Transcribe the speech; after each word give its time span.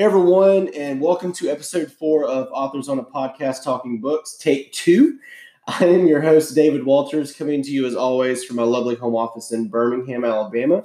Hey 0.00 0.06
everyone, 0.06 0.68
and 0.68 0.98
welcome 0.98 1.30
to 1.34 1.50
episode 1.50 1.92
four 1.92 2.24
of 2.24 2.48
Authors 2.52 2.88
on 2.88 2.98
a 2.98 3.04
Podcast 3.04 3.62
Talking 3.62 4.00
Books, 4.00 4.34
take 4.38 4.72
two. 4.72 5.18
I 5.66 5.84
am 5.84 6.06
your 6.06 6.22
host, 6.22 6.54
David 6.54 6.86
Walters, 6.86 7.34
coming 7.34 7.62
to 7.62 7.70
you 7.70 7.84
as 7.84 7.94
always 7.94 8.42
from 8.42 8.56
my 8.56 8.62
lovely 8.62 8.94
home 8.94 9.14
office 9.14 9.52
in 9.52 9.68
Birmingham, 9.68 10.24
Alabama. 10.24 10.84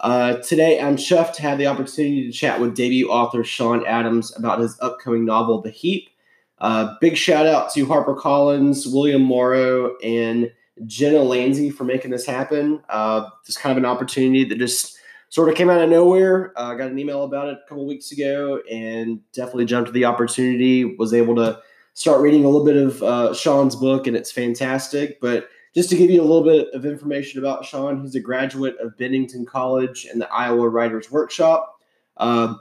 Uh, 0.00 0.38
today, 0.38 0.80
I'm 0.80 0.96
chuffed 0.96 1.34
to 1.34 1.42
have 1.42 1.58
the 1.58 1.68
opportunity 1.68 2.26
to 2.26 2.32
chat 2.32 2.60
with 2.60 2.74
debut 2.74 3.08
author 3.08 3.44
Sean 3.44 3.86
Adams 3.86 4.36
about 4.36 4.58
his 4.58 4.76
upcoming 4.80 5.24
novel, 5.24 5.62
The 5.62 5.70
Heap. 5.70 6.10
Uh, 6.58 6.96
big 7.00 7.16
shout 7.16 7.46
out 7.46 7.72
to 7.74 7.86
HarperCollins, 7.86 8.92
William 8.92 9.22
Morrow, 9.22 9.96
and 9.98 10.50
Jenna 10.86 11.20
Lansey 11.20 11.70
for 11.70 11.84
making 11.84 12.10
this 12.10 12.26
happen. 12.26 12.82
Uh, 12.88 13.30
kind 13.54 13.70
of 13.70 13.76
an 13.76 13.88
opportunity 13.88 14.42
that 14.42 14.58
just 14.58 14.95
sort 15.28 15.48
of 15.48 15.54
came 15.54 15.70
out 15.70 15.82
of 15.82 15.90
nowhere. 15.90 16.52
I 16.56 16.72
uh, 16.72 16.74
got 16.74 16.90
an 16.90 16.98
email 16.98 17.24
about 17.24 17.48
it 17.48 17.58
a 17.64 17.68
couple 17.68 17.86
weeks 17.86 18.12
ago 18.12 18.60
and 18.70 19.20
definitely 19.32 19.64
jumped 19.64 19.88
at 19.88 19.94
the 19.94 20.04
opportunity. 20.04 20.96
Was 20.96 21.12
able 21.12 21.36
to 21.36 21.60
start 21.94 22.20
reading 22.20 22.44
a 22.44 22.48
little 22.48 22.64
bit 22.64 22.76
of 22.76 23.02
uh, 23.02 23.34
Sean's 23.34 23.76
book, 23.76 24.06
and 24.06 24.16
it's 24.16 24.30
fantastic. 24.30 25.20
But 25.20 25.48
just 25.74 25.90
to 25.90 25.96
give 25.96 26.10
you 26.10 26.20
a 26.20 26.24
little 26.24 26.44
bit 26.44 26.68
of 26.72 26.86
information 26.86 27.38
about 27.38 27.64
Sean, 27.64 28.00
he's 28.00 28.14
a 28.14 28.20
graduate 28.20 28.76
of 28.80 28.96
Bennington 28.96 29.44
College 29.44 30.06
and 30.10 30.20
the 30.20 30.32
Iowa 30.32 30.68
Writers 30.68 31.10
Workshop. 31.10 31.76
Uh, 32.16 32.54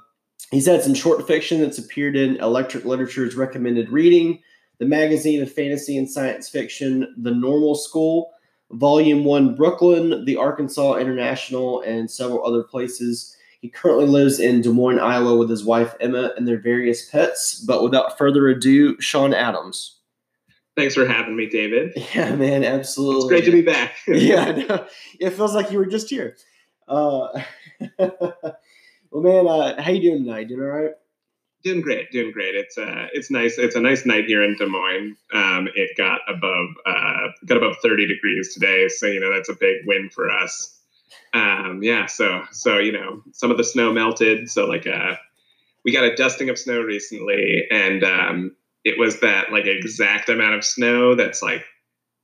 he's 0.52 0.66
had 0.66 0.84
some 0.84 0.94
short 0.94 1.26
fiction 1.26 1.62
that's 1.62 1.78
appeared 1.78 2.18
in 2.18 2.38
Electric 2.38 2.84
Literature's 2.84 3.36
recommended 3.36 3.90
reading, 3.90 4.42
the 4.80 4.86
magazine 4.86 5.42
of 5.42 5.52
fantasy 5.52 5.98
and 5.98 6.10
science 6.10 6.50
fiction, 6.50 7.14
The 7.18 7.32
Normal 7.32 7.76
School 7.76 8.32
Volume 8.72 9.24
1 9.24 9.56
Brooklyn, 9.56 10.26
the 10.26 10.36
Arkansas 10.36 10.96
International, 10.96 11.82
and 11.82 12.10
several 12.10 12.46
other 12.46 12.64
places. 12.64 13.36
He 13.62 13.70
currently 13.70 14.06
lives 14.06 14.40
in 14.40 14.62
Des 14.62 14.70
Moines, 14.70 15.00
Iowa 15.00 15.38
with 15.38 15.50
his 15.50 15.64
wife 15.64 15.96
Emma 16.00 16.34
and 16.38 16.48
their 16.48 16.60
various 16.60 17.10
pets. 17.10 17.64
But 17.66 17.84
without 17.84 18.18
further 18.18 18.48
ado, 18.48 19.00
Sean 19.00 19.34
Adams. 19.34 20.00
Thanks 20.76 20.94
for 20.94 21.06
having 21.06 21.36
me, 21.36 21.48
David. 21.48 21.94
Yeah, 22.14 22.36
man, 22.36 22.64
absolutely. 22.64 23.18
It's 23.18 23.28
great 23.28 23.46
to 23.46 23.52
be 23.52 23.62
back. 23.62 23.96
yeah, 24.08 24.86
it 25.20 25.32
feels 25.32 25.56
like 25.56 25.72
you 25.72 25.80
were 25.80 25.86
just 25.86 26.10
here. 26.10 26.36
Uh, 26.88 27.28
well, 27.98 29.24
man, 29.24 29.48
uh, 29.48 29.82
how 29.82 29.92
you 29.92 30.02
doing 30.02 30.26
tonight? 30.26 30.48
Doing 30.48 30.62
all 30.62 30.68
right? 30.68 30.92
Doing 31.66 31.82
great, 31.82 32.12
doing 32.12 32.32
great. 32.32 32.56
It's 32.56 32.78
uh, 32.78 33.08
it's 33.12 33.32
nice. 33.32 33.58
It's 33.58 33.76
a 33.76 33.82
nice 33.82 34.06
night 34.06 34.26
here 34.26 34.44
in 34.44 34.56
Des 34.56 34.68
Moines. 34.68 35.18
Um, 35.34 35.68
it 35.76 35.98
got 35.98 36.22
above 36.30 36.70
uh, 36.86 37.28
got 37.46 37.58
above 37.58 37.76
30 37.82 38.08
degrees 38.08 38.54
today, 38.54 38.88
so 38.88 39.08
you 39.08 39.20
know 39.20 39.34
that's 39.34 39.50
a 39.50 39.56
big 39.56 39.78
win 39.86 40.10
for 40.14 40.30
us. 40.30 40.80
Um, 41.34 41.80
yeah, 41.82 42.06
so 42.06 42.44
so 42.52 42.78
you 42.78 42.94
know 42.94 43.24
some 43.34 43.52
of 43.52 43.58
the 43.58 43.64
snow 43.64 43.92
melted, 43.92 44.50
so 44.50 44.66
like 44.66 44.88
uh, 44.88 45.16
we 45.84 45.92
got 45.92 46.06
a 46.06 46.16
dusting 46.16 46.50
of 46.50 46.58
snow 46.58 46.80
recently, 46.80 47.64
and 47.72 48.04
um, 48.04 48.56
it 48.84 48.98
was 49.00 49.20
that 49.22 49.52
like 49.52 49.66
exact 49.66 50.30
amount 50.30 50.56
of 50.56 50.64
snow 50.64 51.16
that's 51.16 51.42
like. 51.42 51.66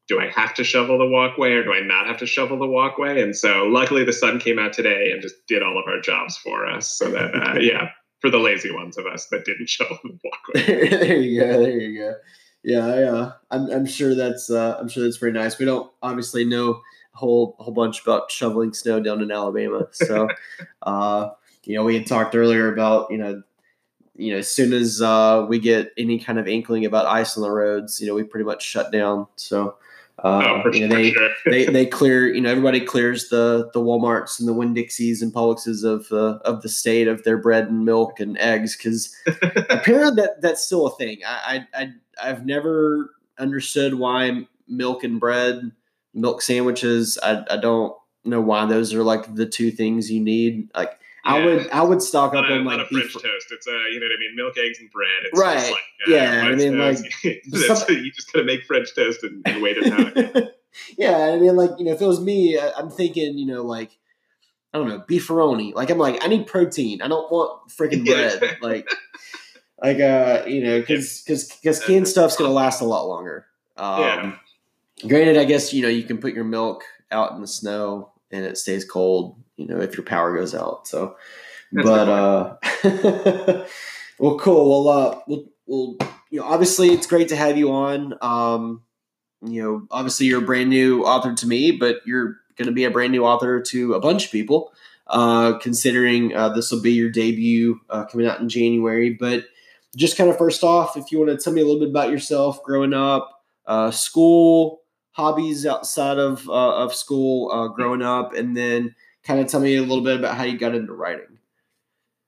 Do 0.08 0.20
I 0.20 0.28
have 0.28 0.54
to 0.56 0.66
shovel 0.66 0.98
the 0.98 1.08
walkway 1.08 1.54
or 1.54 1.64
do 1.64 1.72
I 1.72 1.80
not 1.80 2.06
have 2.06 2.18
to 2.18 2.26
shovel 2.26 2.60
the 2.60 2.68
walkway? 2.68 3.22
And 3.22 3.34
so, 3.34 3.64
luckily, 3.64 4.04
the 4.04 4.12
sun 4.12 4.40
came 4.40 4.60
out 4.60 4.74
today 4.74 5.12
and 5.12 5.22
just 5.22 5.36
did 5.48 5.64
all 5.64 5.80
of 5.80 5.86
our 5.88 6.02
jobs 6.02 6.36
for 6.36 6.68
us. 6.68 6.90
So 6.98 7.12
that, 7.12 7.34
uh, 7.34 7.60
yeah, 7.60 7.92
for 8.22 8.30
the 8.30 8.38
lazy 8.38 8.72
ones 8.72 8.98
of 8.98 9.06
us 9.08 9.26
that 9.28 9.46
didn't 9.46 9.70
show 9.70 9.86
the 10.04 10.20
walkway. 10.24 10.88
there 10.90 11.18
you 11.18 11.42
go. 11.42 11.60
There 11.62 11.80
you 11.80 12.00
go. 12.00 12.16
Yeah, 12.64 13.00
yeah. 13.00 13.32
I'm, 13.50 13.70
I'm 13.72 13.86
sure 13.86 14.16
that's 14.16 14.50
uh, 14.50 14.78
I'm 14.80 14.88
sure 14.88 15.04
that's 15.04 15.18
pretty 15.18 15.38
nice. 15.38 15.58
We 15.58 15.66
don't 15.66 15.92
obviously 16.02 16.46
know 16.46 16.82
a 17.14 17.18
whole 17.18 17.56
a 17.60 17.64
whole 17.64 17.74
bunch 17.74 18.02
about 18.02 18.32
shoveling 18.32 18.74
snow 18.74 19.00
down 19.00 19.22
in 19.22 19.32
Alabama. 19.32 19.88
So, 19.92 20.30
uh, 20.84 21.30
you 21.64 21.76
know, 21.76 21.84
we 21.84 21.96
had 21.96 22.06
talked 22.06 22.36
earlier 22.36 22.72
about 22.72 23.10
you 23.10 23.18
know, 23.18 23.42
you 24.16 24.32
know, 24.32 24.38
as 24.38 24.54
soon 24.54 24.74
as 24.74 25.02
uh, 25.02 25.46
we 25.50 25.58
get 25.60 25.92
any 25.98 26.20
kind 26.20 26.38
of 26.38 26.48
inkling 26.48 26.86
about 26.86 27.08
ice 27.08 27.36
on 27.36 27.42
the 27.42 27.50
roads, 27.50 28.00
you 28.00 28.08
know, 28.08 28.14
we 28.14 28.24
pretty 28.24 28.46
much 28.46 28.64
shut 28.64 28.92
down. 28.92 29.26
So, 29.38 29.76
uh, 30.24 30.62
oh, 30.66 30.72
you 30.72 30.88
know, 30.88 30.96
they, 30.96 31.12
sure. 31.12 31.30
they 31.46 31.66
they 31.66 31.86
clear. 31.86 32.32
You 32.32 32.42
know, 32.42 32.52
everybody 32.52 32.80
clears 32.80 33.30
the 33.30 33.72
the 33.74 33.80
WalMarts 33.80 34.40
and 34.40 34.48
the 34.48 34.54
Winn 34.54 34.74
Dixies 34.74 35.22
and 35.22 35.34
Publixes 35.34 35.84
of 35.84 36.08
the 36.10 36.40
of 36.46 36.62
the 36.62 36.70
state 36.70 37.08
of 37.08 37.24
their 37.24 37.38
bread 37.38 37.68
and 37.68 37.86
milk 37.86 38.20
and 38.20 38.38
eggs 38.38 38.78
because 38.78 39.16
apparently 39.70 40.22
that 40.22 40.42
that's 40.42 40.64
still 40.64 40.86
a 40.86 40.96
thing. 40.96 41.20
I, 41.26 41.66
I 41.74 41.94
I 42.22 42.28
have 42.28 42.46
never 42.46 43.16
understood 43.40 43.96
why 43.96 44.48
milk 44.68 45.04
and 45.04 45.20
bread, 45.20 45.72
milk 46.14 46.44
sandwiches. 46.44 47.18
I 47.24 47.44
I 47.50 47.58
don't 47.58 47.96
know 48.24 48.42
why 48.42 48.68
those 48.68 48.94
are 48.94 49.04
like 49.04 49.34
the 49.34 49.48
two 49.48 49.72
things 49.72 50.12
you 50.12 50.22
need. 50.22 50.70
Like 50.76 51.00
yeah. 51.26 51.32
I 51.34 51.46
would 51.46 51.70
I 51.70 51.82
would 51.84 52.02
stock 52.02 52.34
up 52.34 52.46
on 52.50 52.66
like 52.66 52.88
French 52.88 53.14
toast. 53.14 53.52
It's 53.52 53.68
a 53.68 53.72
uh, 53.72 53.88
you 53.92 54.00
know 54.00 54.06
what 54.06 54.16
I 54.16 54.20
mean, 54.20 54.36
milk, 54.36 54.58
eggs, 54.58 54.80
and 54.80 54.90
bread. 54.90 55.10
It's 55.24 55.40
right. 55.40 55.72
Like, 55.72 55.74
uh, 56.08 56.12
yeah, 56.12 56.42
I 56.46 56.56
mean 56.56 56.80
like 56.80 56.98
some, 56.98 57.96
you 57.96 58.12
just 58.12 58.32
gotta 58.32 58.46
make 58.46 58.64
French 58.64 58.96
toast 58.96 59.24
and, 59.24 59.42
and 59.46 59.62
wait 59.62 59.78
it 59.80 60.36
out. 60.36 60.52
yeah, 60.98 61.32
I 61.34 61.38
mean 61.38 61.56
like 61.56 61.72
you 61.78 61.86
know 61.86 61.92
if 61.92 62.02
it 62.02 62.08
was 62.08 62.20
me, 62.20 62.60
I'm 62.60 62.90
thinking 62.90 63.38
you 63.38 63.46
know 63.46 63.64
like 63.64 63.92
I 64.74 64.78
don't 64.78 64.88
know 64.88 65.04
beefaroni. 65.08 65.74
Like 65.74 65.90
I'm 65.90 65.98
like 65.98 66.24
I 66.24 66.28
need 66.28 66.48
protein. 66.48 67.02
I 67.02 67.08
don't 67.08 67.32
want 67.32 67.70
freaking 67.70 68.06
bread. 68.42 68.58
like 68.62 68.90
like 69.82 70.00
uh 70.00 70.44
you 70.48 70.64
know 70.64 70.80
because 70.80 71.22
because 71.22 71.52
because 71.52 71.84
canned 71.84 72.08
stuff's 72.08 72.36
gonna 72.36 72.54
last 72.54 72.82
a 72.82 72.86
lot 72.86 73.08
longer. 73.08 73.46
Um, 73.78 74.00
yeah. 74.00 74.36
Granted, 75.08 75.38
I 75.38 75.46
guess 75.46 75.74
you 75.74 75.82
know 75.82 75.90
you 75.90 76.04
can 76.04 76.18
put 76.18 76.34
your 76.34 76.44
milk 76.46 76.84
out 77.12 77.34
in 77.34 77.42
the 77.42 77.48
snow 77.48 78.12
and 78.32 78.46
it 78.46 78.58
stays 78.58 78.86
cold 78.86 79.42
you 79.62 79.68
know, 79.68 79.82
if 79.82 79.96
your 79.96 80.06
power 80.06 80.36
goes 80.36 80.54
out. 80.56 80.88
So, 80.88 81.16
That's 81.72 81.88
but, 81.88 82.10
uh, 82.10 82.56
well, 84.20 84.38
cool. 84.38 84.86
Well, 84.86 84.88
uh, 84.90 85.20
we'll, 85.28 85.46
we'll, 85.66 85.98
you 86.30 86.40
know, 86.40 86.46
obviously 86.46 86.90
it's 86.90 87.08
great 87.08 87.30
to 87.30 87.36
have 87.36 87.58
you 87.58 87.72
on. 87.72 88.16
Um, 88.22 88.84
you 89.42 89.64
know, 89.64 89.88
obviously 89.90 90.28
you're 90.28 90.44
a 90.44 90.46
brand 90.46 90.70
new 90.70 91.04
author 91.06 91.34
to 91.34 91.48
me, 91.48 91.72
but 91.72 91.98
you're 92.06 92.38
going 92.58 92.68
to 92.68 92.74
be 92.74 92.84
a 92.84 92.92
brand 92.92 93.12
new 93.12 93.26
author 93.26 93.62
to 93.62 93.94
a 93.94 94.00
bunch 94.00 94.26
of 94.26 94.32
people, 94.32 94.74
uh, 95.08 95.58
considering 95.60 96.36
uh, 96.36 96.50
this 96.50 96.72
will 96.72 96.82
be 96.82 96.94
your 96.94 97.10
debut 97.10 97.80
uh, 97.90 98.06
coming 98.06 98.28
out 98.28 98.40
in 98.40 98.50
January. 98.50 99.12
But 99.12 99.46
just 99.96 100.18
kind 100.18 100.30
of 100.30 100.38
first 100.38 100.64
off, 100.64 100.98
if 100.98 101.12
you 101.12 101.20
want 101.20 101.32
to 101.32 101.38
tell 101.38 101.54
me 101.54 101.62
a 101.62 101.66
little 101.66 101.80
bit 101.80 101.90
about 101.90 102.12
yourself 102.12 102.62
growing 102.64 102.94
up, 102.94 103.44
uh, 103.66 103.92
school, 103.92 104.82
hobbies 105.12 105.66
outside 105.66 106.18
of 106.18 106.48
uh, 106.48 106.76
of 106.76 106.94
school, 106.94 107.52
uh, 107.52 107.68
growing 107.70 108.02
up, 108.02 108.34
and 108.34 108.56
then 108.56 108.96
kind 109.24 109.40
of 109.40 109.48
tell 109.48 109.60
me 109.60 109.76
a 109.76 109.82
little 109.82 110.04
bit 110.04 110.20
about 110.20 110.36
how 110.36 110.44
you 110.44 110.58
got 110.58 110.76
into 110.76 110.94
writing. 110.94 111.38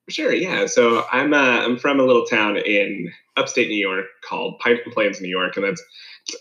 Sure, 0.09 0.33
yeah. 0.33 0.65
So 0.65 1.05
I'm 1.11 1.33
uh, 1.33 1.37
I'm 1.37 1.77
from 1.77 1.99
a 1.99 2.03
little 2.03 2.25
town 2.25 2.57
in 2.57 3.11
upstate 3.37 3.69
New 3.69 3.77
York 3.77 4.05
called 4.27 4.59
Pine 4.59 4.79
Plains, 4.91 5.21
New 5.21 5.29
York, 5.29 5.55
and 5.55 5.65
that's 5.65 5.83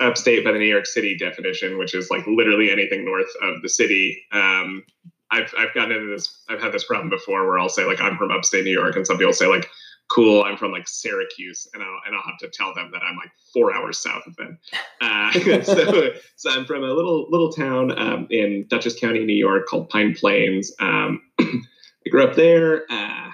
upstate 0.01 0.45
by 0.45 0.53
the 0.53 0.59
New 0.59 0.67
York 0.67 0.87
City 0.87 1.17
definition, 1.17 1.79
which 1.79 1.95
is 1.95 2.11
like 2.11 2.27
literally 2.27 2.71
anything 2.71 3.05
north 3.05 3.31
of 3.41 3.63
the 3.63 3.69
city. 3.69 4.21
Um, 4.33 4.85
I've 5.31 5.55
I've 5.57 5.75
gotten 5.75 5.93
into 5.93 6.13
this. 6.13 6.43
I've 6.49 6.61
had 6.61 6.73
this 6.73 6.85
problem 6.85 7.09
before 7.09 7.47
where 7.47 7.59
I'll 7.59 7.69
say 7.69 7.85
like 7.85 8.01
I'm 8.01 8.17
from 8.19 8.33
upstate 8.33 8.65
New 8.65 8.73
York, 8.73 8.97
and 8.97 9.07
some 9.07 9.17
people 9.17 9.33
say 9.33 9.47
like 9.47 9.69
cool, 10.13 10.45
I'm 10.45 10.57
from 10.57 10.73
like 10.73 10.89
Syracuse, 10.89 11.67
and 11.73 11.83
I'll, 11.83 12.01
and 12.07 12.15
I'll 12.15 12.23
have 12.23 12.39
to 12.41 12.49
tell 12.49 12.75
them 12.75 12.91
that 12.93 13.03
I'm 13.03 13.17
like 13.17 13.31
four 13.53 13.75
hours 13.75 13.99
south 13.99 14.27
of 14.27 14.37
them. 14.37 14.59
Uh, 15.01 15.33
so, 15.63 16.11
so 16.37 16.51
I'm 16.51 16.65
from 16.65 16.83
a 16.83 16.93
little 16.93 17.27
little 17.31 17.53
town 17.53 17.99
um, 17.99 18.27
in 18.31 18.67
Dutchess 18.69 18.99
County, 18.99 19.25
New 19.25 19.37
York, 19.37 19.67
called 19.67 19.89
Pine 19.89 20.15
Plains. 20.15 20.73
Um, 20.81 21.23
I 21.41 22.11
grew 22.11 22.25
up 22.25 22.37
there. 22.37 22.85
Uh, 22.91 23.31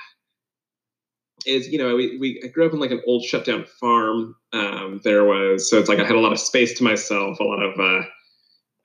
is 1.46 1.68
you 1.68 1.78
know 1.78 1.96
we, 1.96 2.18
we 2.18 2.42
I 2.44 2.48
grew 2.48 2.66
up 2.66 2.72
in 2.72 2.78
like 2.78 2.90
an 2.90 3.02
old 3.06 3.24
shut 3.24 3.44
down 3.44 3.64
farm. 3.80 4.36
Um, 4.52 5.00
there 5.04 5.24
was 5.24 5.68
so 5.68 5.78
it's 5.78 5.88
like 5.88 5.98
I 5.98 6.04
had 6.04 6.16
a 6.16 6.20
lot 6.20 6.32
of 6.32 6.38
space 6.38 6.76
to 6.78 6.84
myself, 6.84 7.40
a 7.40 7.44
lot 7.44 7.62
of 7.62 7.78
uh, 7.78 8.06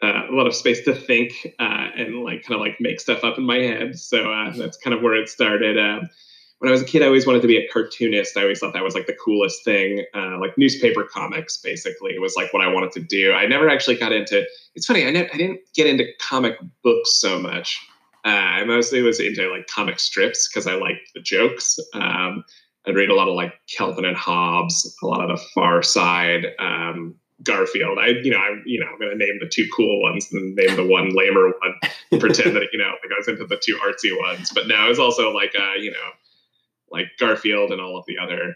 uh, 0.06 0.28
a 0.30 0.34
lot 0.34 0.48
of 0.48 0.56
space 0.56 0.84
to 0.86 0.96
think 0.96 1.32
uh, 1.60 1.88
and 1.96 2.24
like 2.24 2.44
kind 2.44 2.56
of 2.56 2.62
like 2.62 2.78
make 2.80 3.00
stuff 3.00 3.24
up 3.24 3.38
in 3.38 3.46
my 3.46 3.58
head. 3.58 3.98
So 3.98 4.32
uh, 4.32 4.52
that's 4.56 4.78
kind 4.78 4.96
of 4.96 5.02
where 5.02 5.16
it 5.16 5.30
started. 5.30 5.78
When 6.64 6.70
I 6.70 6.72
was 6.72 6.82
a 6.82 6.86
kid, 6.86 7.02
I 7.02 7.08
always 7.08 7.28
wanted 7.28 7.42
to 7.42 7.48
be 7.50 7.58
a 7.58 7.68
cartoonist. 7.68 8.38
I 8.38 8.44
always 8.44 8.60
thought 8.60 8.72
that 8.72 8.86
was 8.86 8.96
like 8.96 9.06
the 9.06 9.18
coolest 9.22 9.66
thing. 9.66 10.06
Uh, 10.16 10.40
like 10.40 10.58
newspaper 10.58 11.04
comics, 11.04 11.58
basically, 11.58 12.18
was 12.20 12.38
like 12.38 12.54
what 12.54 12.64
I 12.64 12.72
wanted 12.72 12.94
to 12.94 13.02
do. 13.02 13.34
I 13.34 13.46
never 13.48 13.68
actually 13.68 13.98
got 13.98 14.14
into. 14.14 14.46
It's 14.74 14.86
funny. 14.86 15.06
I, 15.06 15.12
ne- 15.12 15.30
I 15.30 15.36
didn't 15.36 15.60
get 15.76 15.88
into 15.88 16.06
comic 16.22 16.58
books 16.82 17.16
so 17.16 17.38
much. 17.38 17.86
Uh, 18.24 18.30
I 18.30 18.64
mostly 18.64 19.02
was 19.02 19.20
into 19.20 19.52
like 19.52 19.68
comic 19.68 20.00
strips 20.00 20.48
because 20.48 20.66
I 20.66 20.76
liked 20.76 21.12
the 21.14 21.20
jokes. 21.20 21.80
Um, 21.94 22.46
I'd 22.88 22.96
read 22.96 23.10
a 23.10 23.14
lot 23.14 23.28
of 23.28 23.36
like 23.36 23.56
Calvin 23.68 24.06
and 24.06 24.16
Hobbes, 24.16 24.96
a 25.04 25.06
lot 25.06 25.20
of 25.20 25.38
the 25.38 25.44
Far 25.54 25.84
Side, 25.84 26.46
um, 26.60 27.14
Garfield. 27.44 27.98
I, 28.00 28.12
you 28.24 28.32
know, 28.32 28.38
I'm, 28.38 28.64
you 28.66 28.80
know, 28.80 28.86
I'm 28.90 29.00
going 29.00 29.12
to 29.12 29.18
name 29.18 29.38
the 29.42 29.50
two 29.50 29.68
cool 29.76 30.02
ones 30.02 30.32
and 30.32 30.56
name 30.56 30.78
the 30.78 30.88
one 30.88 31.14
lamer 31.14 31.52
one. 31.60 32.20
pretend 32.22 32.56
that 32.56 32.70
you 32.72 32.80
know, 32.80 32.94
like 33.04 33.12
I 33.12 33.18
was 33.18 33.28
into 33.28 33.46
the 33.46 33.58
two 33.62 33.78
artsy 33.86 34.18
ones. 34.18 34.50
But 34.56 34.70
now 34.70 34.90
it's 34.90 35.00
also 35.00 35.34
like, 35.34 35.52
uh, 35.60 35.74
you 35.74 35.92
know, 35.92 36.10
like 36.94 37.08
Garfield 37.20 37.72
and 37.72 37.82
all 37.82 37.98
of 37.98 38.06
the 38.08 38.18
other, 38.18 38.56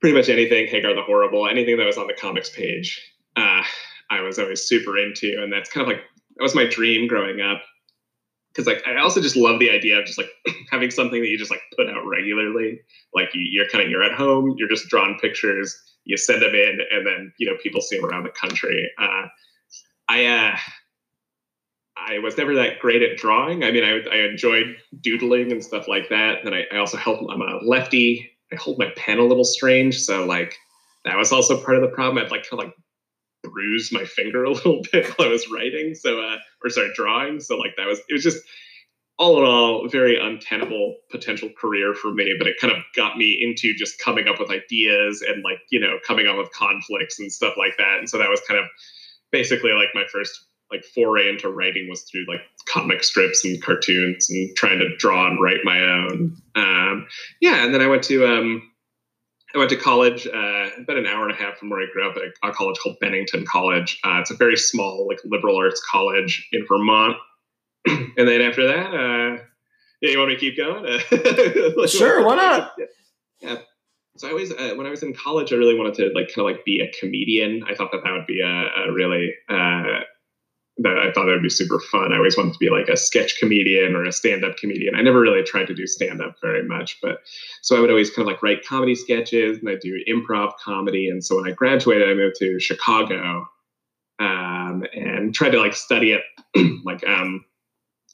pretty 0.00 0.16
much 0.16 0.28
anything 0.28 0.66
Hagar 0.66 0.94
the 0.94 1.02
Horrible, 1.02 1.48
anything 1.48 1.76
that 1.76 1.86
was 1.86 1.98
on 1.98 2.06
the 2.06 2.14
comics 2.14 2.50
page, 2.50 3.00
uh, 3.36 3.62
I 4.10 4.20
was 4.20 4.38
always 4.38 4.62
super 4.62 4.98
into, 4.98 5.40
and 5.42 5.52
that's 5.52 5.70
kind 5.70 5.82
of 5.82 5.88
like 5.88 6.02
that 6.36 6.42
was 6.42 6.54
my 6.54 6.66
dream 6.66 7.06
growing 7.06 7.40
up. 7.40 7.62
because 8.52 8.66
like 8.66 8.82
I 8.86 8.96
also 9.00 9.20
just 9.20 9.36
love 9.36 9.60
the 9.60 9.70
idea 9.70 9.98
of 9.98 10.06
just 10.06 10.18
like 10.18 10.30
having 10.70 10.90
something 10.90 11.20
that 11.20 11.28
you 11.28 11.38
just 11.38 11.50
like 11.50 11.62
put 11.76 11.88
out 11.88 12.06
regularly. 12.06 12.80
Like 13.14 13.34
you, 13.34 13.42
you're 13.50 13.68
kind 13.68 13.84
of 13.84 13.90
you're 13.90 14.02
at 14.02 14.12
home, 14.12 14.54
you're 14.58 14.68
just 14.68 14.88
drawing 14.88 15.18
pictures, 15.20 15.76
you 16.04 16.16
send 16.16 16.42
them 16.42 16.54
in, 16.54 16.78
and 16.90 17.06
then 17.06 17.32
you 17.38 17.46
know 17.46 17.56
people 17.62 17.80
see 17.80 17.96
them 17.96 18.06
around 18.06 18.24
the 18.24 18.30
country. 18.30 18.90
Uh, 18.98 19.26
I 20.08 20.26
uh, 20.26 20.56
I 21.96 22.18
was 22.18 22.36
never 22.36 22.54
that 22.56 22.80
great 22.80 23.02
at 23.02 23.16
drawing. 23.16 23.62
I 23.62 23.70
mean, 23.70 23.84
I, 23.84 24.00
I 24.10 24.28
enjoyed 24.28 24.76
doodling 25.00 25.52
and 25.52 25.64
stuff 25.64 25.86
like 25.86 26.08
that. 26.08 26.44
And 26.44 26.54
I, 26.54 26.64
I 26.72 26.78
also 26.78 26.96
help. 26.96 27.20
I'm 27.30 27.40
a 27.40 27.58
lefty. 27.64 28.30
I 28.52 28.56
hold 28.56 28.78
my 28.78 28.90
pen 28.96 29.18
a 29.18 29.24
little 29.24 29.44
strange, 29.44 30.00
so 30.00 30.26
like 30.26 30.56
that 31.04 31.16
was 31.16 31.32
also 31.32 31.62
part 31.62 31.76
of 31.76 31.82
the 31.82 31.88
problem. 31.88 32.24
I'd 32.24 32.30
like 32.30 32.46
of 32.52 32.58
like 32.58 32.74
bruise 33.42 33.90
my 33.92 34.04
finger 34.04 34.44
a 34.44 34.50
little 34.52 34.82
bit 34.92 35.06
while 35.16 35.28
I 35.28 35.30
was 35.30 35.50
writing. 35.50 35.94
So, 35.94 36.20
uh, 36.20 36.36
or 36.62 36.70
sorry, 36.70 36.90
drawing. 36.94 37.40
So 37.40 37.56
like 37.56 37.76
that 37.76 37.86
was, 37.86 38.00
it 38.08 38.12
was 38.12 38.22
just 38.22 38.42
all 39.18 39.38
in 39.38 39.44
all, 39.44 39.88
very 39.88 40.18
untenable 40.18 40.96
potential 41.10 41.48
career 41.56 41.94
for 41.94 42.12
me, 42.12 42.34
but 42.36 42.48
it 42.48 42.56
kind 42.60 42.72
of 42.72 42.82
got 42.96 43.16
me 43.16 43.38
into 43.40 43.72
just 43.74 44.00
coming 44.00 44.26
up 44.26 44.40
with 44.40 44.50
ideas 44.50 45.22
and 45.22 45.44
like, 45.44 45.58
you 45.70 45.78
know, 45.78 45.98
coming 46.04 46.26
up 46.26 46.36
with 46.36 46.50
conflicts 46.52 47.20
and 47.20 47.32
stuff 47.32 47.54
like 47.56 47.76
that. 47.78 47.98
And 47.98 48.10
so 48.10 48.18
that 48.18 48.28
was 48.28 48.40
kind 48.48 48.58
of 48.58 48.66
basically 49.30 49.70
like 49.72 49.88
my 49.94 50.04
first 50.10 50.46
like 50.70 50.84
foray 50.84 51.28
into 51.28 51.48
writing 51.50 51.88
was 51.88 52.02
through 52.02 52.26
like 52.28 52.40
comic 52.68 53.04
strips 53.04 53.44
and 53.44 53.62
cartoons 53.62 54.28
and 54.30 54.54
trying 54.56 54.78
to 54.78 54.96
draw 54.96 55.26
and 55.28 55.40
write 55.40 55.60
my 55.64 55.80
own. 55.80 56.36
Um, 56.54 57.06
yeah. 57.40 57.64
And 57.64 57.74
then 57.74 57.80
I 57.80 57.86
went 57.86 58.02
to, 58.04 58.26
um, 58.26 58.70
I 59.54 59.58
went 59.58 59.70
to 59.70 59.76
college 59.76 60.26
uh, 60.26 60.70
about 60.78 60.96
an 60.96 61.06
hour 61.06 61.28
and 61.28 61.32
a 61.32 61.36
half 61.36 61.58
from 61.58 61.70
where 61.70 61.80
I 61.80 61.86
grew 61.92 62.08
up 62.08 62.16
at 62.16 62.22
a, 62.48 62.52
college 62.52 62.76
called 62.82 62.96
Bennington 63.00 63.44
College. 63.46 64.00
Uh, 64.04 64.18
it's 64.20 64.32
a 64.32 64.36
very 64.36 64.56
small, 64.56 65.06
like 65.08 65.20
liberal 65.24 65.56
arts 65.56 65.80
college 65.88 66.48
in 66.52 66.66
Vermont. 66.66 67.16
and 67.86 68.12
then 68.16 68.40
after 68.40 68.66
that, 68.66 68.86
uh, 68.86 69.42
yeah, 70.00 70.10
you 70.10 70.18
want 70.18 70.30
me 70.30 70.34
to 70.34 70.40
keep 70.40 70.56
going? 70.56 70.98
sure, 71.88 72.26
why 72.26 72.34
not? 72.34 72.72
Yeah. 72.78 72.86
yeah. 73.40 73.56
So 74.16 74.28
I 74.28 74.30
always, 74.30 74.52
uh, 74.52 74.74
when 74.76 74.86
I 74.86 74.90
was 74.90 75.02
in 75.02 75.12
college, 75.12 75.52
I 75.52 75.56
really 75.56 75.76
wanted 75.76 75.94
to 75.94 76.04
like 76.14 76.28
kind 76.34 76.48
of 76.48 76.54
like 76.56 76.64
be 76.64 76.80
a 76.80 76.92
comedian. 76.98 77.64
I 77.68 77.74
thought 77.74 77.90
that 77.92 78.02
that 78.04 78.12
would 78.12 78.26
be 78.26 78.40
a, 78.40 78.88
a 78.88 78.92
really 78.92 79.34
uh, 79.48 80.02
that 80.78 80.98
I 80.98 81.12
thought 81.12 81.28
it 81.28 81.32
would 81.32 81.42
be 81.42 81.50
super 81.50 81.78
fun. 81.78 82.12
I 82.12 82.16
always 82.16 82.36
wanted 82.36 82.54
to 82.54 82.58
be 82.58 82.68
like 82.68 82.88
a 82.88 82.96
sketch 82.96 83.38
comedian 83.38 83.94
or 83.94 84.04
a 84.04 84.12
stand-up 84.12 84.56
comedian. 84.56 84.96
I 84.96 85.02
never 85.02 85.20
really 85.20 85.42
tried 85.44 85.66
to 85.68 85.74
do 85.74 85.86
stand-up 85.86 86.36
very 86.42 86.64
much, 86.64 86.98
but 87.00 87.20
so 87.62 87.76
I 87.76 87.80
would 87.80 87.90
always 87.90 88.10
kind 88.10 88.26
of 88.28 88.32
like 88.32 88.42
write 88.42 88.66
comedy 88.66 88.96
sketches 88.96 89.58
and 89.58 89.68
I 89.68 89.76
do 89.76 90.02
improv 90.08 90.52
comedy. 90.62 91.08
And 91.08 91.24
so 91.24 91.36
when 91.36 91.48
I 91.48 91.52
graduated, 91.52 92.08
I 92.08 92.14
moved 92.14 92.36
to 92.40 92.58
Chicago 92.58 93.46
um, 94.18 94.84
and 94.94 95.32
tried 95.32 95.50
to 95.50 95.60
like 95.60 95.74
study 95.74 96.12
it 96.12 96.22
like 96.84 97.06
um, 97.06 97.44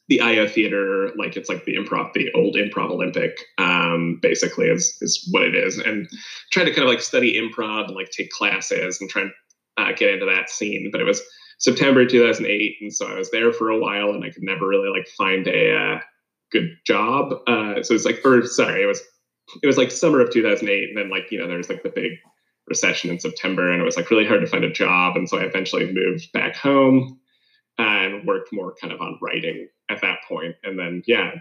the 0.08 0.20
IO 0.20 0.46
theater, 0.46 1.10
like 1.16 1.36
it's 1.36 1.48
like 1.48 1.64
the 1.64 1.76
improv, 1.76 2.12
the 2.12 2.30
old 2.32 2.56
improv 2.56 2.90
Olympic, 2.90 3.38
um, 3.58 4.18
basically 4.20 4.66
is 4.66 4.98
is 5.00 5.26
what 5.30 5.44
it 5.44 5.54
is, 5.54 5.78
and 5.78 6.08
tried 6.50 6.64
to 6.64 6.70
kind 6.72 6.82
of 6.82 6.88
like 6.88 7.00
study 7.00 7.40
improv 7.40 7.86
and 7.86 7.94
like 7.94 8.10
take 8.10 8.30
classes 8.30 9.00
and 9.00 9.08
try 9.08 9.22
and 9.22 9.32
uh, 9.76 9.92
get 9.92 10.12
into 10.12 10.26
that 10.26 10.50
scene. 10.50 10.88
But 10.90 11.00
it 11.00 11.04
was 11.04 11.22
September 11.60 12.06
2008, 12.06 12.76
and 12.80 12.92
so 12.92 13.06
I 13.06 13.18
was 13.18 13.30
there 13.30 13.52
for 13.52 13.68
a 13.70 13.78
while, 13.78 14.10
and 14.10 14.24
I 14.24 14.30
could 14.30 14.42
never 14.42 14.66
really 14.66 14.88
like 14.88 15.06
find 15.08 15.46
a 15.46 15.76
uh, 15.76 16.00
good 16.50 16.70
job. 16.86 17.34
Uh, 17.46 17.82
so 17.82 17.94
it's 17.94 18.06
like, 18.06 18.20
or 18.24 18.44
sorry, 18.46 18.82
it 18.82 18.86
was 18.86 19.02
it 19.62 19.66
was 19.66 19.76
like 19.76 19.90
summer 19.90 20.20
of 20.20 20.30
2008, 20.30 20.88
and 20.88 20.96
then 20.96 21.10
like 21.10 21.30
you 21.30 21.38
know 21.38 21.46
there 21.46 21.58
was 21.58 21.68
like 21.68 21.82
the 21.82 21.90
big 21.90 22.12
recession 22.66 23.10
in 23.10 23.20
September, 23.20 23.70
and 23.70 23.80
it 23.80 23.84
was 23.84 23.96
like 23.96 24.10
really 24.10 24.26
hard 24.26 24.40
to 24.40 24.46
find 24.46 24.64
a 24.64 24.72
job, 24.72 25.16
and 25.16 25.28
so 25.28 25.38
I 25.38 25.42
eventually 25.42 25.92
moved 25.92 26.32
back 26.32 26.56
home 26.56 27.20
and 27.76 28.26
worked 28.26 28.52
more 28.52 28.74
kind 28.80 28.92
of 28.92 29.00
on 29.00 29.18
writing 29.20 29.68
at 29.90 30.00
that 30.02 30.18
point. 30.26 30.54
And 30.62 30.78
then, 30.78 31.02
yeah, 31.06 31.32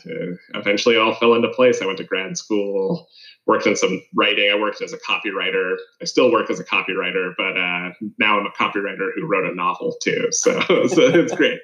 eventually 0.56 0.96
it 0.96 1.00
all 1.00 1.14
fell 1.14 1.36
into 1.36 1.50
place. 1.50 1.82
I 1.82 1.86
went 1.86 2.00
to 2.00 2.04
grad 2.04 2.36
school, 2.36 3.08
worked 3.46 3.68
in 3.68 3.76
some 3.76 4.02
writing. 4.16 4.50
I 4.52 4.60
worked 4.60 4.82
as 4.82 4.92
a 4.92 4.98
copywriter. 4.98 5.76
I 6.02 6.06
still 6.06 6.32
work 6.32 6.50
as 6.50 6.60
a 6.60 6.66
copywriter, 6.66 7.34
but 7.38 7.56
uh, 7.56 7.92
now 8.18 8.40
I'm 8.40 8.48
a 8.48 8.52
copywriter 8.52 9.10
who 9.16 9.28
wrote 9.28 9.50
a 9.50 9.56
novel 9.56 9.96
too. 10.02 10.30
So, 10.40 10.60
so 10.88 11.02
it's 11.02 11.36
great. 11.36 11.60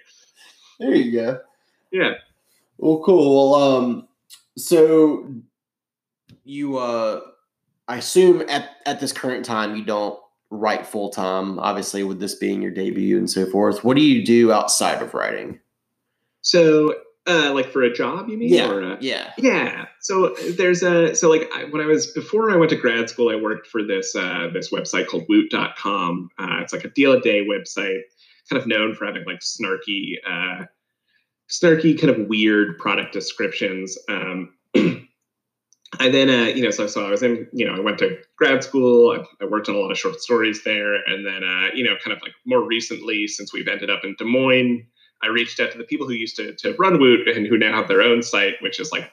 There 0.80 0.94
you 0.94 1.12
go. 1.12 1.40
Yeah. 1.92 2.16
Well, 2.78 3.02
cool. 3.04 3.52
Well, 3.52 3.78
um, 3.78 4.08
so 4.58 5.34
you, 6.44 6.78
uh, 6.78 7.22
I 7.88 7.98
assume 7.98 8.44
at, 8.48 8.70
at 8.86 9.00
this 9.00 9.14
current 9.14 9.46
time, 9.46 9.76
you 9.76 9.84
don't 9.84 10.20
write 10.52 10.86
full 10.86 11.10
time, 11.10 11.58
obviously, 11.58 12.04
with 12.04 12.20
this 12.20 12.36
being 12.36 12.62
your 12.62 12.72
debut 12.72 13.18
and 13.18 13.30
so 13.30 13.46
forth. 13.50 13.84
What 13.84 13.98
do 13.98 14.04
you 14.04 14.24
do 14.24 14.52
outside 14.52 15.02
of 15.02 15.14
writing? 15.14 15.60
So, 16.46 16.94
uh, 17.28 17.52
like 17.56 17.72
for 17.72 17.82
a 17.82 17.92
job, 17.92 18.30
you 18.30 18.38
mean? 18.38 18.54
Yeah. 18.54 18.70
Or, 18.70 18.84
uh, 18.84 18.98
yeah. 19.02 19.34
Yeah. 19.40 19.88
So 20.00 20.36
there's 20.58 20.84
a 20.84 21.16
so 21.16 21.28
like 21.28 21.50
I, 21.56 21.64
when 21.64 21.82
I 21.82 21.88
was 21.88 22.06
before 22.06 22.52
I 22.52 22.56
went 22.56 22.70
to 22.70 22.76
grad 22.76 23.10
school, 23.10 23.30
I 23.30 23.36
worked 23.36 23.66
for 23.66 23.82
this 23.84 24.16
uh, 24.16 24.50
this 24.54 24.72
website 24.72 25.08
called 25.08 25.26
Woot.com. 25.28 26.30
Uh, 26.38 26.60
it's 26.62 26.72
like 26.72 26.84
a 26.84 26.90
deal 26.90 27.14
a 27.14 27.20
day 27.20 27.44
website, 27.44 28.02
kind 28.48 28.62
of 28.62 28.68
known 28.68 28.94
for 28.94 29.08
having 29.08 29.26
like 29.26 29.40
snarky, 29.40 30.18
uh, 30.24 30.66
snarky 31.50 32.00
kind 32.00 32.12
of 32.12 32.28
weird 32.28 32.78
product 32.78 33.12
descriptions. 33.12 33.98
Um, 34.08 34.54
I 36.00 36.10
then, 36.10 36.30
uh, 36.30 36.50
you 36.50 36.62
know, 36.62 36.72
so, 36.72 36.88
so 36.88 37.08
I 37.08 37.10
was 37.10 37.24
in, 37.24 37.48
you 37.54 37.66
know, 37.66 37.74
I 37.74 37.80
went 37.80 37.98
to 38.00 38.18
grad 38.38 38.64
school. 38.64 39.12
I, 39.12 39.44
I 39.44 39.48
worked 39.48 39.70
on 39.70 39.76
a 39.76 39.80
lot 39.80 39.92
of 39.92 39.98
short 39.98 40.20
stories 40.20 40.64
there, 40.64 40.94
and 40.94 41.26
then, 41.26 41.44
uh, 41.44 41.70
you 41.74 41.84
know, 41.86 41.96
kind 42.04 42.16
of 42.16 42.22
like 42.22 42.34
more 42.46 42.62
recently, 42.62 43.28
since 43.28 43.54
we've 43.54 43.68
ended 43.68 43.90
up 43.90 44.04
in 44.04 44.16
Des 44.20 44.26
Moines, 44.26 44.86
I 45.26 45.30
reached 45.30 45.60
out 45.60 45.72
to 45.72 45.78
the 45.78 45.84
people 45.84 46.08
who 46.08 46.14
used 46.14 46.36
to, 46.38 46.54
to 46.54 46.74
run 46.76 47.00
Woot 47.00 47.28
and 47.28 47.48
who 47.48 47.58
now 47.58 47.76
have 47.76 47.88
their 47.88 48.02
own 48.02 48.22
site, 48.22 48.56
which 48.62 48.80
is 48.80 48.92
like, 48.92 49.12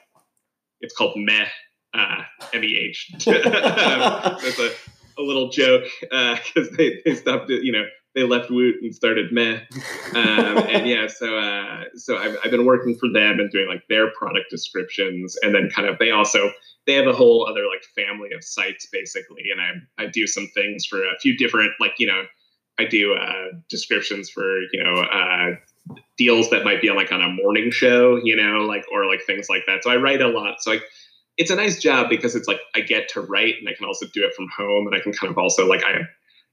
it's 0.81 0.95
called 0.95 1.13
Meh, 1.17 1.47
uh, 1.93 2.21
M-E-H. 2.53 3.11
That's 3.25 4.59
a, 4.59 4.71
a 5.17 5.23
little 5.23 5.49
joke 5.49 5.83
because 6.01 6.69
uh, 6.69 6.75
they, 6.77 7.01
they 7.05 7.15
stopped, 7.15 7.49
you 7.49 7.71
know, 7.71 7.85
they 8.15 8.23
left 8.23 8.51
Woot 8.51 8.75
and 8.81 8.93
started 8.93 9.31
Meh. 9.31 9.59
Um, 10.13 10.57
and 10.69 10.87
yeah, 10.87 11.07
so 11.07 11.37
uh, 11.37 11.85
so 11.95 12.17
I've, 12.17 12.37
I've 12.43 12.51
been 12.51 12.65
working 12.65 12.95
for 12.95 13.09
them 13.09 13.39
and 13.39 13.49
doing 13.49 13.67
like 13.67 13.87
their 13.89 14.11
product 14.11 14.51
descriptions, 14.51 15.35
and 15.41 15.55
then 15.55 15.69
kind 15.69 15.87
of 15.87 15.97
they 15.97 16.11
also 16.11 16.51
they 16.85 16.93
have 16.93 17.07
a 17.07 17.13
whole 17.13 17.47
other 17.49 17.63
like 17.67 17.83
family 17.95 18.29
of 18.35 18.43
sites 18.43 18.87
basically, 18.91 19.45
and 19.51 19.59
I 19.59 20.03
I 20.03 20.07
do 20.07 20.27
some 20.27 20.47
things 20.53 20.85
for 20.85 21.03
a 21.03 21.17
few 21.21 21.35
different 21.35 21.71
like 21.79 21.93
you 21.97 22.05
know 22.05 22.23
I 22.79 22.85
do 22.85 23.13
uh, 23.13 23.57
descriptions 23.69 24.29
for 24.29 24.59
you 24.71 24.83
know 24.83 25.01
uh, 25.01 25.55
deals 26.17 26.49
that 26.49 26.63
might 26.63 26.81
be 26.81 26.89
on 26.89 26.95
like 26.95 27.11
on 27.11 27.21
a 27.21 27.29
morning 27.29 27.71
show, 27.71 28.19
you 28.23 28.35
know, 28.35 28.65
like 28.65 28.85
or 28.91 29.05
like 29.07 29.23
things 29.25 29.47
like 29.49 29.63
that. 29.67 29.83
So 29.83 29.91
I 29.91 29.97
write 29.97 30.21
a 30.21 30.27
lot. 30.27 30.61
So 30.61 30.71
like 30.71 30.83
it's 31.37 31.51
a 31.51 31.55
nice 31.55 31.79
job 31.79 32.09
because 32.09 32.35
it's 32.35 32.47
like 32.47 32.59
I 32.75 32.81
get 32.81 33.09
to 33.09 33.21
write 33.21 33.55
and 33.59 33.67
I 33.67 33.73
can 33.73 33.85
also 33.85 34.05
do 34.13 34.23
it 34.23 34.33
from 34.35 34.47
home 34.55 34.87
and 34.87 34.95
I 34.95 34.99
can 34.99 35.13
kind 35.13 35.31
of 35.31 35.37
also 35.37 35.67
like 35.67 35.83
I 35.83 35.93
have 35.93 36.07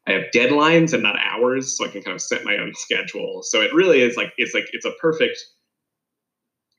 I 0.07 0.13
have 0.13 0.25
deadlines 0.35 0.95
and 0.95 1.03
not 1.03 1.17
hours, 1.19 1.77
so 1.77 1.85
I 1.85 1.89
can 1.89 2.03
kind 2.03 2.15
of 2.15 2.23
set 2.23 2.45
my 2.45 2.57
own 2.57 2.73
schedule. 2.75 3.43
So 3.43 3.61
it 3.61 3.75
really 3.75 4.01
is 4.01 4.17
like 4.17 4.33
it's 4.39 4.55
like 4.55 4.67
it's 4.73 4.87
a 4.87 4.93
perfect 4.93 5.39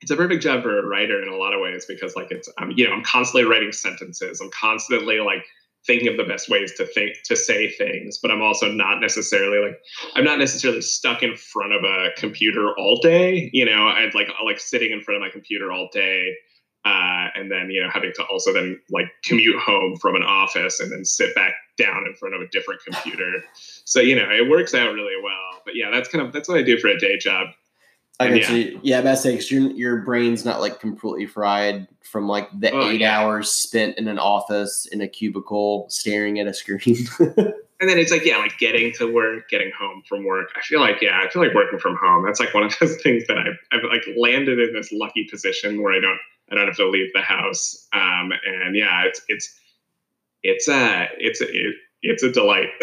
it's 0.02 0.10
a 0.10 0.16
perfect 0.16 0.42
job 0.42 0.64
for 0.64 0.80
a 0.80 0.86
writer 0.86 1.22
in 1.22 1.30
a 1.30 1.36
lot 1.36 1.54
of 1.54 1.62
ways 1.62 1.86
because 1.86 2.16
like 2.16 2.32
it's 2.32 2.50
um, 2.58 2.74
you 2.76 2.88
know 2.88 2.94
I'm 2.94 3.04
constantly 3.04 3.50
writing 3.50 3.72
sentences. 3.72 4.42
I'm 4.42 4.50
constantly 4.50 5.20
like 5.20 5.46
thinking 5.88 6.08
of 6.08 6.18
the 6.18 6.24
best 6.24 6.50
ways 6.50 6.74
to 6.76 6.86
think 6.86 7.16
to 7.26 7.36
say 7.36 7.70
things 7.70 8.20
but 8.22 8.32
i'm 8.32 8.42
also 8.42 8.72
not 8.72 9.00
necessarily 9.00 9.58
like 9.60 9.80
i'm 10.16 10.24
not 10.24 10.40
necessarily 10.40 10.82
stuck 10.82 11.24
in 11.24 11.36
front 11.36 11.74
of 11.74 11.84
a 11.84 12.10
computer 12.18 12.74
all 12.78 13.00
day 13.02 13.50
you 13.54 13.66
know? 13.66 13.88
I'd 13.88 14.16
like 14.16 14.30
like 14.44 14.60
sitting 14.60 14.92
in 14.92 15.02
front 15.02 15.18
of 15.18 15.22
my 15.22 15.30
computer 15.30 15.72
all 15.72 15.90
day 15.92 16.36
uh, 16.84 17.28
and 17.36 17.52
then 17.52 17.70
you 17.70 17.82
know 17.82 17.90
having 17.92 18.12
to 18.16 18.24
also 18.26 18.52
then 18.52 18.80
like 18.90 19.06
commute 19.24 19.60
home 19.60 19.96
from 19.98 20.16
an 20.16 20.24
office 20.24 20.80
and 20.80 20.92
then 20.92 21.06
sit 21.06 21.36
back 21.36 21.54
down 21.78 22.06
in 22.08 22.16
front 22.16 22.34
of 22.34 22.42
a 22.42 22.48
different 22.48 22.82
computer. 22.84 23.44
So 23.86 24.00
you 24.00 24.16
know 24.16 24.30
it 24.32 24.50
works 24.50 24.74
out 24.74 24.92
really 24.94 25.22
well. 25.24 25.62
But 25.64 25.76
yeah 25.76 25.92
that's 25.92 26.10
kind 26.10 26.26
of 26.26 26.34
that's 26.34 26.50
what 26.50 26.58
i 26.58 26.64
do 26.64 26.80
for 26.80 26.88
a 26.88 26.98
day 26.98 27.18
job 27.18 27.48
I 28.20 28.28
can 28.28 28.38
yeah. 28.38 28.48
see. 28.48 28.80
Yeah, 28.84 29.02
that's 29.02 29.24
because 29.24 29.50
your 29.50 29.72
your 29.72 29.98
brain's 30.02 30.46
not 30.46 30.62
like 30.62 30.80
completely 30.80 31.26
fried 31.26 31.88
from 32.04 32.28
like 32.28 32.48
the 32.60 32.72
oh, 32.72 32.90
eight 32.90 33.02
yeah. 33.02 33.20
hours 33.20 33.52
spent 33.52 33.98
in 33.98 34.08
an 34.08 34.20
office 34.20 34.86
in 34.92 35.02
a 35.02 35.08
cubicle 35.08 35.88
staring 35.90 36.40
at 36.40 36.46
a 36.46 36.54
screen. 36.54 37.08
and 37.20 37.90
then 37.90 37.98
it's 37.98 38.12
like, 38.12 38.24
yeah, 38.24 38.38
like 38.38 38.58
getting 38.60 38.94
to 38.94 39.12
work, 39.12 39.50
getting 39.50 39.72
home 39.78 40.04
from 40.08 40.24
work. 40.24 40.50
I 40.56 40.62
feel 40.62 40.80
like, 40.80 41.02
yeah, 41.02 41.20
I 41.24 41.30
feel 41.30 41.42
like 41.42 41.56
working 41.56 41.80
from 41.80 41.96
home. 41.96 42.24
That's 42.24 42.40
like 42.40 42.54
one 42.54 42.64
of 42.64 42.78
those 42.80 43.02
things 43.02 43.26
that 43.28 43.38
I've, 43.38 43.58
I've 43.72 43.84
like 43.90 44.04
landed 44.16 44.60
in 44.60 44.74
this 44.74 44.92
lucky 44.92 45.28
position 45.30 45.82
where 45.82 45.94
I 45.94 46.00
don't 46.00 46.20
I 46.52 46.56
don't 46.56 46.68
have 46.68 46.76
to 46.78 46.90
leave 46.90 47.12
the 47.14 47.22
house. 47.22 47.88
Um, 47.94 48.32
and 48.46 48.76
yeah, 48.76 49.06
it's 49.06 49.22
it's 49.28 49.60
it's 50.44 50.68
uh 50.68 51.08
it's 51.18 51.42
it, 51.42 51.76
it's 52.02 52.24
a 52.24 52.32
delight. 52.32 52.70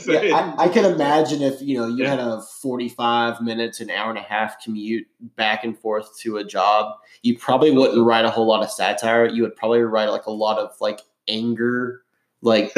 so 0.00 0.20
yeah, 0.20 0.54
I, 0.58 0.64
I, 0.64 0.68
can 0.68 0.84
imagine 0.84 1.42
if 1.42 1.62
you 1.62 1.78
know 1.78 1.86
you 1.86 2.04
yeah. 2.04 2.10
had 2.10 2.18
a 2.18 2.42
forty-five 2.60 3.40
minutes, 3.40 3.80
an 3.80 3.90
hour 3.90 4.10
and 4.10 4.18
a 4.18 4.22
half 4.22 4.62
commute 4.62 5.06
back 5.36 5.64
and 5.64 5.78
forth 5.78 6.18
to 6.20 6.38
a 6.38 6.44
job, 6.44 6.96
you 7.22 7.38
probably 7.38 7.70
wouldn't 7.70 8.04
write 8.04 8.24
a 8.24 8.30
whole 8.30 8.46
lot 8.46 8.62
of 8.62 8.70
satire. 8.70 9.26
You 9.26 9.42
would 9.42 9.54
probably 9.54 9.80
write 9.80 10.08
like 10.08 10.26
a 10.26 10.32
lot 10.32 10.58
of 10.58 10.72
like 10.80 11.00
anger, 11.28 12.02
like 12.42 12.74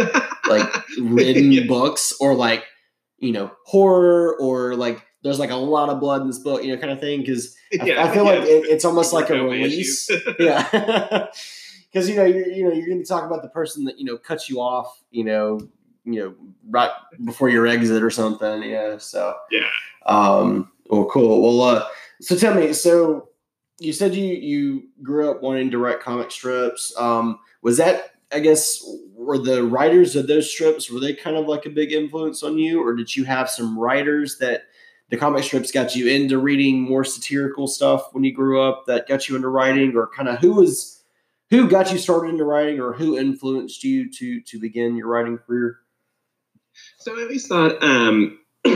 like 0.49 0.71
written 1.00 1.52
yeah. 1.52 1.67
books, 1.67 2.12
or 2.21 2.35
like 2.35 2.64
you 3.19 3.33
know 3.33 3.50
horror, 3.64 4.37
or 4.38 4.75
like 4.75 5.02
there's 5.23 5.38
like 5.38 5.50
a 5.50 5.57
lot 5.57 5.88
of 5.88 5.99
blood 5.99 6.21
in 6.21 6.26
this 6.26 6.38
book, 6.38 6.62
you 6.62 6.75
know, 6.75 6.81
kind 6.81 6.93
of 6.93 7.00
thing. 7.00 7.21
Because 7.21 7.57
I, 7.81 7.93
I, 7.99 8.12
feel 8.12 8.25
like 8.25 8.43
it, 8.43 8.67
it's 8.67 8.85
almost 8.85 9.14
like 9.14 9.31
a 9.31 9.43
release. 9.43 10.11
yeah, 10.38 11.26
because 11.92 12.09
you 12.09 12.16
know 12.16 12.25
you're 12.25 12.49
you 12.49 12.64
know 12.64 12.73
you're 12.73 12.87
going 12.87 13.02
to 13.02 13.09
talk 13.09 13.25
about 13.25 13.42
the 13.42 13.49
person 13.49 13.85
that 13.85 13.99
you 13.99 14.04
know 14.04 14.16
cuts 14.16 14.49
you 14.49 14.61
off, 14.61 15.02
you 15.11 15.25
know, 15.25 15.61
you 16.04 16.21
know, 16.21 16.35
right 16.68 16.90
before 17.25 17.49
your 17.49 17.66
exit 17.66 18.02
or 18.02 18.11
something. 18.11 18.62
Yeah, 18.62 18.99
so 18.99 19.35
yeah. 19.50 19.68
Um. 20.07 20.71
Well, 20.88 21.04
cool. 21.07 21.42
Well, 21.42 21.76
uh, 21.76 21.87
so 22.21 22.37
tell 22.37 22.54
me, 22.54 22.73
so 22.73 23.28
you 23.78 23.92
said 23.92 24.14
you 24.14 24.35
you 24.35 24.88
grew 25.02 25.30
up 25.30 25.42
wanting 25.42 25.71
to 25.71 25.78
write 25.78 26.00
comic 26.00 26.30
strips. 26.30 26.92
Um, 26.99 27.38
was 27.62 27.76
that 27.78 28.12
I 28.33 28.40
guess 28.40 28.85
were 29.12 29.38
the 29.38 29.64
writers 29.64 30.16
of 30.16 30.26
those 30.26 30.50
strips 30.50 30.90
were 30.90 31.00
they 31.00 31.14
kind 31.14 31.37
of 31.37 31.47
like 31.47 31.66
a 31.66 31.71
big 31.71 31.92
influence 31.92 32.42
on 32.42 32.59
you, 32.59 32.83
or 32.83 32.95
did 32.95 33.14
you 33.14 33.25
have 33.25 33.50
some 33.50 33.78
writers 33.78 34.38
that 34.38 34.64
the 35.11 35.16
comic 35.16 35.42
strips 35.42 35.73
got 35.73 35.97
you 35.97 36.07
into 36.07 36.38
reading 36.38 36.83
more 36.83 37.04
satirical 37.04 37.66
stuff 37.66 38.12
when 38.12 38.25
you 38.25 38.35
grew 38.35 38.61
up 38.61 38.85
that 38.87 39.09
got 39.09 39.28
you 39.28 39.37
into 39.37 39.49
writing, 39.49 39.97
or 39.97 40.09
kind 40.09 40.28
of 40.28 40.38
who 40.38 40.54
was 40.54 40.98
who 41.50 41.69
got 41.69 41.93
you 41.93 41.99
started 41.99 42.31
into 42.31 42.45
writing, 42.45 42.81
or 42.81 42.93
who 42.93 43.19
influenced 43.19 43.85
you 43.85 44.11
to 44.12 44.40
to 44.43 44.61
begin 44.61 44.97
your 44.97 45.09
writing 45.09 45.38
career? 45.38 45.78
So 46.99 47.19
I 47.19 47.23
always 47.23 47.47
thought, 47.47 47.83
um, 47.83 48.38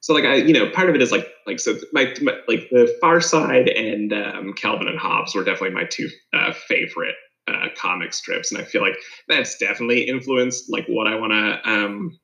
so 0.00 0.12
like 0.14 0.24
I, 0.24 0.36
you 0.36 0.52
know, 0.52 0.70
part 0.70 0.88
of 0.88 0.94
it 0.94 1.02
is 1.02 1.12
like 1.12 1.26
like 1.46 1.60
so 1.60 1.76
my, 1.92 2.12
my 2.22 2.34
like 2.48 2.68
the 2.70 2.94
Far 3.00 3.20
Side 3.20 3.68
and 3.68 4.12
um, 4.12 4.52
Calvin 4.54 4.88
and 4.88 4.98
Hobbes 4.98 5.34
were 5.34 5.44
definitely 5.44 5.74
my 5.74 5.84
two 5.84 6.08
uh, 6.32 6.52
favorite 6.52 7.14
uh, 7.48 7.68
comic 7.76 8.12
strips, 8.12 8.52
and 8.52 8.60
I 8.60 8.64
feel 8.64 8.82
like 8.82 8.96
that's 9.28 9.56
definitely 9.58 10.02
influenced 10.02 10.70
like 10.70 10.86
what 10.88 11.06
I 11.06 11.14
want 11.16 11.32
to 11.32 11.70
um, 11.70 12.18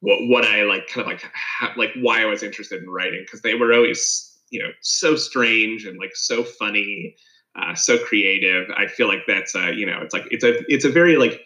what 0.00 0.18
what 0.28 0.44
I 0.44 0.64
like 0.64 0.86
kind 0.88 1.06
of 1.06 1.06
like 1.06 1.24
ha- 1.34 1.74
like 1.76 1.90
why 2.00 2.22
I 2.22 2.26
was 2.26 2.42
interested 2.42 2.82
in 2.82 2.90
writing 2.90 3.22
because 3.24 3.42
they 3.42 3.54
were 3.54 3.72
always 3.72 4.38
you 4.50 4.62
know 4.62 4.70
so 4.82 5.16
strange 5.16 5.86
and 5.86 5.98
like 5.98 6.14
so 6.14 6.44
funny, 6.44 7.16
uh, 7.56 7.74
so 7.74 7.98
creative. 7.98 8.68
I 8.76 8.86
feel 8.86 9.08
like 9.08 9.22
that's 9.26 9.54
uh 9.54 9.70
you 9.70 9.86
know 9.86 10.00
it's 10.02 10.14
like 10.14 10.26
it's 10.30 10.44
a 10.44 10.62
it's 10.72 10.84
a 10.84 10.90
very 10.90 11.16
like 11.16 11.40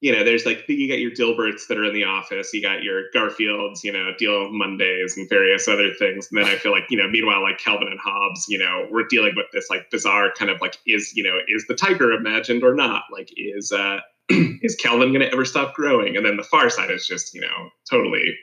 you 0.00 0.12
know, 0.12 0.22
there's 0.22 0.44
like 0.44 0.64
you 0.68 0.88
got 0.88 0.98
your 0.98 1.10
Dilberts 1.10 1.66
that 1.68 1.78
are 1.78 1.84
in 1.84 1.94
the 1.94 2.04
office, 2.04 2.52
you 2.52 2.60
got 2.60 2.82
your 2.82 3.04
Garfields, 3.14 3.82
you 3.82 3.92
know, 3.92 4.12
deal 4.18 4.52
Mondays 4.52 5.16
and 5.16 5.28
various 5.28 5.66
other 5.68 5.92
things. 5.94 6.28
And 6.30 6.38
then 6.38 6.48
I 6.48 6.56
feel 6.56 6.72
like, 6.72 6.84
you 6.90 6.98
know, 6.98 7.08
meanwhile, 7.08 7.42
like 7.42 7.58
Calvin 7.58 7.88
and 7.88 7.98
Hobbes, 7.98 8.44
you 8.48 8.58
know, 8.58 8.86
we're 8.90 9.06
dealing 9.08 9.32
with 9.34 9.46
this 9.52 9.70
like 9.70 9.90
bizarre 9.90 10.32
kind 10.36 10.50
of 10.50 10.60
like 10.60 10.76
is, 10.86 11.14
you 11.16 11.22
know, 11.22 11.38
is 11.48 11.64
the 11.66 11.74
tiger 11.74 12.12
imagined 12.12 12.62
or 12.62 12.74
not? 12.74 13.04
Like 13.10 13.30
is 13.36 13.72
uh 13.72 14.00
is 14.28 14.76
Calvin 14.76 15.12
gonna 15.12 15.30
ever 15.32 15.46
stop 15.46 15.74
growing? 15.74 16.16
And 16.16 16.26
then 16.26 16.36
the 16.36 16.44
far 16.44 16.68
side 16.68 16.90
is 16.90 17.06
just, 17.06 17.34
you 17.34 17.40
know, 17.40 17.70
totally, 17.88 18.36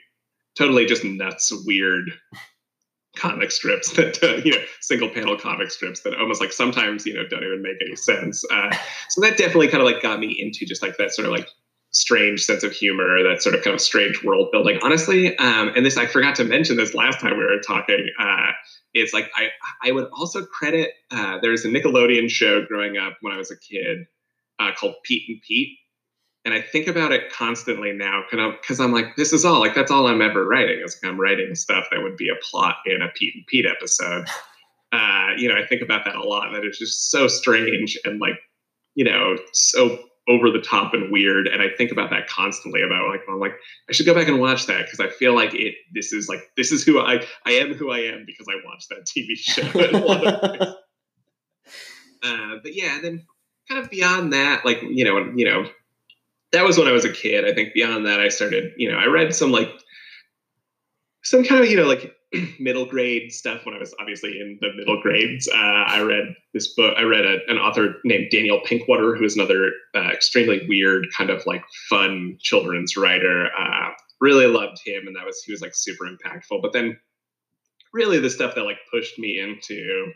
totally 0.58 0.86
just 0.86 1.04
nuts, 1.04 1.52
weird 1.64 2.10
comic 3.16 3.50
strips 3.50 3.90
that 3.96 4.22
uh, 4.22 4.40
you 4.44 4.52
know 4.52 4.62
single 4.80 5.08
panel 5.08 5.36
comic 5.36 5.70
strips 5.70 6.00
that 6.00 6.18
almost 6.18 6.40
like 6.40 6.52
sometimes 6.52 7.06
you 7.06 7.14
know 7.14 7.26
don't 7.28 7.44
even 7.44 7.62
make 7.62 7.76
any 7.84 7.96
sense. 7.96 8.44
Uh, 8.50 8.76
so 9.10 9.20
that 9.20 9.36
definitely 9.36 9.68
kind 9.68 9.82
of 9.82 9.86
like 9.86 10.02
got 10.02 10.20
me 10.20 10.36
into 10.38 10.64
just 10.64 10.82
like 10.82 10.96
that 10.96 11.12
sort 11.12 11.26
of 11.26 11.32
like 11.32 11.48
strange 11.90 12.42
sense 12.42 12.64
of 12.64 12.72
humor 12.72 13.22
that 13.22 13.40
sort 13.40 13.54
of 13.54 13.62
kind 13.62 13.72
of 13.72 13.80
strange 13.80 14.22
world 14.24 14.48
building. 14.50 14.78
Honestly 14.82 15.36
um, 15.38 15.70
and 15.76 15.86
this 15.86 15.96
i 15.96 16.06
forgot 16.06 16.34
to 16.34 16.44
mention 16.44 16.76
this 16.76 16.92
last 16.94 17.20
time 17.20 17.38
we 17.38 17.44
were 17.44 17.60
talking 17.64 18.10
uh, 18.18 18.50
it's 18.94 19.14
like 19.14 19.30
i 19.36 19.48
i 19.84 19.92
would 19.92 20.08
also 20.12 20.44
credit 20.44 20.90
uh, 21.12 21.38
there's 21.40 21.64
a 21.64 21.68
nickelodeon 21.68 22.28
show 22.28 22.64
growing 22.66 22.96
up 22.98 23.16
when 23.20 23.32
i 23.32 23.36
was 23.36 23.52
a 23.52 23.56
kid 23.58 24.06
uh, 24.58 24.72
called 24.72 24.96
pete 25.04 25.22
and 25.28 25.40
pete 25.46 25.78
and 26.44 26.52
I 26.52 26.60
think 26.60 26.86
about 26.86 27.12
it 27.12 27.32
constantly 27.32 27.92
now 27.92 28.22
because 28.30 28.78
I'm 28.78 28.92
like, 28.92 29.16
this 29.16 29.32
is 29.32 29.44
all 29.44 29.60
like 29.60 29.74
that's 29.74 29.90
all 29.90 30.06
I'm 30.06 30.20
ever 30.20 30.46
writing 30.46 30.80
is 30.84 30.98
like 31.02 31.10
I'm 31.10 31.18
writing 31.18 31.54
stuff 31.54 31.86
that 31.90 32.02
would 32.02 32.16
be 32.16 32.28
a 32.28 32.36
plot 32.42 32.76
in 32.84 33.00
a 33.00 33.08
Pete 33.14 33.34
and 33.34 33.46
Pete 33.46 33.66
episode. 33.66 34.26
Uh, 34.92 35.30
you 35.36 35.48
know, 35.48 35.56
I 35.56 35.66
think 35.66 35.82
about 35.82 36.04
that 36.04 36.14
a 36.14 36.22
lot. 36.22 36.52
That 36.52 36.62
it's 36.62 36.78
just 36.78 37.10
so 37.10 37.26
strange 37.26 37.98
and 38.04 38.20
like, 38.20 38.38
you 38.94 39.04
know, 39.04 39.36
so 39.52 39.98
over 40.28 40.52
the 40.52 40.60
top 40.60 40.94
and 40.94 41.10
weird. 41.10 41.48
And 41.48 41.60
I 41.60 41.66
think 41.76 41.90
about 41.90 42.10
that 42.10 42.28
constantly 42.28 42.80
about 42.80 43.08
like, 43.08 43.22
I'm 43.28 43.40
like, 43.40 43.56
I 43.90 43.92
should 43.92 44.06
go 44.06 44.14
back 44.14 44.28
and 44.28 44.38
watch 44.38 44.66
that 44.66 44.84
because 44.84 45.00
I 45.00 45.08
feel 45.08 45.34
like 45.34 45.52
it. 45.52 45.74
This 45.92 46.12
is 46.12 46.28
like 46.28 46.48
this 46.56 46.70
is 46.70 46.84
who 46.84 47.00
I 47.00 47.26
I 47.44 47.54
am 47.54 47.74
who 47.74 47.90
I 47.90 48.02
am 48.02 48.22
because 48.24 48.46
I 48.48 48.54
watched 48.64 48.88
that 48.90 49.04
TV 49.04 49.34
show. 49.34 50.76
uh, 52.22 52.56
but 52.62 52.76
yeah, 52.76 53.00
then 53.02 53.26
kind 53.68 53.82
of 53.82 53.90
beyond 53.90 54.32
that, 54.32 54.64
like 54.64 54.80
you 54.80 55.04
know, 55.04 55.32
you 55.34 55.44
know 55.44 55.66
that 56.54 56.64
was 56.64 56.78
when 56.78 56.88
I 56.88 56.92
was 56.92 57.04
a 57.04 57.12
kid. 57.12 57.44
I 57.44 57.52
think 57.52 57.74
beyond 57.74 58.06
that, 58.06 58.20
I 58.20 58.28
started, 58.28 58.72
you 58.76 58.90
know, 58.90 58.96
I 58.96 59.06
read 59.06 59.34
some 59.34 59.50
like 59.50 59.70
some 61.22 61.44
kind 61.44 61.62
of, 61.62 61.70
you 61.70 61.76
know, 61.76 61.86
like 61.86 62.14
middle 62.60 62.86
grade 62.86 63.32
stuff 63.32 63.64
when 63.64 63.74
I 63.74 63.78
was 63.78 63.94
obviously 64.00 64.40
in 64.40 64.58
the 64.60 64.72
middle 64.76 65.00
grades. 65.02 65.48
Uh, 65.48 65.56
I 65.56 66.00
read 66.02 66.34
this 66.52 66.74
book. 66.74 66.94
I 66.96 67.02
read 67.02 67.24
a, 67.24 67.38
an 67.48 67.58
author 67.58 67.96
named 68.04 68.30
Daniel 68.30 68.60
Pinkwater, 68.60 69.18
who 69.18 69.24
is 69.24 69.36
another 69.36 69.72
uh, 69.96 70.10
extremely 70.12 70.64
weird, 70.68 71.06
kind 71.16 71.30
of 71.30 71.44
like 71.46 71.64
fun 71.88 72.36
children's 72.40 72.96
writer. 72.96 73.48
Uh, 73.58 73.90
really 74.20 74.46
loved 74.46 74.78
him, 74.84 75.06
and 75.06 75.16
that 75.16 75.26
was 75.26 75.42
he 75.44 75.52
was 75.52 75.60
like 75.60 75.74
super 75.74 76.04
impactful. 76.04 76.62
But 76.62 76.72
then, 76.72 76.96
really, 77.92 78.20
the 78.20 78.30
stuff 78.30 78.54
that 78.54 78.64
like 78.64 78.78
pushed 78.92 79.18
me 79.18 79.40
into 79.40 80.12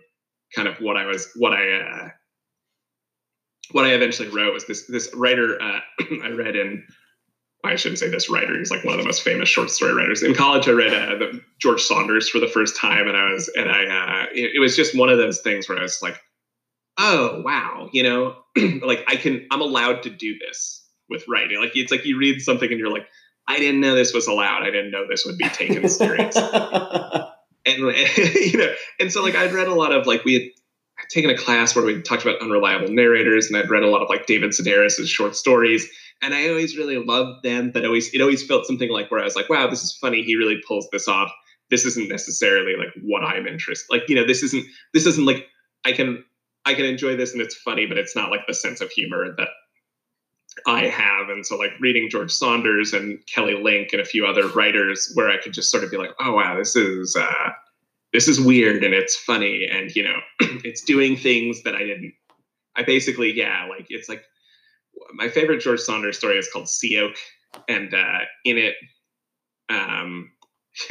kind 0.55 0.69
of 0.69 0.77
what 0.79 0.97
I 0.97 1.07
was, 1.07 1.29
what 1.37 1.53
I 1.53 1.81
uh, 1.81 2.09
what 3.73 3.85
I 3.85 3.93
eventually 3.93 4.29
wrote 4.29 4.55
was 4.55 4.67
this 4.67 4.87
this 4.87 5.11
writer 5.15 5.61
uh, 5.61 5.81
I 6.25 6.31
read 6.31 6.57
in 6.57 6.85
I 7.65 7.75
shouldn't 7.75 7.99
say 7.99 8.09
this 8.09 8.31
writer. 8.31 8.57
He's 8.57 8.71
like 8.71 8.85
one 8.85 8.95
of 8.95 9.01
the 9.01 9.05
most 9.05 9.23
famous 9.23 9.49
short 9.49 9.71
story 9.71 9.93
writers. 9.93 10.23
In 10.23 10.33
college, 10.35 10.69
I 10.69 10.73
read 10.73 10.95
uh, 10.95 11.19
the, 11.19 11.43
George 11.61 11.83
Saunders 11.83 12.29
for 12.29 12.39
the 12.39 12.47
first 12.47 12.77
time, 12.77 13.09
and 13.09 13.17
I 13.17 13.33
was 13.33 13.49
and 13.49 13.69
I 13.69 13.85
uh, 13.85 14.27
it, 14.33 14.53
it, 14.55 14.61
was 14.61 14.77
just 14.77 14.97
one 14.97 15.09
of 15.09 15.19
those 15.19 15.41
things 15.41 15.69
where 15.69 15.79
I 15.79 15.83
was 15.83 16.01
like, 16.01 16.21
oh 16.99 17.43
wow, 17.45 17.89
you 17.93 18.05
know, 18.05 18.37
like 18.83 19.05
I 19.09 19.17
can 19.17 19.47
I'm 19.51 19.61
allowed 19.61 20.05
to 20.05 20.11
do 20.11 20.39
this 20.39 20.87
with 21.11 21.25
writing. 21.29 21.59
Like 21.59 21.73
it's 21.75 21.91
like 21.91 22.05
you 22.05 22.17
read 22.17 22.41
something 22.41 22.71
and 22.71 22.79
you're 22.79 22.93
like, 22.93 23.07
I 23.49 23.59
didn't 23.59 23.81
know 23.81 23.95
this 23.95 24.15
was 24.15 24.29
allowed. 24.29 24.63
I 24.63 24.71
didn't 24.71 24.93
know 24.93 25.07
this 25.09 25.27
would 25.27 25.39
be 25.39 25.49
taken 25.49 25.89
seriously. 25.89 26.43
and 27.67 27.79
you 28.17 28.59
know, 28.59 28.73
and 29.01 29.13
so 29.13 29.23
like 29.23 29.35
I'd 29.35 29.53
read 29.53 29.69
a 29.69 29.75
lot 29.75 29.93
of 29.93 30.07
like 30.07 30.25
we 30.25 30.35
had 30.35 30.43
taken 31.09 31.31
a 31.31 31.37
class 31.37 31.75
where 31.75 31.85
we 31.85 32.01
talked 32.03 32.23
about 32.23 32.41
unreliable 32.41 32.89
narrators, 32.89 33.47
and 33.47 33.57
I'd 33.57 33.71
read 33.71 33.83
a 33.83 33.89
lot 33.89 34.03
of 34.03 34.09
like 34.09 34.27
David 34.27 34.51
Sedaris's 34.51 35.09
short 35.09 35.37
stories, 35.37 35.89
and 36.23 36.35
I 36.35 36.49
always 36.49 36.77
really 36.77 36.99
loved 36.99 37.43
them. 37.43 37.71
But 37.73 37.85
always, 37.85 38.13
it 38.15 38.21
always 38.21 38.45
felt 38.45 38.67
something 38.67 38.91
like 38.91 39.11
where 39.11 39.21
I 39.21 39.25
was 39.25 39.37
like, 39.37 39.49
"Wow, 39.49 39.69
this 39.69 39.83
is 39.83 39.97
funny. 40.01 40.23
He 40.23 40.37
really 40.37 40.61
pulls 40.67 40.89
this 40.91 41.09
off." 41.09 41.31
This 41.71 41.85
isn't 41.85 42.09
necessarily 42.09 42.77
like 42.77 42.93
what 43.03 43.23
I'm 43.25 43.47
interested. 43.47 43.87
Like, 43.93 44.09
you 44.09 44.17
know, 44.17 44.27
this 44.27 44.43
isn't 44.43 44.65
this 44.95 45.07
isn't 45.07 45.27
like 45.27 45.47
I 45.85 45.93
can 45.93 46.25
I 46.65 46.75
can 46.75 46.85
enjoy 46.85 47.17
this 47.17 47.33
and 47.33 47.43
it's 47.43 47.55
funny, 47.55 47.87
but 47.87 47.99
it's 47.99 48.17
not 48.17 48.31
like 48.31 48.47
the 48.47 48.55
sense 48.55 48.81
of 48.81 48.91
humor 48.91 49.35
that 49.37 49.49
I 50.67 50.87
have. 50.87 51.29
And 51.29 51.47
so, 51.47 51.57
like 51.57 51.73
reading 51.81 52.09
George 52.11 52.33
Saunders 52.33 52.93
and 52.93 53.19
Kelly 53.27 53.55
Link 53.55 53.91
and 53.93 54.01
a 54.01 54.05
few 54.05 54.27
other 54.27 54.49
writers, 54.49 55.11
where 55.15 55.31
I 55.31 55.39
could 55.39 55.53
just 55.53 55.71
sort 55.71 55.85
of 55.85 55.91
be 55.91 55.97
like, 55.97 56.11
"Oh 56.21 56.33
wow, 56.33 56.57
this 56.57 56.77
is." 56.77 57.17
Uh, 57.17 57.51
this 58.13 58.29
is 58.29 58.41
weird 58.41 58.83
and 58.85 58.95
it's 58.95 59.17
funny 59.17 59.69
and 59.71 59.95
you 59.95 60.03
know 60.03 60.19
it's 60.65 60.83
doing 60.85 61.17
things 61.17 61.63
that 61.63 61.75
i 61.75 61.81
didn't 61.81 62.13
i 62.77 62.83
basically 62.83 63.33
yeah 63.33 63.67
like 63.69 63.87
it's 63.89 64.09
like 64.09 64.23
my 65.13 65.29
favorite 65.29 65.61
george 65.61 65.81
saunders 65.81 66.19
story 66.19 66.39
is 66.39 66.49
called 66.53 66.69
sea 66.69 66.99
oak 66.99 67.15
and 67.69 67.95
uh, 67.95 68.19
in 68.45 68.59
it 68.59 68.75
um 69.71 70.31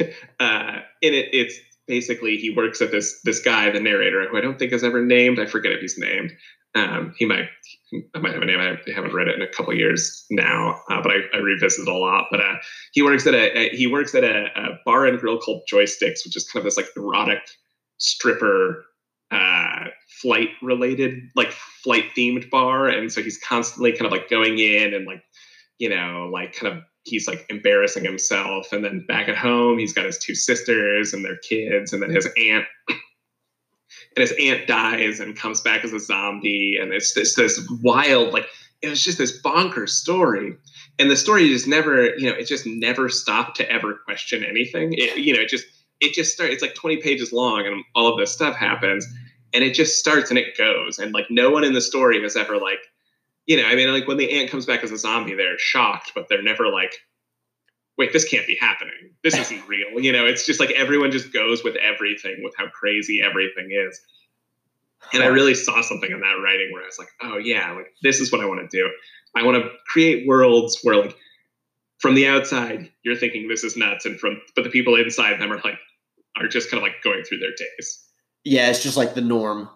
uh, 0.40 0.80
in 1.02 1.14
it 1.14 1.28
it's 1.32 1.58
basically 1.86 2.36
he 2.36 2.50
works 2.50 2.82
at 2.82 2.90
this 2.90 3.20
this 3.24 3.40
guy 3.40 3.70
the 3.70 3.80
narrator 3.80 4.28
who 4.28 4.36
i 4.36 4.40
don't 4.40 4.58
think 4.58 4.72
is 4.72 4.84
ever 4.84 5.04
named 5.04 5.38
i 5.38 5.46
forget 5.46 5.72
if 5.72 5.80
he's 5.80 5.98
named 5.98 6.30
um, 6.74 7.14
he 7.16 7.24
might 7.24 7.48
I 8.14 8.18
might 8.18 8.34
have 8.34 8.42
a 8.42 8.46
name. 8.46 8.60
I 8.60 8.76
haven't 8.92 9.14
read 9.14 9.28
it 9.28 9.36
in 9.36 9.42
a 9.42 9.48
couple 9.48 9.74
years 9.74 10.24
now, 10.30 10.80
uh, 10.90 11.00
but 11.02 11.10
I, 11.10 11.36
I, 11.36 11.38
revisit 11.38 11.80
it 11.80 11.88
a 11.88 11.96
lot. 11.96 12.26
But 12.30 12.40
uh, 12.40 12.56
he 12.92 13.02
works 13.02 13.26
at 13.26 13.34
a, 13.34 13.58
a 13.58 13.68
he 13.70 13.86
works 13.86 14.14
at 14.14 14.24
a, 14.24 14.46
a, 14.54 14.78
bar 14.84 15.06
and 15.06 15.18
grill 15.18 15.38
called 15.38 15.62
Joysticks, 15.72 16.24
which 16.24 16.36
is 16.36 16.48
kind 16.52 16.60
of 16.60 16.64
this 16.64 16.76
like 16.76 16.88
erotic 16.96 17.40
stripper 17.96 18.84
uh, 19.30 19.86
flight 20.20 20.50
related, 20.62 21.14
like 21.34 21.52
flight 21.82 22.04
themed 22.16 22.50
bar. 22.50 22.88
And 22.88 23.10
so 23.10 23.22
he's 23.22 23.38
constantly 23.38 23.92
kind 23.92 24.06
of 24.06 24.12
like 24.12 24.28
going 24.28 24.58
in 24.58 24.92
and 24.92 25.06
like 25.06 25.22
you 25.78 25.88
know 25.88 26.28
like 26.32 26.52
kind 26.52 26.76
of 26.76 26.82
he's 27.04 27.26
like 27.26 27.46
embarrassing 27.48 28.04
himself. 28.04 28.72
And 28.72 28.84
then 28.84 29.06
back 29.08 29.28
at 29.28 29.36
home, 29.36 29.78
he's 29.78 29.94
got 29.94 30.04
his 30.04 30.18
two 30.18 30.34
sisters 30.34 31.14
and 31.14 31.24
their 31.24 31.38
kids, 31.38 31.94
and 31.94 32.02
then 32.02 32.10
his 32.10 32.28
aunt 32.36 32.66
and 34.18 34.28
his 34.28 34.36
aunt 34.40 34.66
dies 34.66 35.20
and 35.20 35.36
comes 35.36 35.60
back 35.60 35.84
as 35.84 35.92
a 35.92 36.00
zombie, 36.00 36.76
and 36.80 36.92
it's 36.92 37.14
this 37.14 37.36
this 37.36 37.64
wild 37.82 38.32
like 38.32 38.46
it 38.82 38.88
was 38.88 39.04
just 39.04 39.18
this 39.18 39.40
bonkers 39.42 39.90
story. 39.90 40.56
And 40.98 41.08
the 41.08 41.16
story 41.16 41.48
just 41.48 41.68
never, 41.68 42.16
you 42.16 42.28
know, 42.28 42.36
it 42.36 42.48
just 42.48 42.66
never 42.66 43.08
stopped 43.08 43.56
to 43.58 43.70
ever 43.70 43.94
question 44.04 44.42
anything. 44.42 44.92
It, 44.94 45.18
you 45.18 45.32
know, 45.32 45.40
it 45.40 45.48
just 45.48 45.66
it 46.00 46.14
just 46.14 46.32
starts. 46.32 46.54
It's 46.54 46.62
like 46.62 46.74
20 46.74 46.96
pages 46.96 47.32
long, 47.32 47.64
and 47.64 47.84
all 47.94 48.12
of 48.12 48.18
this 48.18 48.32
stuff 48.32 48.56
happens, 48.56 49.06
and 49.54 49.62
it 49.62 49.74
just 49.74 50.00
starts 50.00 50.30
and 50.30 50.38
it 50.38 50.58
goes, 50.58 50.98
and 50.98 51.14
like 51.14 51.26
no 51.30 51.50
one 51.50 51.62
in 51.62 51.72
the 51.72 51.80
story 51.80 52.20
has 52.20 52.34
ever 52.34 52.58
like, 52.58 52.80
you 53.46 53.56
know, 53.56 53.68
I 53.68 53.76
mean, 53.76 53.92
like 53.92 54.08
when 54.08 54.16
the 54.16 54.32
aunt 54.32 54.50
comes 54.50 54.66
back 54.66 54.82
as 54.82 54.90
a 54.90 54.98
zombie, 54.98 55.34
they're 55.34 55.58
shocked, 55.58 56.10
but 56.16 56.28
they're 56.28 56.42
never 56.42 56.68
like, 56.68 56.94
wait, 57.98 58.12
this 58.12 58.26
can't 58.26 58.46
be 58.46 58.56
happening. 58.58 59.10
This 59.22 59.36
isn't 59.38 59.68
real. 59.68 60.00
You 60.00 60.12
know, 60.12 60.24
it's 60.24 60.46
just 60.46 60.60
like 60.60 60.70
everyone 60.70 61.10
just 61.10 61.32
goes 61.32 61.62
with 61.62 61.76
everything, 61.76 62.40
with 62.42 62.54
how 62.56 62.68
crazy 62.68 63.20
everything 63.20 63.70
is. 63.70 64.00
And 65.12 65.22
I 65.22 65.26
really 65.26 65.54
saw 65.54 65.80
something 65.80 66.10
in 66.10 66.20
that 66.20 66.36
writing 66.42 66.70
where 66.72 66.82
I 66.82 66.86
was 66.86 66.98
like, 66.98 67.08
oh 67.22 67.38
yeah, 67.38 67.72
like 67.72 67.92
this 68.02 68.20
is 68.20 68.32
what 68.32 68.40
I 68.40 68.46
want 68.46 68.68
to 68.68 68.76
do. 68.76 68.90
I 69.36 69.44
want 69.44 69.62
to 69.62 69.70
create 69.86 70.26
worlds 70.26 70.78
where 70.82 70.96
like 70.96 71.16
from 71.98 72.14
the 72.14 72.26
outside 72.26 72.90
you're 73.02 73.16
thinking 73.16 73.48
this 73.48 73.64
is 73.64 73.76
nuts, 73.76 74.06
and 74.06 74.18
from 74.18 74.40
but 74.54 74.64
the 74.64 74.70
people 74.70 74.96
inside 74.96 75.40
them 75.40 75.52
are 75.52 75.60
like 75.64 75.78
are 76.36 76.48
just 76.48 76.70
kind 76.70 76.82
of 76.82 76.82
like 76.82 77.02
going 77.02 77.22
through 77.24 77.38
their 77.38 77.50
days. 77.50 78.04
Yeah, 78.44 78.68
it's 78.70 78.82
just 78.82 78.96
like 78.96 79.14
the 79.14 79.20
norm. 79.20 79.68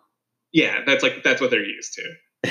Yeah, 0.52 0.80
that's 0.86 1.02
like 1.02 1.22
that's 1.22 1.40
what 1.40 1.50
they're 1.50 1.64
used 1.64 1.94
to. 1.94 2.50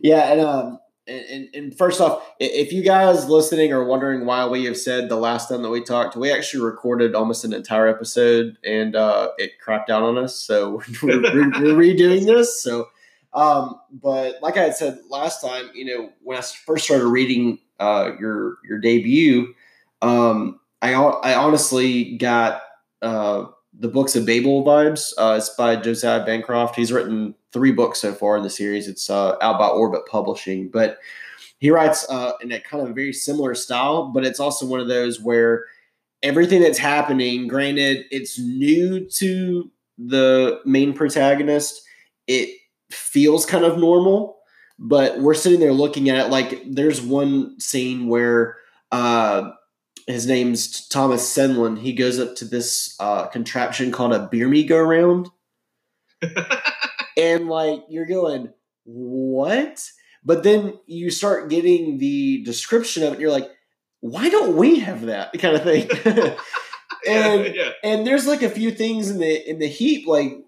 yeah, 0.00 0.32
and 0.32 0.40
um, 0.40 0.78
and, 1.08 1.48
and, 1.54 1.76
first 1.76 2.00
off, 2.00 2.22
if 2.38 2.72
you 2.72 2.82
guys 2.82 3.28
listening 3.28 3.72
are 3.72 3.84
wondering 3.84 4.26
why 4.26 4.46
we 4.46 4.64
have 4.66 4.76
said 4.76 5.08
the 5.08 5.16
last 5.16 5.48
time 5.48 5.62
that 5.62 5.70
we 5.70 5.82
talked, 5.82 6.16
we 6.16 6.30
actually 6.30 6.62
recorded 6.62 7.14
almost 7.14 7.44
an 7.44 7.52
entire 7.52 7.88
episode 7.88 8.58
and 8.64 8.94
uh, 8.94 9.30
it 9.38 9.52
crapped 9.64 9.90
out 9.90 10.02
on 10.02 10.18
us. 10.18 10.36
So 10.36 10.82
we're, 11.02 11.22
we're, 11.22 11.50
we're 11.50 11.94
redoing 11.94 12.26
this. 12.26 12.62
So, 12.62 12.88
um, 13.32 13.80
but 13.90 14.36
like 14.42 14.56
I 14.56 14.64
had 14.64 14.76
said 14.76 14.98
last 15.08 15.40
time, 15.40 15.70
you 15.74 15.84
know, 15.84 16.10
when 16.22 16.38
I 16.38 16.42
first 16.42 16.84
started 16.84 17.06
reading 17.06 17.58
uh, 17.78 18.12
your 18.18 18.58
your 18.68 18.78
debut, 18.78 19.54
um, 20.02 20.60
I 20.82 20.94
I 20.94 21.34
honestly 21.34 22.16
got 22.16 22.62
uh, 23.02 23.46
the 23.78 23.88
books 23.88 24.16
of 24.16 24.26
Babel 24.26 24.64
vibes. 24.64 25.12
Uh, 25.18 25.34
it's 25.38 25.50
by 25.50 25.76
Josiah 25.76 26.24
Bancroft. 26.24 26.76
He's 26.76 26.92
written 26.92 27.34
three 27.52 27.72
books 27.72 28.00
so 28.00 28.12
far 28.12 28.36
in 28.36 28.42
the 28.42 28.50
series. 28.50 28.88
It's 28.88 29.08
uh, 29.10 29.36
out 29.40 29.58
by 29.58 29.68
Orbit 29.68 30.06
Publishing, 30.06 30.68
but 30.68 30.98
he 31.58 31.70
writes 31.70 32.06
uh, 32.08 32.32
in 32.40 32.52
a 32.52 32.60
kind 32.60 32.86
of 32.86 32.94
very 32.94 33.12
similar 33.12 33.54
style. 33.54 34.10
But 34.12 34.24
it's 34.24 34.40
also 34.40 34.66
one 34.66 34.80
of 34.80 34.88
those 34.88 35.20
where 35.20 35.64
everything 36.22 36.62
that's 36.62 36.78
happening, 36.78 37.48
granted, 37.48 38.04
it's 38.10 38.38
new 38.38 39.08
to 39.10 39.70
the 39.98 40.60
main 40.64 40.92
protagonist. 40.92 41.82
It 42.26 42.50
feels 42.90 43.44
kind 43.44 43.64
of 43.64 43.78
normal, 43.78 44.38
but 44.78 45.18
we're 45.20 45.34
sitting 45.34 45.60
there 45.60 45.72
looking 45.72 46.08
at 46.08 46.26
it 46.26 46.30
like 46.30 46.62
there's 46.66 47.00
one 47.00 47.58
scene 47.60 48.06
where 48.06 48.56
uh, 48.92 49.50
his 50.06 50.26
name's 50.26 50.88
Thomas 50.88 51.22
Senlin. 51.22 51.78
He 51.78 51.92
goes 51.92 52.18
up 52.18 52.36
to 52.36 52.44
this 52.44 52.96
uh, 53.00 53.26
contraption 53.26 53.92
called 53.92 54.14
a 54.14 54.28
beer 54.28 54.48
me 54.48 54.64
go 54.64 54.80
round. 54.80 55.28
and 57.18 57.48
like 57.48 57.84
you're 57.88 58.06
going, 58.06 58.52
what? 58.84 59.82
But 60.24 60.42
then 60.42 60.78
you 60.86 61.10
start 61.10 61.50
getting 61.50 61.98
the 61.98 62.42
description 62.44 63.02
of 63.02 63.10
it, 63.10 63.12
and 63.12 63.20
you're 63.20 63.30
like, 63.30 63.50
why 64.00 64.28
don't 64.28 64.56
we 64.56 64.78
have 64.80 65.06
that 65.06 65.32
kind 65.38 65.56
of 65.56 65.62
thing? 65.62 65.88
and 67.06 67.54
yeah. 67.54 67.70
and 67.84 68.06
there's 68.06 68.26
like 68.26 68.42
a 68.42 68.50
few 68.50 68.70
things 68.70 69.10
in 69.10 69.18
the 69.18 69.48
in 69.50 69.58
the 69.58 69.68
heap, 69.68 70.06
like 70.06 70.38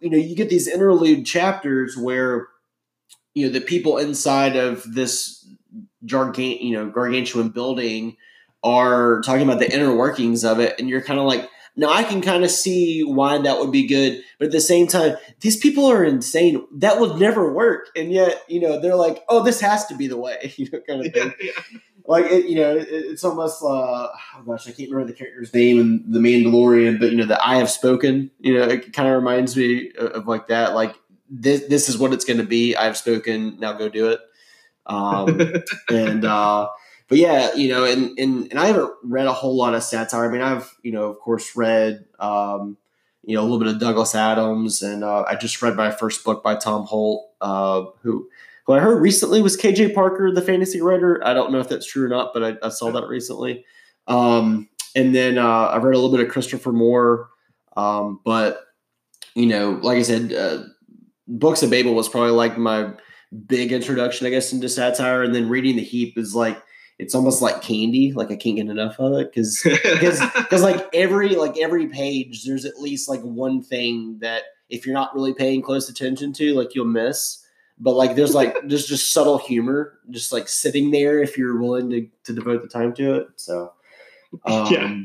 you 0.00 0.10
know, 0.10 0.18
you 0.18 0.36
get 0.36 0.48
these 0.48 0.68
interlude 0.68 1.24
chapters 1.24 1.96
where 1.96 2.48
you 3.34 3.46
know 3.46 3.52
the 3.52 3.60
people 3.60 3.98
inside 3.98 4.56
of 4.56 4.82
this 4.94 5.46
gargant 6.04 6.62
you 6.62 6.72
know 6.72 6.88
gargantuan 6.88 7.48
building 7.48 8.16
are 8.62 9.20
talking 9.22 9.42
about 9.42 9.58
the 9.58 9.72
inner 9.72 9.94
workings 9.94 10.44
of 10.44 10.58
it, 10.60 10.78
and 10.78 10.88
you're 10.88 11.02
kind 11.02 11.20
of 11.20 11.26
like, 11.26 11.48
now 11.76 11.92
I 11.92 12.04
can 12.04 12.22
kind 12.22 12.42
of 12.42 12.50
see 12.50 13.02
why 13.02 13.38
that 13.38 13.58
would 13.58 13.70
be 13.70 13.86
good, 13.86 14.22
but 14.38 14.46
at 14.46 14.52
the 14.52 14.60
same 14.60 14.86
time, 14.86 15.16
these 15.40 15.56
people 15.56 15.86
are 15.86 16.02
insane. 16.02 16.66
That 16.76 16.98
would 17.00 17.20
never 17.20 17.52
work, 17.52 17.88
and 17.94 18.10
yet 18.10 18.42
you 18.48 18.60
know 18.60 18.80
they're 18.80 18.96
like, 18.96 19.22
oh, 19.28 19.42
this 19.42 19.60
has 19.60 19.86
to 19.86 19.96
be 19.96 20.06
the 20.06 20.16
way, 20.16 20.52
you 20.56 20.68
know, 20.72 20.80
kind 20.80 21.06
of 21.06 21.12
thing. 21.12 21.34
Yeah, 21.40 21.52
yeah. 21.72 21.78
Like 22.08 22.26
it, 22.26 22.46
you 22.46 22.56
know, 22.56 22.76
it, 22.76 22.86
it's 22.88 23.24
almost 23.24 23.62
uh, 23.62 23.66
oh 23.66 24.42
gosh, 24.46 24.66
I 24.66 24.72
can't 24.72 24.90
remember 24.90 25.12
the 25.12 25.18
character's 25.18 25.52
name 25.52 25.78
in 25.80 26.04
the 26.10 26.20
Mandalorian, 26.20 26.98
but 26.98 27.10
you 27.10 27.18
know, 27.18 27.26
the 27.26 27.46
I 27.46 27.56
have 27.56 27.70
spoken. 27.70 28.30
You 28.38 28.54
know, 28.54 28.64
it 28.64 28.92
kind 28.92 29.08
of 29.08 29.14
reminds 29.14 29.56
me 29.56 29.92
of, 29.98 30.12
of 30.12 30.28
like 30.28 30.48
that. 30.48 30.74
Like 30.74 30.94
this, 31.28 31.66
this 31.66 31.88
is 31.88 31.98
what 31.98 32.12
it's 32.12 32.24
going 32.24 32.38
to 32.38 32.46
be. 32.46 32.76
I 32.76 32.84
have 32.84 32.96
spoken. 32.96 33.58
Now 33.58 33.72
go 33.74 33.88
do 33.88 34.08
it. 34.10 34.20
Um, 34.86 35.40
and 35.90 36.24
uh, 36.24 36.68
but 37.08 37.18
yeah, 37.18 37.54
you 37.54 37.68
know, 37.68 37.84
and, 37.84 38.18
and 38.18 38.50
and 38.50 38.58
I 38.58 38.66
haven't 38.66 38.90
read 39.04 39.26
a 39.26 39.32
whole 39.32 39.56
lot 39.56 39.74
of 39.74 39.82
satire. 39.82 40.28
I 40.28 40.32
mean, 40.32 40.42
I've 40.42 40.74
you 40.82 40.92
know, 40.92 41.04
of 41.04 41.18
course, 41.18 41.54
read 41.54 42.04
um, 42.18 42.76
you 43.22 43.36
know 43.36 43.42
a 43.42 43.44
little 43.44 43.58
bit 43.58 43.68
of 43.68 43.78
Douglas 43.78 44.14
Adams, 44.14 44.82
and 44.82 45.04
uh, 45.04 45.24
I 45.28 45.36
just 45.36 45.62
read 45.62 45.76
my 45.76 45.90
first 45.90 46.24
book 46.24 46.42
by 46.42 46.56
Tom 46.56 46.84
Holt, 46.84 47.30
uh, 47.40 47.84
who 48.02 48.28
who 48.66 48.72
I 48.72 48.80
heard 48.80 49.00
recently 49.00 49.40
was 49.40 49.56
KJ 49.56 49.94
Parker, 49.94 50.32
the 50.32 50.42
fantasy 50.42 50.80
writer. 50.80 51.24
I 51.24 51.34
don't 51.34 51.52
know 51.52 51.60
if 51.60 51.68
that's 51.68 51.86
true 51.86 52.04
or 52.04 52.08
not, 52.08 52.34
but 52.34 52.42
I, 52.42 52.66
I 52.66 52.70
saw 52.70 52.90
that 52.90 53.06
recently. 53.06 53.64
Um, 54.08 54.68
and 54.96 55.14
then 55.14 55.38
uh, 55.38 55.68
I've 55.68 55.84
read 55.84 55.94
a 55.94 55.98
little 55.98 56.16
bit 56.16 56.26
of 56.26 56.32
Christopher 56.32 56.72
Moore, 56.72 57.28
um, 57.76 58.20
but 58.24 58.64
you 59.36 59.46
know, 59.46 59.78
like 59.82 59.98
I 59.98 60.02
said, 60.02 60.32
uh, 60.32 60.64
Books 61.28 61.62
of 61.62 61.70
Babel 61.70 61.94
was 61.94 62.08
probably 62.08 62.30
like 62.30 62.58
my 62.58 62.90
big 63.46 63.72
introduction, 63.72 64.26
I 64.26 64.30
guess, 64.30 64.52
into 64.52 64.68
satire, 64.68 65.22
and 65.22 65.34
then 65.34 65.48
reading 65.48 65.76
the 65.76 65.82
Heap 65.82 66.18
is 66.18 66.34
like 66.34 66.60
it's 66.98 67.14
almost 67.14 67.42
like 67.42 67.62
candy. 67.62 68.12
Like 68.12 68.30
I 68.30 68.36
can't 68.36 68.56
get 68.56 68.68
enough 68.68 68.98
of 68.98 69.12
it 69.14 69.32
because 69.32 69.60
because 69.64 70.20
because 70.20 70.62
like 70.62 70.88
every 70.94 71.30
like 71.30 71.58
every 71.58 71.88
page, 71.88 72.44
there's 72.44 72.64
at 72.64 72.80
least 72.80 73.08
like 73.08 73.20
one 73.20 73.62
thing 73.62 74.18
that 74.20 74.42
if 74.68 74.86
you're 74.86 74.94
not 74.94 75.14
really 75.14 75.34
paying 75.34 75.62
close 75.62 75.88
attention 75.88 76.32
to, 76.34 76.54
like 76.54 76.74
you'll 76.74 76.86
miss. 76.86 77.42
But 77.78 77.94
like 77.94 78.16
there's 78.16 78.34
like 78.34 78.56
there's 78.64 78.86
just 78.86 79.12
subtle 79.12 79.38
humor 79.38 79.98
just 80.10 80.32
like 80.32 80.48
sitting 80.48 80.90
there 80.90 81.22
if 81.22 81.36
you're 81.36 81.60
willing 81.60 81.90
to 81.90 82.08
to 82.24 82.32
devote 82.32 82.62
the 82.62 82.68
time 82.68 82.94
to 82.94 83.14
it. 83.14 83.28
So 83.36 83.72
um, 84.44 84.72
yeah. 84.72 85.00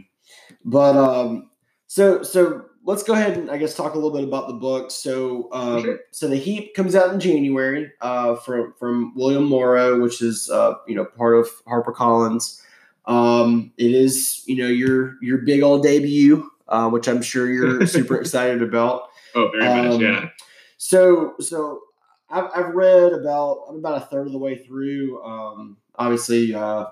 But 0.64 0.96
um, 0.96 1.50
so 1.88 2.24
so 2.24 2.66
let's 2.84 3.04
go 3.04 3.14
ahead 3.14 3.38
and 3.38 3.50
I 3.50 3.58
guess 3.58 3.76
talk 3.76 3.94
a 3.94 3.96
little 3.96 4.12
bit 4.12 4.24
about 4.24 4.48
the 4.48 4.54
book. 4.54 4.92
So, 4.92 5.50
um, 5.52 5.84
sure. 5.84 6.00
so 6.12 6.28
the 6.28 6.38
Heap 6.38 6.74
comes 6.74 6.96
out 6.96 7.14
in 7.14 7.20
January 7.20 7.92
uh, 8.02 8.36
from 8.36 8.74
from 8.78 9.14
William 9.16 9.46
Morrow, 9.46 10.02
which 10.02 10.22
is 10.22 10.50
uh, 10.50 10.76
you 10.88 10.96
know 10.96 11.06
part 11.06 11.38
of 11.38 11.48
HarperCollins. 11.66 12.62
Um, 13.06 13.72
it 13.78 13.92
is 13.92 14.44
you 14.48 14.58
know 14.58 14.68
your 14.68 15.16
your 15.22 15.40
big 15.40 15.64
old 15.64 15.84
debut, 15.84 16.50
uh, 16.68 16.90
which 16.90 17.08
I'm 17.08 17.22
sure 17.22 17.50
you're 17.50 17.86
super 17.88 18.16
excited 18.16 18.62
about. 18.62 19.10
Oh, 19.36 19.50
very 19.52 19.66
um, 19.66 19.88
much, 19.88 20.02
yeah. 20.02 20.30
So, 20.78 21.36
so 21.40 21.82
I've, 22.30 22.50
I've 22.56 22.74
read 22.74 23.14
about 23.14 23.66
I'm 23.70 23.78
about 23.78 24.02
a 24.02 24.06
third 24.06 24.28
of 24.28 24.34
the 24.34 24.40
way 24.40 24.58
through. 24.58 25.24
Um, 25.24 25.78
obviously, 25.96 26.54
uh, 26.54 26.86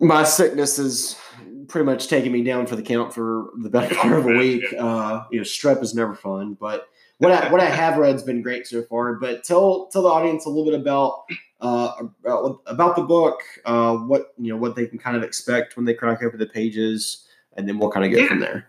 my 0.00 0.24
sickness 0.24 0.78
is 0.78 1.16
pretty 1.68 1.84
much 1.84 2.08
taking 2.08 2.32
me 2.32 2.42
down 2.42 2.66
for 2.66 2.76
the 2.76 2.82
count 2.82 3.14
for 3.14 3.50
the 3.62 3.70
better 3.70 3.94
part 3.96 4.12
of 4.18 4.26
a 4.26 4.36
week. 4.36 4.64
Uh, 4.78 5.24
you 5.30 5.38
know, 5.38 5.44
strep 5.44 5.82
is 5.82 5.94
never 5.94 6.14
fun, 6.14 6.54
but 6.54 6.88
what 7.18 7.32
I 7.32 7.50
what 7.50 7.60
I 7.60 7.66
have 7.66 7.96
read 7.96 8.12
has 8.12 8.22
been 8.22 8.42
great 8.42 8.66
so 8.66 8.82
far. 8.82 9.14
But 9.14 9.44
tell 9.44 9.86
tell 9.86 10.02
the 10.02 10.08
audience 10.08 10.46
a 10.46 10.48
little 10.48 10.64
bit 10.64 10.78
about 10.78 11.24
uh, 11.60 11.92
about, 12.24 12.60
about 12.66 12.96
the 12.96 13.02
book, 13.02 13.40
uh, 13.64 13.96
what 13.96 14.34
you 14.38 14.52
know, 14.52 14.56
what 14.56 14.76
they 14.76 14.86
can 14.86 14.98
kind 14.98 15.16
of 15.16 15.22
expect 15.22 15.76
when 15.76 15.86
they 15.86 15.94
crack 15.94 16.22
open 16.22 16.38
the 16.38 16.46
pages, 16.46 17.26
and 17.56 17.68
then 17.68 17.78
we'll 17.78 17.90
kind 17.90 18.04
of 18.04 18.12
go 18.12 18.18
yeah, 18.18 18.28
from 18.28 18.40
there. 18.40 18.68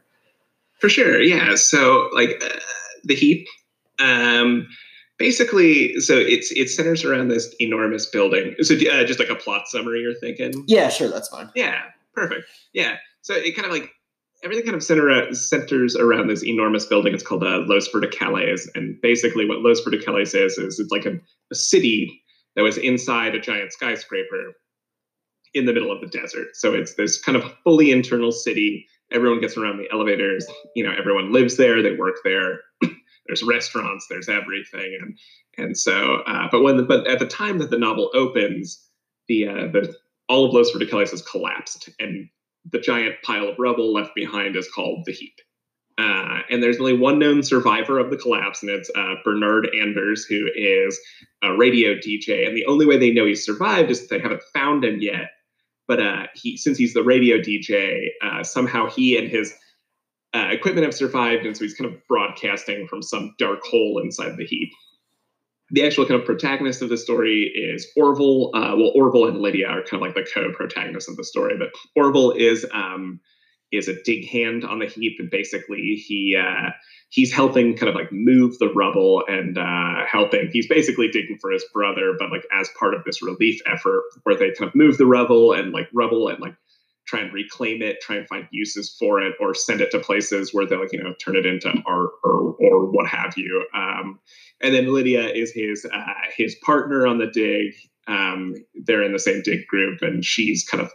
For 0.80 0.90
sure, 0.90 1.22
yeah. 1.22 1.56
So 1.56 2.10
like 2.14 2.42
uh, 2.44 2.60
the 3.04 3.16
heap. 3.16 3.48
Um, 4.00 4.68
basically 5.18 6.00
so 6.00 6.14
it's 6.16 6.52
it 6.52 6.70
centers 6.70 7.04
around 7.04 7.30
this 7.30 7.54
enormous 7.60 8.06
building 8.06 8.56
so 8.62 8.76
uh, 8.76 9.04
just 9.04 9.20
like 9.20 9.30
a 9.30 9.36
plot 9.36 9.68
summary 9.68 10.02
you're 10.02 10.14
thinking 10.14 10.64
yeah 10.68 10.90
sure 10.90 11.10
that's 11.10 11.28
fine 11.28 11.50
yeah 11.56 11.82
Perfect. 12.18 12.50
Yeah. 12.74 12.96
So 13.22 13.36
it 13.36 13.56
kind 13.56 13.68
of 13.68 13.72
like 13.72 13.92
everything 14.44 14.66
kind 14.66 14.76
of 14.76 14.84
center, 14.84 15.34
centers 15.36 15.96
around 15.96 16.28
this 16.28 16.44
enormous 16.44 16.86
building. 16.86 17.14
It's 17.14 17.22
called 17.22 17.44
uh, 17.44 17.62
Los 17.68 17.88
Verticales, 17.90 18.68
and 18.74 19.00
basically 19.02 19.48
what 19.48 19.60
Los 19.60 19.82
Verticales 19.82 20.34
is 20.34 20.58
is 20.58 20.80
it's 20.80 20.92
like 20.92 21.06
a, 21.06 21.20
a 21.52 21.56
city 21.56 22.24
that 22.56 22.64
was 22.64 22.78
inside 22.78 23.36
a 23.36 23.40
giant 23.40 23.72
skyscraper 23.72 24.54
in 25.54 25.66
the 25.66 25.74
middle 25.74 25.92
of 25.92 26.02
the 26.02 26.08
desert. 26.08 26.48
So 26.56 26.74
it's 26.74 26.96
this 26.96 27.22
kind 27.22 27.36
of 27.36 27.44
fully 27.64 27.92
internal 27.92 28.32
city. 28.32 28.88
Everyone 29.12 29.40
gets 29.40 29.56
around 29.56 29.78
the 29.78 29.88
elevators. 29.94 30.46
You 30.76 30.86
know, 30.86 30.94
everyone 30.98 31.32
lives 31.32 31.58
there. 31.58 31.84
They 31.84 31.96
work 31.96 32.16
there. 32.24 32.62
there's 33.28 33.44
restaurants. 33.44 34.08
There's 34.10 34.28
everything. 34.28 34.98
And 35.00 35.20
and 35.60 35.78
so, 35.78 36.24
uh, 36.26 36.48
but 36.52 36.64
when 36.64 36.78
the, 36.78 36.84
but 36.84 37.06
at 37.08 37.20
the 37.20 37.28
time 37.28 37.60
that 37.60 37.70
the 37.70 37.78
novel 37.78 38.10
opens, 38.16 38.84
the 39.28 39.48
uh, 39.48 39.68
the 39.72 39.96
all 40.30 40.46
of 40.46 40.54
Los 40.54 40.72
Verticales 40.72 41.12
has 41.12 41.22
collapsed, 41.22 41.90
and 42.00 42.30
the 42.70 42.80
giant 42.80 43.16
pile 43.24 43.48
of 43.48 43.60
rubble 43.60 43.94
left 43.94 44.14
behind 44.16 44.56
is 44.56 44.70
called 44.70 45.04
the 45.06 45.14
heap. 45.14 45.34
Uh, 45.98 46.42
and 46.50 46.62
there's 46.62 46.80
only 46.80 46.98
one 46.98 47.18
known 47.18 47.42
survivor 47.42 47.98
of 47.98 48.12
the 48.12 48.18
collapse, 48.18 48.62
and 48.62 48.70
it's 48.70 48.92
uh, 48.96 49.16
Bernard 49.24 49.68
Anders, 49.80 50.26
who 50.26 50.48
is 50.56 51.00
a 51.44 51.56
radio 51.56 51.96
DJ. 51.96 52.48
And 52.48 52.56
the 52.56 52.66
only 52.66 52.86
way 52.86 52.98
they 52.98 53.12
know 53.12 53.26
he's 53.26 53.46
survived 53.46 53.90
is 53.90 54.02
that 54.02 54.10
they 54.16 54.22
haven't 54.22 54.44
found 54.54 54.86
him 54.86 55.00
yet. 55.02 55.32
But 55.88 56.02
uh, 56.02 56.28
he, 56.36 56.58
since 56.58 56.78
he's 56.78 56.94
the 56.94 57.04
radio 57.04 57.38
DJ, 57.38 58.10
uh, 58.22 58.44
somehow 58.44 58.90
he 58.90 59.18
and 59.18 59.28
his 59.28 59.54
uh, 60.36 60.50
equipment 60.52 60.86
have 60.86 60.94
survived, 60.94 61.46
and 61.46 61.58
so 61.58 61.64
he's 61.64 61.74
kind 61.74 61.92
of 61.92 62.00
broadcasting 62.08 62.88
from 62.88 63.02
some 63.02 63.34
dark 63.40 63.64
hole 63.64 64.00
inside 64.04 64.38
the 64.38 64.46
heap. 64.46 64.70
The 65.72 65.86
actual 65.86 66.06
kind 66.06 66.20
of 66.20 66.26
protagonist 66.26 66.82
of 66.82 66.90
the 66.90 66.98
story 66.98 67.52
is 67.54 67.88
Orville. 67.96 68.52
Uh, 68.54 68.76
well, 68.78 68.92
Orville 68.96 69.28
and 69.28 69.40
Lydia 69.40 69.68
are 69.68 69.84
kind 69.84 70.02
of 70.02 70.02
like 70.02 70.16
the 70.16 70.30
co-protagonists 70.34 71.10
of 71.10 71.18
the 71.18 71.24
story, 71.24 71.58
but 71.58 71.70
Orville 71.96 72.32
is 72.32 72.66
um, 72.74 73.20
is 73.72 73.88
a 73.88 74.02
dig 74.04 74.28
hand 74.30 74.64
on 74.64 74.80
the 74.80 74.86
heap, 74.86 75.18
and 75.20 75.30
basically 75.30 76.02
he 76.08 76.38
uh, 76.40 76.72
he's 77.10 77.34
helping 77.34 77.76
kind 77.76 77.90
of 77.90 77.96
like 77.96 78.12
move 78.12 78.58
the 78.60 78.72
rubble 78.74 79.24
and 79.28 79.58
uh, 79.58 80.06
helping. 80.10 80.50
He's 80.52 80.68
basically 80.68 81.10
digging 81.10 81.38
for 81.42 81.52
his 81.52 81.66
brother, 81.74 82.14
but 82.18 82.32
like 82.32 82.46
as 82.52 82.70
part 82.80 82.94
of 82.94 83.04
this 83.06 83.22
relief 83.22 83.60
effort 83.66 84.04
where 84.24 84.38
they 84.38 84.52
kind 84.52 84.70
of 84.70 84.76
move 84.76 84.98
the 84.98 85.06
rubble 85.06 85.52
and 85.52 85.74
like 85.74 85.90
rubble 85.94 86.30
and 86.30 86.40
like 86.40 86.56
try 87.08 87.22
and 87.22 87.34
reclaim 87.34 87.82
it, 87.82 88.02
try 88.02 88.18
and 88.18 88.28
find 88.28 88.48
uses 88.52 88.96
for 89.00 89.22
it, 89.22 89.34
or 89.40 89.54
send 89.54 89.82
it 89.82 89.92
to 89.92 90.00
places 90.00 90.54
where 90.54 90.66
they 90.66 90.76
like 90.76 90.94
you 90.94 91.02
know 91.02 91.14
turn 91.24 91.36
it 91.36 91.46
into 91.46 91.74
art 91.86 92.12
or 92.24 92.56
or 92.60 92.86
what 92.92 93.08
have 93.08 93.34
you. 93.38 93.66
Um, 93.74 94.20
and 94.62 94.74
then 94.74 94.94
Lydia 94.94 95.28
is 95.30 95.52
his 95.52 95.86
uh, 95.92 96.14
his 96.36 96.56
partner 96.56 97.08
on 97.08 97.18
the 97.18 97.28
dig. 97.28 97.74
Um, 98.08 98.56
they're 98.86 99.04
in 99.04 99.14
the 99.14 99.20
same 99.20 99.42
dig 99.42 99.68
group, 99.68 100.02
and 100.02 100.24
she's 100.24 100.66
kind 100.66 100.84
of 100.84 100.92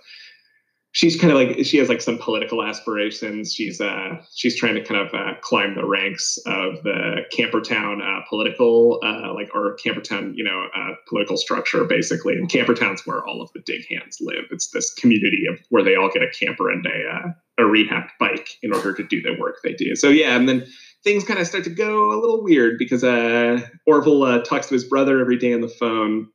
she's 0.92 1.18
kind 1.18 1.32
of 1.32 1.38
like 1.38 1.64
she 1.64 1.78
has 1.78 1.88
like 1.88 2.00
some 2.00 2.18
political 2.18 2.62
aspirations. 2.62 3.52
She's 3.52 3.80
uh 3.80 4.22
she's 4.34 4.56
trying 4.56 4.74
to 4.74 4.84
kind 4.84 5.00
of 5.00 5.12
uh, 5.12 5.34
climb 5.40 5.74
the 5.74 5.86
ranks 5.86 6.38
of 6.46 6.82
the 6.84 7.22
Campertown 7.36 8.00
uh, 8.00 8.24
political 8.28 9.00
uh, 9.02 9.34
like 9.34 9.48
or 9.54 9.76
Campertown 9.84 10.32
you 10.36 10.44
know 10.44 10.68
uh, 10.76 10.94
political 11.08 11.36
structure 11.36 11.84
basically. 11.84 12.34
And 12.34 12.48
Campertown's 12.48 13.06
where 13.06 13.26
all 13.26 13.42
of 13.42 13.50
the 13.52 13.60
dig 13.60 13.86
hands 13.90 14.18
live. 14.20 14.44
It's 14.50 14.70
this 14.70 14.92
community 14.94 15.46
of 15.50 15.58
where 15.70 15.82
they 15.82 15.96
all 15.96 16.10
get 16.10 16.22
a 16.22 16.30
camper 16.30 16.70
and 16.70 16.86
a 16.86 17.08
uh, 17.08 17.32
a 17.58 17.62
rehabbed 17.62 18.10
bike 18.20 18.48
in 18.62 18.72
order 18.72 18.94
to 18.94 19.02
do 19.02 19.20
the 19.20 19.36
work 19.38 19.56
they 19.62 19.74
do. 19.74 19.96
So 19.96 20.08
yeah, 20.08 20.36
and 20.36 20.48
then 20.48 20.66
things 21.04 21.24
kind 21.24 21.40
of 21.40 21.46
start 21.46 21.64
to 21.64 21.70
go 21.70 22.12
a 22.12 22.20
little 22.20 22.42
weird 22.42 22.78
because 22.78 23.02
uh, 23.02 23.60
Orville 23.86 24.22
uh, 24.22 24.42
talks 24.42 24.68
to 24.68 24.74
his 24.74 24.84
brother 24.84 25.20
every 25.20 25.38
day 25.38 25.52
on 25.52 25.60
the 25.60 25.68
phone, 25.68 26.28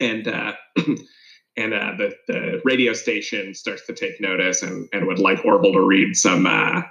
and 0.00 0.28
uh, 0.28 0.54
and 1.56 1.74
uh, 1.74 1.92
the 1.98 2.14
the 2.28 2.60
radio 2.64 2.92
station 2.92 3.54
starts 3.54 3.86
to 3.86 3.94
take 3.94 4.20
notice 4.20 4.62
and 4.62 4.88
and 4.92 5.06
would 5.06 5.18
like 5.18 5.44
Orville 5.44 5.72
to 5.72 5.80
read 5.80 6.16
some 6.16 6.46
uh, 6.46 6.82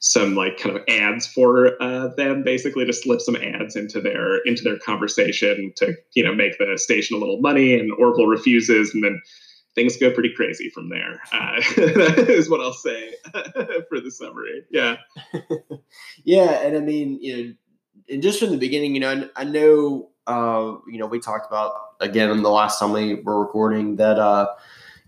some 0.00 0.34
like 0.34 0.58
kind 0.58 0.76
of 0.76 0.82
ads 0.88 1.26
for 1.26 1.80
uh, 1.82 2.08
them, 2.16 2.42
basically 2.44 2.84
to 2.86 2.92
slip 2.92 3.20
some 3.20 3.36
ads 3.36 3.76
into 3.76 4.00
their 4.00 4.38
into 4.44 4.62
their 4.62 4.78
conversation 4.78 5.72
to 5.76 5.94
you 6.14 6.22
know 6.22 6.34
make 6.34 6.58
the 6.58 6.78
station 6.78 7.16
a 7.16 7.20
little 7.20 7.40
money. 7.40 7.74
And 7.74 7.92
Orville 7.98 8.26
refuses, 8.26 8.94
and 8.94 9.02
then 9.02 9.20
things 9.74 9.96
go 9.96 10.12
pretty 10.12 10.32
crazy 10.34 10.70
from 10.70 10.88
there. 10.88 11.20
Uh, 11.32 11.60
is 12.28 12.48
what 12.48 12.60
I'll 12.60 12.72
say 12.72 13.14
for 13.88 14.00
the 14.00 14.10
summary. 14.10 14.64
Yeah, 14.70 14.96
yeah, 16.24 16.66
and 16.66 16.76
I 16.76 16.80
mean, 16.80 17.18
you 17.20 17.36
know, 17.36 17.54
and 18.08 18.22
just 18.22 18.40
from 18.40 18.50
the 18.50 18.56
beginning, 18.56 18.94
you 18.94 19.00
know, 19.00 19.28
I, 19.36 19.42
I 19.42 19.44
know, 19.44 20.10
uh, 20.28 20.76
you 20.86 20.98
know, 20.98 21.06
we 21.06 21.18
talked 21.18 21.46
about 21.46 21.72
again 22.00 22.30
in 22.30 22.42
the 22.42 22.50
last 22.50 22.78
time 22.78 22.92
we 22.92 23.14
were 23.14 23.40
recording 23.40 23.96
that, 23.96 24.18
uh, 24.18 24.46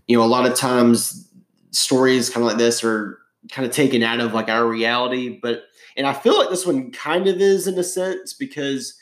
you 0.07 0.17
know, 0.17 0.23
a 0.23 0.25
lot 0.25 0.45
of 0.45 0.55
times 0.55 1.29
stories 1.71 2.29
kind 2.29 2.43
of 2.43 2.49
like 2.49 2.57
this 2.57 2.83
are 2.83 3.19
kind 3.49 3.65
of 3.65 3.73
taken 3.73 4.03
out 4.03 4.19
of 4.19 4.33
like 4.33 4.49
our 4.49 4.65
reality, 4.65 5.39
but 5.41 5.63
and 5.95 6.07
I 6.07 6.13
feel 6.13 6.37
like 6.37 6.49
this 6.49 6.65
one 6.65 6.91
kind 6.91 7.27
of 7.27 7.39
is 7.39 7.67
in 7.67 7.77
a 7.77 7.83
sense 7.83 8.33
because 8.33 8.97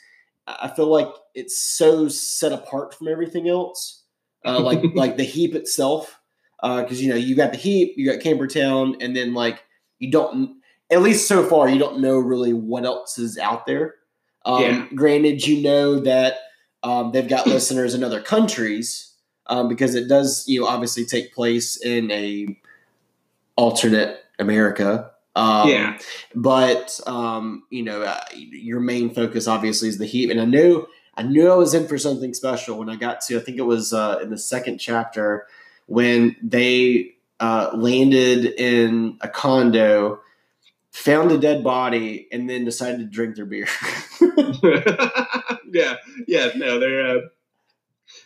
I 0.46 0.68
feel 0.68 0.86
like 0.86 1.08
it's 1.34 1.60
so 1.60 2.08
set 2.08 2.52
apart 2.52 2.94
from 2.94 3.08
everything 3.08 3.48
else 3.48 4.00
uh, 4.44 4.60
like 4.62 4.82
like 4.94 5.16
the 5.16 5.24
heap 5.24 5.54
itself, 5.54 6.18
because 6.60 6.98
uh, 6.98 7.02
you 7.02 7.08
know 7.08 7.16
you 7.16 7.36
got 7.36 7.52
the 7.52 7.58
heap, 7.58 7.94
you 7.96 8.10
got 8.10 8.22
Campertown, 8.22 9.02
and 9.02 9.16
then 9.16 9.34
like 9.34 9.62
you 9.98 10.10
don't, 10.10 10.60
at 10.90 11.02
least 11.02 11.28
so 11.28 11.44
far, 11.44 11.68
you 11.68 11.78
don't 11.78 12.00
know 12.00 12.18
really 12.18 12.52
what 12.52 12.84
else 12.84 13.18
is 13.18 13.38
out 13.38 13.66
there. 13.66 13.96
Um, 14.44 14.62
yeah. 14.62 14.86
Granted, 14.94 15.46
you 15.46 15.62
know 15.62 16.00
that 16.00 16.38
um, 16.82 17.12
they've 17.12 17.28
got 17.28 17.46
listeners 17.46 17.94
in 17.94 18.04
other 18.04 18.20
countries 18.20 19.14
um, 19.46 19.68
because 19.68 19.94
it 19.94 20.08
does, 20.08 20.44
you 20.46 20.60
know, 20.60 20.66
obviously 20.66 21.04
take 21.04 21.34
place 21.34 21.76
in 21.76 22.10
a 22.10 22.58
alternate 23.56 24.24
America. 24.38 25.10
Um, 25.36 25.68
yeah. 25.68 25.98
But 26.34 26.98
um, 27.06 27.64
you 27.70 27.82
know, 27.82 28.02
uh, 28.02 28.20
your 28.34 28.80
main 28.80 29.14
focus 29.14 29.46
obviously 29.46 29.88
is 29.88 29.98
the 29.98 30.06
heap, 30.06 30.30
and 30.30 30.40
I 30.40 30.44
knew 30.44 30.86
I 31.16 31.22
knew 31.22 31.50
I 31.50 31.54
was 31.54 31.74
in 31.74 31.86
for 31.86 31.98
something 31.98 32.34
special 32.34 32.78
when 32.78 32.88
I 32.88 32.96
got 32.96 33.20
to, 33.22 33.36
I 33.36 33.40
think 33.40 33.58
it 33.58 33.66
was 33.66 33.92
uh, 33.92 34.20
in 34.22 34.30
the 34.30 34.38
second 34.38 34.78
chapter 34.78 35.46
when 35.86 36.36
they 36.42 37.14
uh, 37.40 37.70
landed 37.74 38.46
in 38.46 39.18
a 39.20 39.28
condo, 39.28 40.20
found 40.92 41.30
a 41.32 41.38
dead 41.38 41.62
body, 41.64 42.28
and 42.32 42.48
then 42.48 42.64
decided 42.64 43.00
to 43.00 43.06
drink 43.06 43.36
their 43.36 43.46
beer. 43.46 43.66
yeah, 45.72 45.96
yeah, 46.26 46.50
no, 46.56 46.78
they're. 46.78 47.18
Uh, 47.18 47.20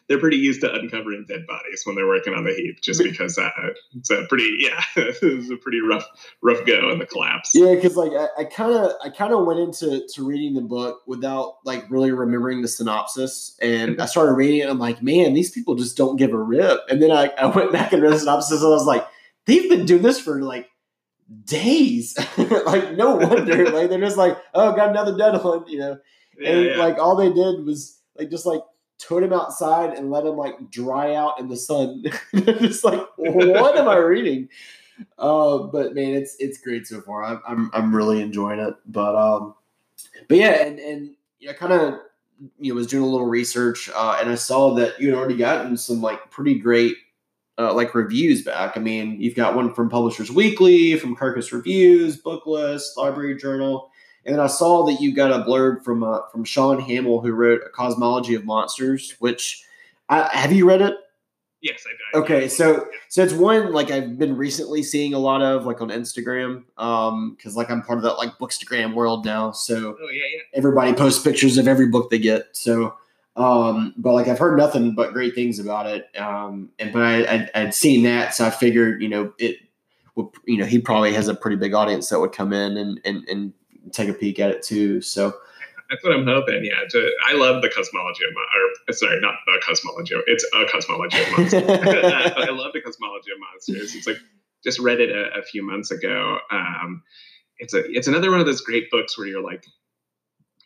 they're 0.09 0.19
pretty 0.19 0.37
used 0.37 0.61
to 0.61 0.73
uncovering 0.73 1.25
dead 1.29 1.47
bodies 1.47 1.83
when 1.85 1.97
they're 1.97 2.07
working 2.07 2.35
on 2.35 2.45
the 2.45 2.53
heap, 2.53 2.81
just 2.81 3.03
because 3.03 3.39
uh, 3.39 3.51
it's 3.97 4.11
a 4.11 4.25
pretty 4.29 4.57
yeah, 4.59 4.83
it 4.97 5.37
was 5.37 5.51
a 5.51 5.57
pretty 5.57 5.81
rough 5.81 6.07
rough 6.43 6.65
go 6.67 6.91
in 6.91 6.99
the 6.99 7.07
collapse. 7.07 7.51
Yeah, 7.55 7.75
because 7.75 7.97
like 7.97 8.13
I 8.39 8.45
kind 8.45 8.73
of 8.73 8.93
I 9.03 9.11
kind 9.11 9.33
of 9.33 9.47
went 9.47 9.61
into 9.61 10.07
to 10.15 10.27
reading 10.27 10.55
the 10.55 10.63
book 10.63 11.03
without 11.07 11.57
like 11.65 11.85
really 11.91 12.13
remembering 12.13 12.63
the 12.63 12.69
synopsis, 12.69 13.57
and 13.61 14.01
I 14.01 14.07
started 14.07 14.33
reading 14.33 14.61
it. 14.61 14.69
I'm 14.69 14.79
like, 14.79 15.03
man, 15.03 15.35
these 15.35 15.51
people 15.51 15.75
just 15.75 15.97
don't 15.97 16.17
give 16.17 16.33
a 16.33 16.39
rip. 16.39 16.81
And 16.89 17.03
then 17.03 17.11
I, 17.11 17.27
I 17.39 17.47
went 17.47 17.73
back 17.73 17.93
and 17.93 18.03
read 18.03 18.13
the 18.13 18.19
synopsis, 18.19 18.63
and 18.63 18.69
I 18.69 18.75
was 18.75 18.87
like, 18.87 19.07
they've 19.47 19.71
been 19.71 19.87
doing 19.87 20.03
this 20.03 20.21
for 20.21 20.43
like 20.43 20.69
days. 21.45 22.17
like 22.39 22.93
no 22.93 23.17
wonder, 23.17 23.71
like 23.71 23.91
they're 23.91 24.01
just 24.01 24.17
like, 24.17 24.37
oh, 24.55 24.75
got 24.75 24.91
another 24.91 25.17
dead 25.17 25.43
one, 25.43 25.67
you 25.69 25.79
know. 25.79 25.99
Yeah, 26.39 26.51
and 26.51 26.65
yeah. 26.67 26.77
like 26.77 26.99
all 26.99 27.17
they 27.17 27.33
did 27.33 27.65
was 27.65 28.01
like 28.19 28.31
just 28.31 28.47
like 28.47 28.63
tote 28.99 29.23
him 29.23 29.33
outside 29.33 29.97
and 29.97 30.11
let 30.11 30.27
him 30.27 30.37
like 30.37 30.71
dry 30.71 31.15
out 31.15 31.39
in 31.41 31.49
the 31.49 31.57
sun. 31.57 32.05
just 32.35 32.85
like, 32.85 33.01
what 33.17 33.77
am 33.77 33.89
I 33.89 33.97
reading? 33.97 34.49
Uh, 35.19 35.59
but 35.59 35.95
man, 35.95 36.15
it's 36.15 36.37
it's 36.39 36.59
great 36.59 36.87
so 36.87 37.01
far. 37.01 37.25
I'm 37.25 37.41
I'm, 37.47 37.71
I'm 37.73 37.95
really 37.95 38.21
enjoying 38.21 38.61
it. 38.61 38.75
But 38.87 39.17
um, 39.17 39.55
but 40.29 40.39
yeah, 40.39 40.65
and 40.65 40.79
and 40.79 41.15
I 41.49 41.53
kind 41.53 41.73
of 41.73 42.01
you 42.59 42.73
know 42.73 42.77
was 42.77 42.87
doing 42.87 43.03
a 43.03 43.09
little 43.09 43.27
research, 43.27 43.91
uh, 43.95 44.19
and 44.21 44.31
I 44.31 44.35
saw 44.37 44.75
that 44.75 45.01
you 45.01 45.09
had 45.09 45.19
already 45.19 45.37
gotten 45.37 45.77
some 45.77 46.01
like 46.01 46.31
pretty 46.31 46.59
great. 46.59 46.97
Uh, 47.57 47.73
like 47.73 47.95
reviews 47.95 48.43
back. 48.43 48.77
I 48.77 48.81
mean, 48.81 49.21
you've 49.21 49.37
got 49.37 49.55
one 49.55 49.73
from 49.73 49.89
Publishers 49.89 50.29
Weekly, 50.29 50.99
from 50.99 51.15
Kirkus 51.15 51.53
Reviews, 51.53 52.21
Booklist, 52.21 52.97
Library 52.97 53.37
Journal, 53.37 53.93
and 54.27 54.35
then 54.35 54.41
I 54.41 54.47
saw 54.47 54.85
that 54.87 55.01
you 55.01 55.15
got 55.15 55.31
a 55.31 55.45
blurb 55.45 55.85
from 55.85 56.03
uh, 56.03 56.21
from 56.33 56.45
Shaun 56.45 56.81
Hamill, 56.81 57.21
who 57.21 57.33
wrote 57.33 57.61
A 57.65 57.69
Cosmology 57.69 58.35
of 58.35 58.45
Monsters. 58.45 59.15
Which 59.19 59.65
I, 60.09 60.29
have 60.37 60.53
you 60.53 60.67
read 60.67 60.83
it? 60.83 60.97
Yes, 61.61 61.87
I 61.87 62.19
did. 62.19 62.25
Okay, 62.25 62.49
so 62.49 62.87
so 63.09 63.23
it's 63.23 63.33
one 63.33 63.73
like 63.73 63.91
I've 63.91 64.19
been 64.19 64.37
recently 64.37 64.83
seeing 64.83 65.15
a 65.15 65.19
lot 65.19 65.41
of 65.43 65.65
like 65.65 65.81
on 65.81 65.89
Instagram, 65.89 66.65
um, 66.77 67.35
because 67.37 67.57
like 67.57 67.71
I'm 67.71 67.83
part 67.83 67.99
of 67.99 68.03
that 68.05 68.15
like 68.15 68.39
Bookstagram 68.39 68.95
world 68.95 69.25
now. 69.25 69.51
So 69.51 69.97
oh, 69.99 70.11
yeah, 70.11 70.23
yeah. 70.35 70.41
everybody 70.55 70.93
posts 70.93 71.23
pictures 71.23 71.57
of 71.57 71.69
every 71.69 71.87
book 71.87 72.11
they 72.11 72.19
get. 72.19 72.49
So 72.53 72.95
um, 73.37 73.95
but 73.97 74.13
like 74.13 74.29
I've 74.29 74.39
heard 74.39 74.57
nothing 74.57 74.95
but 74.95 75.13
great 75.13 75.35
things 75.35 75.59
about 75.59 75.87
it. 75.87 76.09
Um, 76.17 76.71
and 76.79 76.93
but 76.93 77.03
I, 77.03 77.25
I 77.25 77.51
I'd 77.55 77.75
seen 77.75 78.05
that, 78.05 78.35
so 78.35 78.47
I 78.47 78.51
figured 78.51 79.03
you 79.03 79.09
know 79.09 79.33
it 79.39 79.57
would 80.15 80.29
you 80.47 80.57
know 80.57 80.67
he 80.67 80.79
probably 80.79 81.13
has 81.15 81.29
a 81.29 81.35
pretty 81.35 81.57
big 81.57 81.75
audience 81.75 82.09
that 82.11 82.21
would 82.21 82.33
come 82.33 82.53
in 82.53 82.77
and 82.77 83.01
and 83.05 83.29
and 83.29 83.53
take 83.93 84.09
a 84.09 84.15
peek 84.15 84.39
at 84.39 84.51
it 84.51 84.63
too. 84.63 85.01
So 85.01 85.35
that's 85.91 86.03
what 86.05 86.15
I'm 86.15 86.27
hoping. 86.27 86.65
Yeah, 86.65 86.81
to, 86.91 87.11
I 87.27 87.35
love 87.35 87.63
the 87.63 87.69
cosmology 87.69 88.25
of 88.25 88.35
or 88.89 88.93
sorry, 88.95 89.21
not 89.21 89.35
the 89.47 89.61
cosmology. 89.65 90.15
It's 90.27 90.45
a 90.55 90.65
cosmology 90.67 91.21
of 91.21 91.31
monsters. 91.33 91.63
I 91.69 92.51
love 92.51 92.73
the 92.73 92.81
cosmology 92.81 93.31
of 93.33 93.39
monsters. 93.41 93.95
It's 93.95 94.07
like 94.07 94.19
just 94.63 94.79
read 94.79 95.01
it 95.01 95.11
a, 95.11 95.39
a 95.39 95.43
few 95.43 95.65
months 95.65 95.91
ago. 95.91 96.39
Um, 96.51 97.03
it's 97.59 97.75
a 97.75 97.85
it's 97.91 98.07
another 98.07 98.31
one 98.31 98.41
of 98.41 98.47
those 98.47 98.61
great 98.61 98.91
books 98.91 99.19
where 99.19 99.27
you're 99.27 99.43
like, 99.43 99.67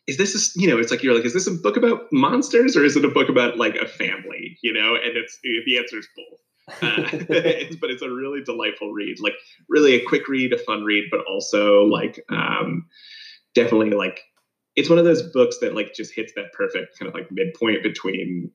is 0.09 0.17
this 0.17 0.35
a, 0.35 0.61
you 0.61 0.67
know 0.67 0.79
it's 0.79 0.91
like 0.91 1.03
you're 1.03 1.15
like 1.15 1.25
is 1.25 1.35
this 1.35 1.47
a 1.47 1.53
book 1.53 1.77
about 1.77 2.07
monsters 2.11 2.77
or 2.77 2.85
is 2.85 2.97
it 2.97 3.05
a 3.05 3.09
book 3.09 3.29
about 3.29 3.59
like 3.59 3.77
a 3.77 3.87
family 3.87 4.59
you 4.63 4.73
know? 4.73 4.95
And 4.97 5.17
it's 5.17 5.39
the 5.43 5.79
answer 5.79 5.99
is 5.99 6.09
both. 6.17 6.83
Uh, 6.83 7.09
it's, 7.13 7.77
but 7.77 7.91
it's 7.91 8.03
a 8.03 8.11
really 8.11 8.43
delightful 8.43 8.93
read 8.93 9.17
like 9.21 9.35
really 9.69 9.95
a 9.95 10.05
quick 10.05 10.29
read 10.29 10.53
a 10.53 10.59
fun 10.59 10.83
read 10.83 11.05
but 11.11 11.21
also 11.31 11.85
like 11.85 12.23
um, 12.31 12.87
definitely 13.55 13.91
like 13.91 14.21
it's 14.77 14.91
one 14.91 14.99
of 14.99 15.05
those 15.05 15.23
books 15.23 15.59
that 15.61 15.75
like 15.75 15.95
just 15.95 16.15
hits 16.15 16.33
that 16.37 16.53
perfect 16.53 16.99
kind 16.99 17.09
of 17.09 17.15
like 17.15 17.31
midpoint 17.31 17.83
between 17.83 18.51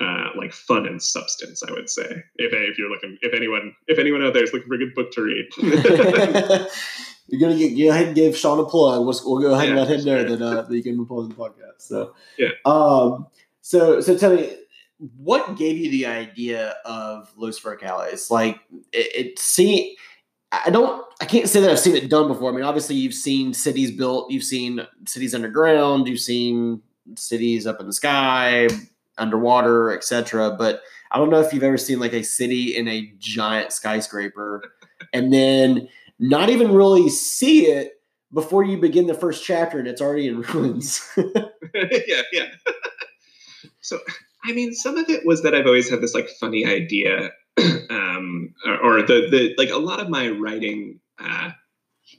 uh, 0.00 0.28
like 0.36 0.52
fun 0.52 0.86
and 0.86 1.02
substance 1.02 1.62
i 1.62 1.72
would 1.72 1.88
say. 1.88 2.22
If, 2.36 2.52
if 2.52 2.78
you're 2.78 2.90
looking 2.90 3.18
if 3.22 3.34
anyone 3.34 3.74
if 3.86 3.98
anyone 3.98 4.22
out 4.22 4.34
there 4.34 4.44
is 4.44 4.52
looking 4.52 4.68
for 4.68 4.74
a 4.74 4.78
good 4.78 4.94
book 4.94 5.10
to 5.12 5.22
read. 5.22 5.46
You're 7.28 7.40
gonna 7.40 7.58
get, 7.58 7.76
go 7.76 7.90
ahead 7.90 8.06
and 8.06 8.14
give 8.14 8.36
sean 8.36 8.60
a 8.60 8.64
plug. 8.64 9.04
We'll, 9.04 9.20
we'll 9.24 9.40
go 9.40 9.54
ahead 9.54 9.70
yeah, 9.70 9.80
and 9.80 9.88
let 9.88 9.98
him 9.98 10.04
know 10.04 10.24
that, 10.24 10.42
uh, 10.42 10.62
that 10.62 10.74
you 10.76 10.82
can 10.82 10.96
move 10.96 11.10
on 11.10 11.28
the 11.28 11.34
podcast 11.34 11.80
so. 11.80 12.14
Yeah. 12.38 12.50
Um 12.64 13.26
so 13.62 14.00
so 14.00 14.16
tell 14.16 14.34
me 14.34 14.54
what 15.16 15.56
gave 15.56 15.76
you 15.76 15.90
the 15.90 16.06
idea 16.06 16.76
of 16.84 17.32
Los 17.36 17.60
Verticales? 17.60 18.30
Like 18.30 18.60
it, 18.92 19.26
it 19.26 19.38
seemed 19.38 19.96
I 20.52 20.70
don't 20.70 21.04
I 21.20 21.24
can't 21.24 21.48
say 21.48 21.60
that 21.60 21.70
I've 21.70 21.78
seen 21.78 21.96
it 21.96 22.08
done 22.08 22.28
before. 22.28 22.52
I 22.52 22.54
mean, 22.54 22.64
obviously 22.64 22.94
you've 22.96 23.14
seen 23.14 23.52
cities 23.52 23.90
built, 23.90 24.30
you've 24.30 24.44
seen 24.44 24.86
cities 25.06 25.34
underground, 25.34 26.06
you've 26.06 26.20
seen 26.20 26.82
cities 27.16 27.66
up 27.66 27.80
in 27.80 27.86
the 27.86 27.92
sky, 27.92 28.68
underwater, 29.18 29.92
etc. 29.92 30.54
But 30.58 30.82
I 31.10 31.18
don't 31.18 31.30
know 31.30 31.40
if 31.40 31.52
you've 31.52 31.62
ever 31.62 31.78
seen 31.78 32.00
like 32.00 32.12
a 32.12 32.22
city 32.22 32.76
in 32.76 32.88
a 32.88 33.12
giant 33.18 33.72
skyscraper 33.72 34.62
and 35.12 35.32
then 35.32 35.88
not 36.18 36.50
even 36.50 36.72
really 36.72 37.08
see 37.08 37.66
it 37.66 37.92
before 38.32 38.64
you 38.64 38.78
begin 38.78 39.06
the 39.06 39.14
first 39.14 39.44
chapter 39.44 39.78
and 39.78 39.86
it's 39.86 40.00
already 40.00 40.28
in 40.28 40.40
ruins. 40.52 41.00
yeah, 41.16 42.22
yeah. 42.32 42.46
so, 43.80 43.98
I 44.44 44.52
mean, 44.52 44.74
some 44.74 44.96
of 44.96 45.08
it 45.08 45.24
was 45.24 45.42
that 45.42 45.54
I've 45.54 45.66
always 45.66 45.88
had 45.88 46.00
this 46.00 46.14
like 46.14 46.28
funny 46.40 46.66
idea, 46.66 47.30
um, 47.90 48.54
or, 48.66 48.78
or 48.78 49.02
the 49.02 49.28
the 49.30 49.54
like 49.58 49.70
a 49.70 49.78
lot 49.78 50.00
of 50.00 50.08
my 50.08 50.28
writing, 50.28 51.00
uh, 51.18 51.50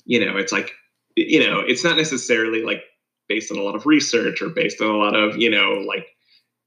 you 0.06 0.26
know, 0.26 0.38
it's 0.38 0.52
like, 0.52 0.72
you 1.16 1.40
know, 1.40 1.60
it's 1.60 1.84
not 1.84 1.98
necessarily 1.98 2.64
like 2.64 2.84
based 3.28 3.52
on 3.52 3.58
a 3.58 3.62
lot 3.62 3.76
of 3.76 3.86
research 3.86 4.42
or 4.42 4.50
based 4.50 4.82
on 4.82 4.90
a 4.90 4.98
lot 4.98 5.16
of 5.16 5.38
you 5.38 5.50
know 5.50 5.84
like 5.88 6.08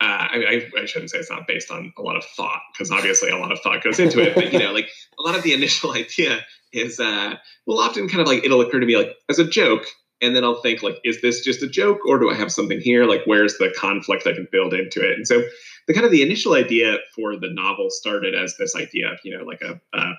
uh, 0.01 0.29
I, 0.31 0.67
I, 0.79 0.87
shouldn't 0.87 1.11
say 1.11 1.19
it's 1.19 1.31
not 1.31 1.47
based 1.47 1.71
on 1.71 1.93
a 1.99 2.03
lot 2.03 2.17
of 2.17 2.25
thought 2.25 2.63
because 2.73 2.91
obviously 2.91 3.29
a 3.29 3.37
lot 3.37 3.53
of 3.53 3.61
thought 3.61 3.85
goes 3.85 4.01
into 4.01 4.21
it. 4.21 4.35
But 4.35 4.51
you 4.51 4.59
know, 4.59 4.73
like 4.73 4.89
a 5.19 5.23
lot 5.23 5.37
of 5.37 5.43
the 5.43 5.53
initial 5.53 5.93
idea 5.95 6.41
is, 6.73 6.99
uh, 6.99 7.35
well, 7.67 7.81
often 7.81 8.09
kind 8.09 8.21
of 8.21 8.27
like 8.27 8.43
it'll 8.43 8.63
occur 8.63 8.81
to 8.81 8.87
me 8.87 8.97
like 8.97 9.15
as 9.29 9.39
a 9.39 9.45
joke, 9.45 9.85
and 10.23 10.35
then 10.35 10.43
I'll 10.43 10.63
think 10.63 10.83
like, 10.83 10.97
is 11.05 11.21
this 11.21 11.45
just 11.45 11.63
a 11.63 11.69
joke 11.69 11.99
or 12.07 12.19
do 12.19 12.31
I 12.31 12.35
have 12.35 12.51
something 12.51 12.81
here? 12.81 13.05
Like, 13.05 13.23
where's 13.27 13.59
the 13.59 13.75
conflict 13.77 14.27
I 14.27 14.33
can 14.33 14.49
build 14.51 14.73
into 14.73 15.01
it? 15.07 15.17
And 15.17 15.27
so, 15.27 15.43
the 15.87 15.93
kind 15.93 16.07
of 16.07 16.13
the 16.13 16.23
initial 16.23 16.55
idea 16.55 16.97
for 17.15 17.37
the 17.37 17.51
novel 17.51 17.89
started 17.91 18.35
as 18.35 18.57
this 18.57 18.75
idea 18.75 19.13
of 19.13 19.19
you 19.23 19.37
know 19.37 19.45
like 19.45 19.61
a 19.61 19.79
a, 19.93 20.13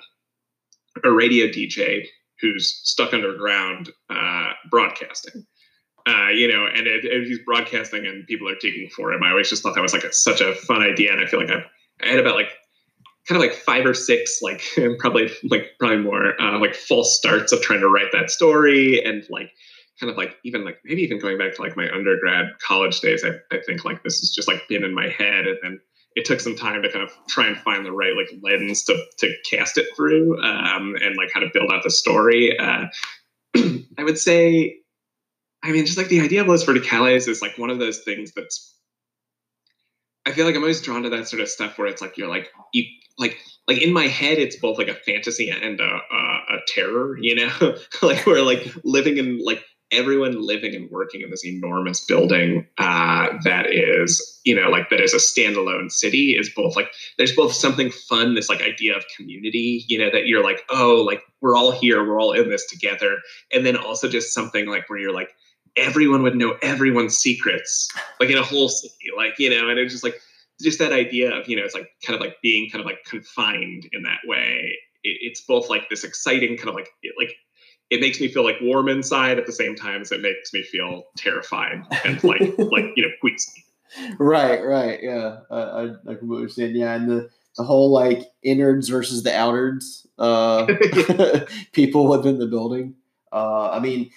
a 1.05 1.11
radio 1.11 1.47
DJ 1.47 2.05
who's 2.39 2.81
stuck 2.83 3.13
underground 3.13 3.89
uh, 4.11 4.51
broadcasting 4.69 5.45
uh, 6.07 6.29
you 6.29 6.47
know, 6.47 6.65
and 6.65 6.87
it, 6.87 7.05
it, 7.05 7.27
he's 7.27 7.39
broadcasting 7.45 8.05
and 8.05 8.25
people 8.27 8.49
are 8.49 8.55
digging 8.59 8.89
for 8.95 9.11
him. 9.11 9.23
I 9.23 9.29
always 9.31 9.49
just 9.49 9.63
thought 9.63 9.75
that 9.75 9.81
was 9.81 9.93
like 9.93 10.03
a, 10.03 10.13
such 10.13 10.41
a 10.41 10.55
fun 10.55 10.81
idea, 10.81 11.11
and 11.11 11.21
I 11.21 11.27
feel 11.27 11.39
like 11.39 11.49
I, 11.49 11.63
I 12.03 12.07
had 12.07 12.19
about 12.19 12.35
like 12.35 12.49
kind 13.27 13.41
of 13.41 13.47
like 13.47 13.57
five 13.57 13.85
or 13.85 13.93
six, 13.93 14.41
like 14.41 14.63
probably 14.99 15.31
like 15.43 15.71
probably 15.79 15.97
more 15.97 16.39
uh, 16.41 16.59
like 16.59 16.75
false 16.75 17.17
starts 17.17 17.51
of 17.51 17.61
trying 17.61 17.81
to 17.81 17.89
write 17.89 18.11
that 18.13 18.29
story, 18.29 19.03
and 19.03 19.23
like 19.29 19.51
kind 19.99 20.09
of 20.09 20.17
like 20.17 20.37
even 20.43 20.65
like 20.65 20.79
maybe 20.83 21.01
even 21.01 21.19
going 21.19 21.37
back 21.37 21.55
to 21.55 21.61
like 21.61 21.77
my 21.77 21.89
undergrad 21.91 22.47
college 22.65 22.99
days. 23.01 23.23
I, 23.23 23.31
I 23.55 23.59
think 23.65 23.85
like 23.85 24.03
this 24.03 24.19
has 24.19 24.31
just 24.31 24.47
like 24.47 24.67
been 24.67 24.83
in 24.83 24.93
my 24.93 25.09
head, 25.09 25.45
and 25.45 25.57
then 25.61 25.79
it 26.15 26.25
took 26.25 26.39
some 26.39 26.55
time 26.55 26.81
to 26.81 26.91
kind 26.91 27.03
of 27.03 27.11
try 27.29 27.47
and 27.47 27.57
find 27.57 27.85
the 27.85 27.91
right 27.91 28.13
like 28.15 28.29
lens 28.41 28.83
to 28.85 29.05
to 29.19 29.33
cast 29.49 29.77
it 29.77 29.87
through, 29.95 30.41
um, 30.41 30.95
and 31.01 31.15
like 31.15 31.31
how 31.33 31.39
to 31.39 31.49
build 31.53 31.71
out 31.71 31.83
the 31.83 31.91
story. 31.91 32.57
Uh, 32.57 32.85
I 33.97 34.03
would 34.03 34.17
say 34.17 34.80
I 35.63 35.71
mean, 35.71 35.85
just 35.85 35.97
like 35.97 36.07
the 36.07 36.21
idea 36.21 36.41
of 36.41 36.47
Los 36.47 36.63
Verticales 36.63 37.27
is 37.27 37.41
like 37.41 37.57
one 37.57 37.69
of 37.69 37.79
those 37.79 37.99
things 37.99 38.31
that's. 38.35 38.75
I 40.25 40.31
feel 40.31 40.45
like 40.45 40.55
I'm 40.55 40.61
always 40.61 40.81
drawn 40.81 41.03
to 41.03 41.09
that 41.09 41.27
sort 41.27 41.41
of 41.41 41.49
stuff 41.49 41.77
where 41.77 41.87
it's 41.87 42.01
like 42.01 42.15
you're 42.15 42.27
like 42.27 42.49
you 42.73 42.85
like 43.17 43.37
like 43.67 43.81
in 43.81 43.91
my 43.91 44.05
head 44.05 44.37
it's 44.37 44.55
both 44.55 44.77
like 44.77 44.87
a 44.87 44.93
fantasy 44.93 45.49
and 45.49 45.79
a, 45.79 45.83
a, 45.83 46.17
a 46.55 46.57
terror, 46.67 47.17
you 47.19 47.35
know, 47.35 47.75
like 48.01 48.25
we're 48.25 48.41
like 48.41 48.67
living 48.83 49.17
in 49.17 49.43
like 49.43 49.63
everyone 49.91 50.41
living 50.41 50.73
and 50.73 50.89
working 50.89 51.21
in 51.21 51.29
this 51.29 51.45
enormous 51.45 52.03
building 52.05 52.65
uh, 52.77 53.27
that 53.43 53.67
is 53.69 54.39
you 54.43 54.55
know 54.55 54.69
like 54.69 54.89
that 54.89 55.01
is 55.01 55.13
a 55.13 55.17
standalone 55.17 55.91
city 55.91 56.31
is 56.37 56.49
both 56.55 56.75
like 56.75 56.89
there's 57.17 57.35
both 57.35 57.53
something 57.53 57.91
fun 57.91 58.33
this 58.33 58.49
like 58.49 58.61
idea 58.61 58.95
of 58.95 59.03
community 59.15 59.83
you 59.87 59.97
know 59.97 60.09
that 60.09 60.27
you're 60.27 60.43
like 60.43 60.63
oh 60.69 61.03
like 61.05 61.21
we're 61.41 61.55
all 61.55 61.71
here 61.71 62.05
we're 62.07 62.19
all 62.19 62.31
in 62.31 62.49
this 62.49 62.65
together 62.67 63.17
and 63.53 63.65
then 63.65 63.75
also 63.75 64.07
just 64.07 64.33
something 64.33 64.67
like 64.67 64.89
where 64.89 64.99
you're 64.99 65.13
like 65.13 65.29
everyone 65.77 66.23
would 66.23 66.35
know 66.35 66.57
everyone's 66.61 67.17
secrets, 67.17 67.89
like 68.19 68.29
in 68.29 68.37
a 68.37 68.43
whole 68.43 68.69
city, 68.69 69.09
like 69.15 69.33
you 69.39 69.49
know, 69.49 69.69
and 69.69 69.79
it's 69.79 69.93
just 69.93 70.03
like 70.03 70.19
just 70.61 70.79
that 70.79 70.91
idea 70.91 71.31
of 71.31 71.47
you 71.47 71.55
know, 71.55 71.63
it's 71.63 71.73
like 71.73 71.89
kind 72.05 72.15
of 72.15 72.21
like 72.21 72.35
being 72.41 72.69
kind 72.69 72.81
of 72.81 72.85
like 72.85 73.03
confined 73.05 73.89
in 73.93 74.03
that 74.03 74.19
way. 74.25 74.77
It, 75.03 75.17
it's 75.21 75.41
both 75.41 75.69
like 75.69 75.89
this 75.89 76.03
exciting 76.03 76.57
kind 76.57 76.69
of 76.69 76.75
like 76.75 76.89
it, 77.03 77.13
like 77.17 77.35
it 77.89 77.99
makes 77.99 78.19
me 78.19 78.27
feel 78.27 78.43
like 78.43 78.55
warm 78.61 78.87
inside 78.87 79.37
at 79.37 79.45
the 79.45 79.51
same 79.51 79.75
time 79.75 80.01
as 80.01 80.11
it 80.11 80.21
makes 80.21 80.53
me 80.53 80.63
feel 80.63 81.03
terrified 81.17 81.83
and 82.05 82.23
like 82.23 82.41
like 82.57 82.85
you 82.95 83.03
know 83.03 83.13
queasy. 83.19 83.63
Right, 84.19 84.63
right, 84.63 84.99
yeah, 85.03 85.39
I, 85.49 85.59
I, 85.59 85.83
I 85.83 86.15
completely 86.15 86.37
understand. 86.37 86.75
Yeah, 86.77 86.93
and 86.93 87.09
the 87.09 87.29
the 87.57 87.63
whole 87.63 87.91
like 87.91 88.23
innards 88.43 88.89
versus 88.89 89.23
the 89.23 89.35
outwards 89.35 90.07
uh, 90.17 90.67
people 91.73 92.07
within 92.07 92.39
the 92.39 92.47
building. 92.47 92.95
Uh, 93.31 93.69
I 93.71 93.79
mean, 93.79 94.09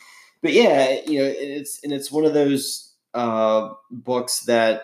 but 0.45 0.53
yeah, 0.53 1.01
you 1.07 1.21
know, 1.21 1.35
it's 1.35 1.83
and 1.83 1.91
it's 1.91 2.13
one 2.13 2.27
of 2.27 2.35
those 2.35 2.93
uh, 3.15 3.71
books 3.91 4.41
that 4.41 4.83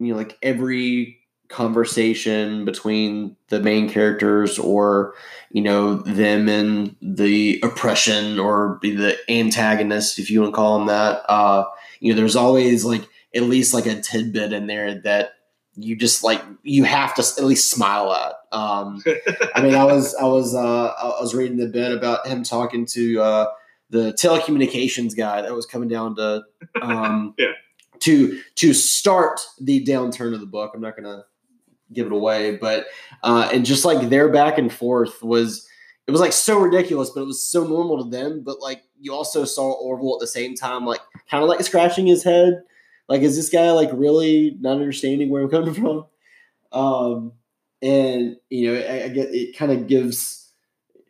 you 0.00 0.12
know, 0.12 0.16
like 0.16 0.38
every 0.42 1.18
conversation 1.48 2.64
between 2.64 3.36
the 3.48 3.60
main 3.60 3.86
characters 3.88 4.58
or 4.58 5.14
you 5.50 5.60
know 5.60 5.96
them 5.96 6.48
and 6.48 6.96
the 7.02 7.60
oppression 7.62 8.40
or 8.40 8.78
the 8.82 9.14
antagonist 9.28 10.18
if 10.18 10.30
you 10.30 10.40
want 10.40 10.52
to 10.52 10.56
call 10.56 10.78
them 10.78 10.88
that 10.88 11.22
uh 11.30 11.64
you 12.00 12.10
know 12.10 12.18
there's 12.18 12.34
always 12.34 12.82
like 12.82 13.06
at 13.34 13.42
least 13.42 13.74
like 13.74 13.84
a 13.84 14.00
tidbit 14.00 14.54
in 14.54 14.66
there 14.66 15.00
that 15.02 15.34
you 15.76 15.94
just 15.94 16.24
like 16.24 16.42
you 16.62 16.82
have 16.84 17.14
to 17.14 17.22
at 17.36 17.44
least 17.44 17.70
smile 17.70 18.10
at. 18.12 18.32
Um 18.58 19.02
i 19.54 19.60
mean 19.62 19.74
i 19.74 19.84
was 19.84 20.14
i 20.14 20.24
was 20.24 20.54
uh 20.54 20.94
i 20.98 21.20
was 21.20 21.34
reading 21.34 21.58
the 21.58 21.66
bit 21.66 21.92
about 21.92 22.26
him 22.26 22.42
talking 22.42 22.86
to 22.86 23.20
uh 23.20 23.46
the 23.94 24.12
telecommunications 24.14 25.16
guy 25.16 25.40
that 25.40 25.54
was 25.54 25.66
coming 25.66 25.88
down 25.88 26.16
to 26.16 26.42
um, 26.82 27.32
yeah. 27.38 27.52
to 28.00 28.40
to 28.56 28.74
start 28.74 29.40
the 29.60 29.84
downturn 29.84 30.34
of 30.34 30.40
the 30.40 30.46
book. 30.46 30.72
I'm 30.74 30.80
not 30.80 30.96
going 30.96 31.04
to 31.04 31.24
give 31.92 32.06
it 32.06 32.12
away, 32.12 32.56
but 32.56 32.86
uh, 33.22 33.48
and 33.52 33.64
just 33.64 33.84
like 33.84 34.10
their 34.10 34.28
back 34.28 34.58
and 34.58 34.72
forth 34.72 35.22
was 35.22 35.68
it 36.08 36.10
was 36.10 36.20
like 36.20 36.32
so 36.32 36.58
ridiculous, 36.58 37.10
but 37.10 37.20
it 37.20 37.26
was 37.26 37.40
so 37.40 37.64
normal 37.64 38.02
to 38.02 38.10
them. 38.10 38.42
But 38.44 38.58
like 38.60 38.82
you 38.98 39.14
also 39.14 39.44
saw 39.44 39.70
Orville 39.74 40.16
at 40.16 40.20
the 40.20 40.26
same 40.26 40.56
time, 40.56 40.84
like 40.84 41.00
kind 41.30 41.44
of 41.44 41.48
like 41.48 41.62
scratching 41.62 42.08
his 42.08 42.24
head. 42.24 42.64
Like, 43.08 43.22
is 43.22 43.36
this 43.36 43.48
guy 43.48 43.70
like 43.70 43.90
really 43.92 44.56
not 44.60 44.78
understanding 44.78 45.30
where 45.30 45.44
I'm 45.44 45.50
coming 45.50 45.74
from? 45.80 46.06
Um, 46.72 47.32
and 47.80 48.38
you 48.50 48.72
know, 48.72 48.80
I, 48.80 49.04
I 49.04 49.08
get 49.08 49.28
it 49.30 49.56
kind 49.56 49.70
of 49.70 49.86
gives 49.86 50.43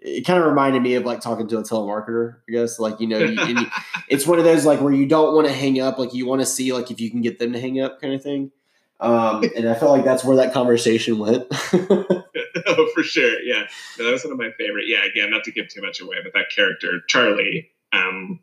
it 0.05 0.27
kind 0.27 0.39
of 0.39 0.47
reminded 0.47 0.83
me 0.83 0.95
of 0.97 1.07
like 1.07 1.21
talking 1.21 1.49
to 1.49 1.59
a 1.59 1.63
telemarketer, 1.63 2.37
I 2.47 2.53
guess. 2.53 2.79
Like, 2.79 3.01
you 3.01 3.07
know, 3.07 3.19
you, 3.19 3.43
you, 3.43 3.67
it's 4.09 4.27
one 4.27 4.39
of 4.39 4.45
those 4.45 4.67
like 4.67 4.83
where 4.83 4.93
you 4.93 5.07
don't 5.07 5.35
want 5.35 5.47
to 5.47 5.53
hang 5.53 5.81
up, 5.81 5.99
like 5.99 6.13
you 6.13 6.27
want 6.27 6.43
to 6.43 6.47
see 6.47 6.75
like 6.75 6.91
if 6.91 7.01
you 7.01 7.11
can 7.11 7.23
get 7.23 7.39
them 7.39 7.55
to 7.55 7.61
hang 7.61 7.81
up 7.81 8.03
kind 8.03 8.13
of 8.13 8.23
thing. 8.23 8.53
Um, 9.01 9.43
and 9.57 9.67
I 9.67 9.75
felt 9.75 9.93
like 9.93 10.05
that's 10.05 10.23
where 10.23 10.37
that 10.37 10.53
conversation 10.53 11.19
went. 11.19 11.47
oh, 11.73 12.91
for 12.95 13.03
sure. 13.03 13.41
Yeah. 13.41 13.65
No, 13.99 14.05
that 14.05 14.13
was 14.13 14.25
one 14.25 14.35
of 14.35 14.39
my 14.39 14.51
favorite. 14.59 14.85
Yeah. 14.87 15.05
Again, 15.07 15.31
not 15.31 15.43
to 15.45 15.53
give 15.53 15.69
too 15.69 15.81
much 15.81 16.03
away, 16.03 16.17
but 16.23 16.35
that 16.35 16.51
character, 16.55 17.01
Charlie, 17.09 17.71
um, 17.95 18.41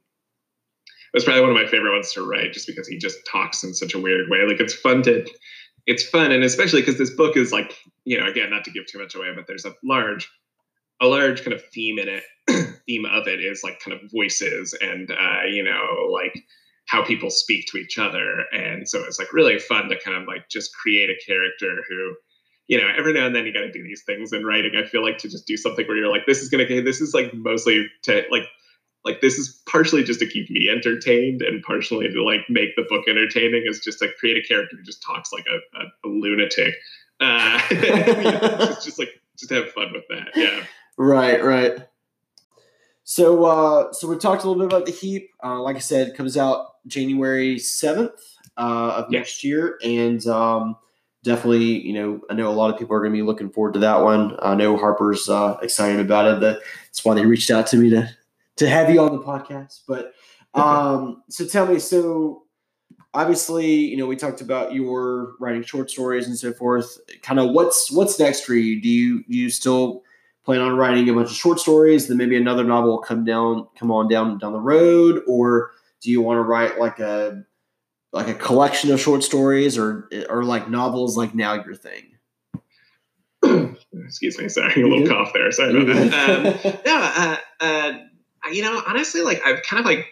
was 1.14 1.24
probably 1.24 1.42
one 1.42 1.52
of 1.52 1.56
my 1.56 1.68
favorite 1.68 1.94
ones 1.94 2.12
to 2.14 2.28
write 2.28 2.54
just 2.54 2.66
because 2.66 2.88
he 2.88 2.98
just 2.98 3.20
talks 3.30 3.64
in 3.64 3.76
such 3.76 3.94
a 3.94 4.00
weird 4.00 4.30
way. 4.30 4.48
Like 4.48 4.60
it's 4.60 4.74
fun 4.74 5.04
to, 5.04 5.28
it's 5.86 6.04
fun. 6.04 6.32
And 6.32 6.44
especially 6.44 6.82
because 6.82 6.98
this 6.98 7.14
book 7.14 7.38
is 7.38 7.52
like, 7.52 7.78
you 8.04 8.20
know, 8.20 8.26
again, 8.26 8.50
not 8.50 8.64
to 8.64 8.72
give 8.72 8.88
too 8.88 8.98
much 8.98 9.14
away, 9.14 9.28
but 9.36 9.46
there's 9.46 9.66
a 9.66 9.76
large 9.84 10.28
a 11.02 11.08
large 11.08 11.44
kind 11.44 11.54
of 11.54 11.64
theme 11.74 12.00
in 12.00 12.08
it 12.08 12.24
theme 12.86 13.06
of 13.06 13.28
it 13.28 13.40
is 13.40 13.64
like 13.64 13.80
kind 13.80 13.98
of 13.98 14.12
voices 14.12 14.78
and 14.82 15.12
uh, 15.12 15.44
you 15.50 15.64
know 15.64 16.10
like 16.12 16.44
how 16.92 17.04
people 17.04 17.30
speak 17.30 17.66
to 17.68 17.78
each 17.78 17.98
other. 17.98 18.44
And 18.52 18.88
so 18.88 19.02
it's 19.06 19.18
like 19.18 19.32
really 19.32 19.58
fun 19.60 19.88
to 19.88 20.00
kind 20.04 20.18
of 20.18 20.28
like 20.28 20.50
just 20.50 20.76
create 20.76 21.10
a 21.10 21.26
character 21.26 21.84
who 21.88 22.16
you 22.68 22.80
know 22.80 22.88
every 22.98 23.14
now 23.14 23.26
and 23.26 23.36
then 23.36 23.46
you 23.46 23.54
got 23.54 23.62
to 23.62 23.72
do 23.72 23.84
these 23.84 24.04
things 24.06 24.32
in 24.32 24.46
writing 24.46 24.74
i 24.78 24.88
feel 24.88 25.04
like 25.04 25.18
to 25.18 25.28
just 25.28 25.48
do 25.48 25.58
something 25.58 25.86
where 25.88 25.98
you're 25.98 26.12
like 26.12 26.26
this 26.28 26.42
is 26.42 26.48
gonna 26.48 26.66
this 26.84 27.02
is 27.02 27.14
like 27.14 27.34
mostly 27.34 27.88
to 28.04 28.24
like 28.30 28.44
like 29.04 29.20
this 29.20 29.34
is 29.38 29.62
partially 29.68 30.04
just 30.04 30.20
to 30.20 30.28
keep 30.28 30.50
me 30.50 30.70
entertained 30.70 31.42
and 31.42 31.64
partially 31.64 32.08
to 32.08 32.24
like 32.24 32.42
make 32.50 32.76
the 32.76 32.86
book 32.88 33.04
entertaining 33.10 33.64
is 33.66 33.80
just 33.80 34.00
to 34.00 34.10
create 34.20 34.38
a 34.38 34.48
character 34.48 34.78
who 34.78 34.84
just 34.84 35.04
talks 35.04 35.34
like 35.34 35.46
a, 35.48 35.80
a, 35.80 35.84
a 36.06 36.08
lunatic. 36.08 36.76
Uh, 37.20 37.60
just, 37.70 38.86
just 38.86 39.00
like 39.00 39.10
just 39.38 39.52
have 39.52 39.72
fun 39.72 39.92
with 39.92 40.04
that 40.10 40.30
yeah 40.36 40.64
Right, 41.02 41.44
right. 41.44 41.88
So, 43.04 43.44
uh, 43.44 43.92
so 43.92 44.08
we 44.08 44.18
talked 44.18 44.44
a 44.44 44.48
little 44.48 44.62
bit 44.62 44.72
about 44.72 44.86
the 44.86 44.92
heap. 44.92 45.32
Uh, 45.44 45.60
like 45.60 45.76
I 45.76 45.80
said, 45.80 46.10
it 46.10 46.16
comes 46.16 46.38
out 46.38 46.76
January 46.86 47.58
seventh 47.58 48.22
uh, 48.56 48.98
of 48.98 49.10
next 49.10 49.44
year, 49.44 49.80
and 49.84 50.24
um, 50.28 50.78
definitely, 51.24 51.82
you 51.82 51.94
know, 51.94 52.22
I 52.30 52.36
know 52.36 52.50
a 52.50 52.54
lot 52.54 52.72
of 52.72 52.78
people 52.78 52.96
are 52.96 53.00
going 53.00 53.14
to 53.14 53.18
be 53.18 53.24
looking 53.24 53.50
forward 53.50 53.74
to 53.74 53.80
that 53.80 54.04
one. 54.04 54.38
I 54.44 54.54
know 54.54 54.78
Harper's 54.78 55.28
uh, 55.28 55.58
excited 55.64 56.00
about 56.00 56.38
it. 56.38 56.40
That's 56.40 57.04
why 57.04 57.16
they 57.16 57.26
reached 57.26 57.50
out 57.50 57.66
to 57.68 57.78
me 57.78 57.90
to 57.90 58.08
to 58.58 58.70
have 58.70 58.92
you 58.92 59.02
on 59.02 59.12
the 59.12 59.24
podcast. 59.24 59.82
But 59.88 60.14
um, 60.54 61.24
so, 61.30 61.48
tell 61.48 61.66
me, 61.66 61.80
so 61.80 62.44
obviously, 63.16 63.74
you 63.74 63.98
know, 63.98 64.06
we 64.06 64.16
talked 64.16 64.42
about 64.42 64.76
your 64.76 65.34
writing 65.40 65.64
short 65.64 65.90
stories 65.90 66.28
and 66.28 66.38
so 66.38 66.54
forth. 66.54 67.00
Kind 67.24 67.40
of 67.40 67.50
what's 67.50 67.90
what's 67.90 68.20
next 68.20 68.46
for 68.46 68.54
you? 68.54 68.80
Do 68.80 68.88
you 68.88 69.24
do 69.24 69.36
you 69.36 69.50
still 69.50 70.04
plan 70.46 70.62
on 70.62 70.76
writing 70.76 71.08
a 71.10 71.14
bunch 71.14 71.30
of 71.30 71.36
short 71.36 71.60
stories, 71.60 72.08
then 72.08 72.18
maybe 72.18 72.36
another 72.36 72.64
novel 72.64 72.92
will 72.92 73.00
come 73.00 73.24
down, 73.24 73.68
come 73.78 73.92
on 73.92 74.08
down 74.08 74.38
down 74.38 74.54
the 74.54 74.60
road, 74.60 75.22
or 75.28 75.72
do 76.02 76.10
you 76.10 76.22
want 76.22 76.38
to 76.38 76.42
write 76.42 76.80
like 76.80 77.00
a 77.00 77.44
like 78.14 78.28
a 78.28 78.34
collection 78.34 78.92
of 78.92 79.00
short 79.00 79.24
stories, 79.24 79.78
or 79.78 80.10
or 80.30 80.44
like 80.44 80.70
novels 80.70 81.18
like 81.18 81.36
now 81.36 81.54
your 81.54 81.76
thing? 81.76 82.18
Excuse 84.06 84.38
me, 84.38 84.50
sorry, 84.50 84.82
a 84.82 84.88
little 84.88 85.08
cough 85.08 85.32
there. 85.34 85.52
Sorry 85.52 85.82
about 85.82 86.12
that. 86.12 86.66
Um, 86.66 86.74
no, 86.86 87.02
uh, 87.02 87.38
uh, 87.60 88.50
you 88.52 88.62
know, 88.62 88.82
honestly, 88.88 89.22
like 89.22 89.42
I've 89.46 89.64
kind 89.64 89.80
of 89.80 89.86
like 89.86 90.08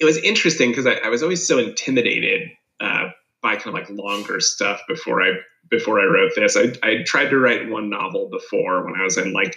it 0.00 0.04
was 0.04 0.18
interesting 0.18 0.70
because 0.70 0.86
I, 0.86 0.94
I, 0.94 1.08
was 1.08 1.22
always 1.22 1.46
so 1.46 1.58
intimidated 1.58 2.50
uh, 2.80 3.10
by 3.42 3.56
kind 3.56 3.68
of 3.68 3.74
like 3.74 3.90
longer 3.90 4.40
stuff 4.40 4.80
before 4.88 5.22
I 5.22 5.32
before 5.70 6.00
I 6.00 6.04
wrote 6.04 6.32
this. 6.36 6.56
I 6.56 6.72
I 6.82 7.02
tried 7.04 7.30
to 7.30 7.38
write 7.38 7.68
one 7.68 7.90
novel 7.90 8.28
before 8.30 8.84
when 8.84 8.98
I 8.98 9.04
was 9.04 9.16
in 9.16 9.32
like 9.32 9.56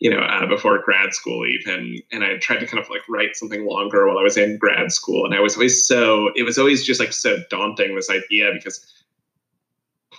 you 0.00 0.10
know 0.10 0.20
uh, 0.20 0.46
before 0.46 0.82
grad 0.84 1.14
school 1.14 1.46
even, 1.46 2.00
and 2.12 2.24
I 2.24 2.38
tried 2.38 2.60
to 2.60 2.66
kind 2.66 2.82
of 2.82 2.90
like 2.90 3.02
write 3.08 3.36
something 3.36 3.66
longer 3.66 4.06
while 4.06 4.18
I 4.18 4.22
was 4.22 4.36
in 4.36 4.58
grad 4.58 4.92
school, 4.92 5.24
and 5.24 5.34
I 5.34 5.40
was 5.40 5.54
always 5.54 5.86
so 5.86 6.30
it 6.34 6.42
was 6.42 6.58
always 6.58 6.84
just 6.84 7.00
like 7.00 7.12
so 7.12 7.38
daunting 7.50 7.94
this 7.94 8.10
idea 8.10 8.50
because 8.52 8.84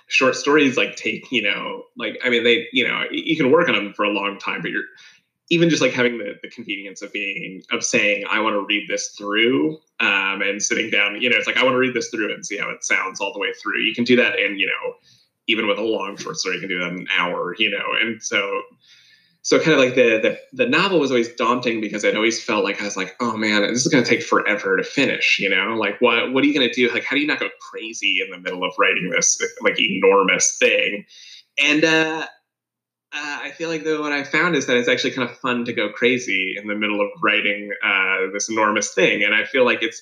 short 0.08 0.36
stories 0.36 0.78
like 0.78 0.95
take 0.95 1.30
you 1.32 1.41
know 1.41 1.84
like 1.97 2.17
i 2.23 2.30
mean 2.30 2.43
they 2.43 2.65
you 2.71 2.88
know 2.88 3.04
you 3.12 3.36
can 3.36 3.52
work 3.52 3.67
on 3.67 3.76
them 3.76 3.93
for 3.93 4.06
a 4.06 4.10
long 4.10 4.39
time 4.39 4.62
but 4.62 4.71
you're 4.71 4.86
even 5.50 5.69
just 5.69 5.82
like 5.82 5.91
having 5.91 6.17
the, 6.17 6.36
the 6.41 6.50
convenience 6.50 7.02
of 7.02 7.12
being 7.12 7.62
of 7.71 7.84
saying 7.84 8.23
i 8.30 8.39
want 8.39 8.54
to 8.54 8.65
read 8.65 8.88
this 8.88 9.10
through 9.17 9.78
um, 10.00 10.41
and 10.41 10.63
sitting 10.63 10.89
down 10.89 11.21
you 11.21 11.30
know 11.30 11.36
it's 11.36 11.45
like 11.47 11.58
i 11.58 11.63
want 11.63 11.73
to 11.73 11.78
read 11.78 11.93
this 11.93 12.10
through 12.10 12.34
and 12.34 12.45
see 12.45 12.58
how 12.58 12.69
it 12.69 12.84
sounds 12.84 13.19
all 13.19 13.34
the 13.34 13.39
way 13.39 13.52
through 13.62 13.80
you 13.80 13.93
can 13.93 14.06
do 14.06 14.15
that 14.15 14.39
in 14.39 14.58
you 14.58 14.65
know 14.65 14.93
even 15.47 15.67
with 15.67 15.77
a 15.77 15.83
long 15.83 16.17
short 16.17 16.38
story 16.38 16.55
you 16.55 16.62
can 16.62 16.69
do 16.69 16.79
that 16.79 16.91
in 16.91 16.99
an 16.99 17.07
hour 17.17 17.55
you 17.57 17.69
know 17.69 17.86
and 18.01 18.21
so 18.21 18.62
so 19.47 19.62
kind 19.62 19.71
of 19.71 19.79
like 19.79 19.95
the, 19.95 20.19
the 20.19 20.65
the 20.65 20.69
novel 20.69 20.99
was 20.99 21.10
always 21.10 21.33
daunting 21.36 21.79
because 21.79 22.03
I'd 22.03 22.17
always 22.17 22.43
felt 22.43 22.65
like 22.65 22.81
I 22.81 22.83
was 22.83 22.97
like, 22.97 23.15
oh 23.21 23.38
man, 23.38 23.62
this 23.62 23.86
is 23.86 23.88
going 23.89 24.03
to 24.03 24.10
take 24.10 24.21
forever 24.21 24.75
to 24.75 24.83
finish. 24.83 25.39
You 25.39 25.49
know, 25.49 25.77
like 25.79 26.01
what 26.01 26.33
what 26.33 26.43
are 26.43 26.47
you 26.47 26.53
going 26.53 26.67
to 26.67 26.73
do? 26.73 26.93
Like, 26.93 27.05
how 27.05 27.15
do 27.15 27.21
you 27.21 27.27
not 27.27 27.39
go 27.39 27.47
crazy 27.71 28.19
in 28.21 28.29
the 28.29 28.39
middle 28.39 28.65
of 28.65 28.73
writing 28.77 29.10
this 29.10 29.41
like 29.62 29.79
enormous 29.79 30.57
thing? 30.57 31.05
And 31.63 31.86
uh, 31.86 32.27
uh, 33.13 33.39
I 33.41 33.51
feel 33.51 33.69
like 33.69 33.86
though 33.86 34.01
what 34.01 34.12
I 34.12 34.25
found 34.25 34.57
is 34.57 34.65
that 34.65 34.75
it's 34.75 34.89
actually 34.89 35.12
kind 35.12 35.29
of 35.29 35.38
fun 35.38 35.63
to 35.63 35.71
go 35.71 35.93
crazy 35.93 36.55
in 36.62 36.67
the 36.67 36.75
middle 36.75 36.99
of 36.99 37.07
writing 37.23 37.71
uh, 37.86 38.29
this 38.33 38.49
enormous 38.49 38.93
thing, 38.93 39.23
and 39.23 39.33
I 39.33 39.45
feel 39.45 39.63
like 39.63 39.81
it's 39.81 40.01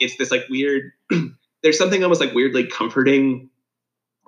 it's 0.00 0.18
this 0.18 0.30
like 0.30 0.44
weird. 0.50 0.92
there's 1.62 1.78
something 1.78 2.02
almost 2.02 2.20
like 2.20 2.34
weirdly 2.34 2.66
comforting 2.66 3.48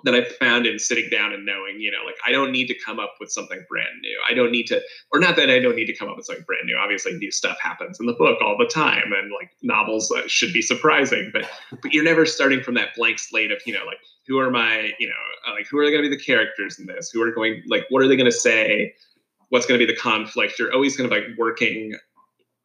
that 0.05 0.15
I've 0.15 0.29
found 0.37 0.67
in 0.67 0.79
sitting 0.79 1.09
down 1.11 1.33
and 1.33 1.45
knowing, 1.45 1.81
you 1.81 1.91
know, 1.91 2.05
like 2.05 2.17
I 2.27 2.31
don't 2.31 2.53
need 2.53 2.67
to 2.69 2.75
come 2.85 3.01
up 3.01 3.15
with 3.19 3.31
something 3.31 3.65
brand 3.69 4.01
new. 4.03 4.17
I 4.31 4.35
don't 4.35 4.53
need 4.53 4.67
to, 4.69 4.81
or 5.13 5.19
not 5.19 5.37
that 5.37 5.51
I 5.51 5.59
don't 5.59 5.75
need 5.75 5.87
to 5.87 5.97
come 5.97 6.09
up 6.09 6.17
with 6.17 6.27
something 6.27 6.45
brand 6.47 6.67
new. 6.67 6.77
Obviously, 6.77 7.15
new 7.15 7.31
stuff 7.31 7.59
happens 7.61 7.99
in 7.99 8.07
the 8.07 8.13
book 8.13 8.39
all 8.43 8.57
the 8.59 8.67
time, 8.67 9.13
and 9.13 9.33
like 9.33 9.51
novels 9.63 10.13
uh, 10.13 10.23
should 10.27 10.53
be 10.53 10.63
surprising, 10.63 11.31
but 11.33 11.49
but 11.83 11.93
you're 11.93 12.05
never 12.05 12.27
starting 12.27 12.63
from 12.63 12.75
that 12.75 12.95
blank 12.95 13.19
slate 13.19 13.51
of, 13.51 13.59
you 13.67 13.73
know, 13.73 13.85
like 13.87 13.99
who 14.27 14.39
are 14.39 14.51
my, 14.51 14.93
you 14.99 15.09
know, 15.09 15.15
uh, 15.49 15.53
like 15.53 15.67
who 15.67 15.79
are 15.79 15.85
going 15.91 16.03
to 16.03 16.09
be 16.09 16.17
the 16.17 16.23
characters 16.23 16.79
in 16.79 16.87
this? 16.87 17.11
Who 17.11 17.23
are 17.23 17.33
going, 17.33 17.63
like, 17.67 17.85
what 17.91 18.03
are 18.03 18.09
they 18.09 18.17
going 18.17 18.31
to 18.31 18.33
say? 18.33 18.95
What's 19.51 19.67
going 19.67 19.79
to 19.79 19.87
be 19.87 19.93
the 19.93 19.99
conflict? 19.99 20.59
You're 20.59 20.73
always 20.73 20.97
kind 20.97 21.07
of 21.07 21.11
like 21.11 21.37
working 21.37 21.95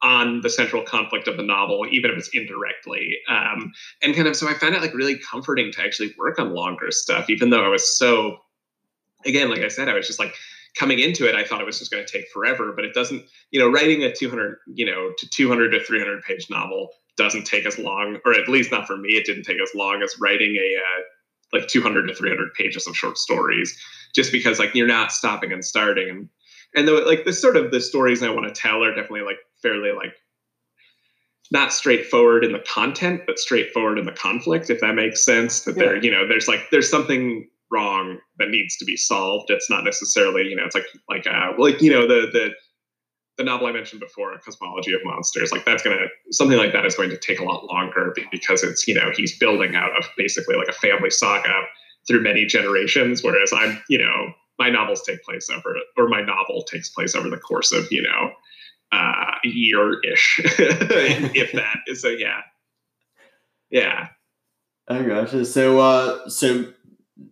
on 0.02 0.40
the 0.40 0.50
central 0.50 0.82
conflict 0.82 1.28
of 1.28 1.36
the 1.36 1.42
novel, 1.42 1.86
even 1.90 2.10
if 2.10 2.18
it's 2.18 2.30
indirectly. 2.32 3.16
Um, 3.28 3.72
and 4.02 4.14
kind 4.14 4.26
of 4.26 4.36
so 4.36 4.48
I 4.48 4.54
found 4.54 4.74
it 4.74 4.80
like 4.80 4.94
really 4.94 5.18
comforting 5.18 5.70
to 5.72 5.82
actually 5.82 6.14
work 6.18 6.38
on 6.38 6.54
longer 6.54 6.90
stuff, 6.90 7.28
even 7.28 7.50
though 7.50 7.64
I 7.64 7.68
was 7.68 7.98
so, 7.98 8.38
again, 9.26 9.50
like 9.50 9.60
I 9.60 9.68
said, 9.68 9.88
I 9.88 9.94
was 9.94 10.06
just 10.06 10.18
like 10.18 10.34
coming 10.78 11.00
into 11.00 11.28
it, 11.28 11.34
I 11.34 11.44
thought 11.44 11.60
it 11.60 11.66
was 11.66 11.78
just 11.78 11.90
going 11.90 12.04
to 12.04 12.10
take 12.10 12.28
forever, 12.28 12.72
but 12.74 12.84
it 12.84 12.94
doesn't, 12.94 13.24
you 13.50 13.60
know, 13.60 13.68
writing 13.68 14.02
a 14.02 14.12
200, 14.12 14.56
you 14.72 14.86
know, 14.86 15.12
to 15.18 15.28
200 15.28 15.70
to 15.70 15.84
300 15.84 16.22
page 16.22 16.46
novel 16.48 16.90
doesn't 17.16 17.44
take 17.44 17.66
as 17.66 17.78
long, 17.78 18.18
or 18.24 18.32
at 18.32 18.48
least 18.48 18.70
not 18.70 18.86
for 18.86 18.96
me, 18.96 19.10
it 19.10 19.26
didn't 19.26 19.42
take 19.42 19.60
as 19.60 19.70
long 19.74 20.02
as 20.02 20.18
writing 20.20 20.56
a, 20.56 20.76
uh, 20.76 21.02
like 21.52 21.68
200 21.68 22.06
to 22.06 22.14
300 22.14 22.54
pages 22.54 22.86
of 22.86 22.96
short 22.96 23.18
stories, 23.18 23.76
just 24.14 24.32
because 24.32 24.58
like 24.58 24.74
you're 24.74 24.86
not 24.86 25.12
stopping 25.12 25.52
and 25.52 25.64
starting. 25.64 26.08
And, 26.08 26.28
and 26.74 26.88
the, 26.88 26.92
like 26.92 27.24
the 27.24 27.32
sort 27.32 27.56
of 27.56 27.72
the 27.72 27.80
stories 27.80 28.22
I 28.22 28.30
want 28.30 28.46
to 28.46 28.58
tell 28.58 28.84
are 28.84 28.94
definitely 28.94 29.22
like 29.22 29.38
fairly 29.62 29.92
like 29.92 30.14
not 31.50 31.72
straightforward 31.72 32.44
in 32.44 32.52
the 32.52 32.60
content, 32.60 33.22
but 33.26 33.38
straightforward 33.38 33.98
in 33.98 34.06
the 34.06 34.12
conflict, 34.12 34.70
if 34.70 34.80
that 34.80 34.94
makes 34.94 35.24
sense. 35.24 35.62
That 35.62 35.76
yeah. 35.76 35.84
there, 35.84 35.96
you 35.96 36.10
know, 36.10 36.26
there's 36.28 36.46
like 36.46 36.70
there's 36.70 36.90
something 36.90 37.48
wrong 37.72 38.18
that 38.38 38.50
needs 38.50 38.76
to 38.76 38.84
be 38.84 38.96
solved. 38.96 39.50
It's 39.50 39.70
not 39.70 39.84
necessarily, 39.84 40.44
you 40.44 40.56
know, 40.56 40.64
it's 40.64 40.74
like 40.74 40.86
like 41.08 41.26
uh 41.26 41.52
like, 41.58 41.80
you 41.82 41.90
know, 41.90 42.06
the 42.06 42.28
the 42.32 42.50
the 43.38 43.44
novel 43.44 43.66
I 43.66 43.72
mentioned 43.72 44.00
before, 44.00 44.36
Cosmology 44.44 44.92
of 44.92 45.00
Monsters, 45.04 45.50
like 45.50 45.64
that's 45.64 45.82
gonna 45.82 46.06
something 46.30 46.58
like 46.58 46.72
that 46.72 46.84
is 46.84 46.94
going 46.94 47.10
to 47.10 47.16
take 47.16 47.40
a 47.40 47.44
lot 47.44 47.64
longer 47.64 48.14
because 48.30 48.62
it's, 48.62 48.86
you 48.86 48.94
know, 48.94 49.10
he's 49.16 49.36
building 49.38 49.74
out 49.74 49.96
of 49.98 50.04
basically 50.16 50.56
like 50.56 50.68
a 50.68 50.72
family 50.72 51.10
saga 51.10 51.62
through 52.06 52.22
many 52.22 52.44
generations. 52.44 53.22
Whereas 53.22 53.52
I'm, 53.52 53.82
you 53.88 53.98
know, 53.98 54.32
my 54.58 54.68
novels 54.68 55.02
take 55.02 55.22
place 55.22 55.48
over 55.48 55.76
or 55.96 56.08
my 56.08 56.20
novel 56.20 56.62
takes 56.62 56.90
place 56.90 57.14
over 57.14 57.30
the 57.30 57.38
course 57.38 57.72
of, 57.72 57.90
you 57.90 58.02
know, 58.02 58.30
uh, 58.92 59.32
year 59.44 60.00
ish, 60.12 60.40
if 60.44 61.52
that. 61.52 61.78
So 61.96 62.08
yeah, 62.08 62.40
yeah. 63.70 64.08
I 64.88 65.02
gotcha. 65.04 65.44
So, 65.44 65.78
uh, 65.78 66.28
so 66.28 66.72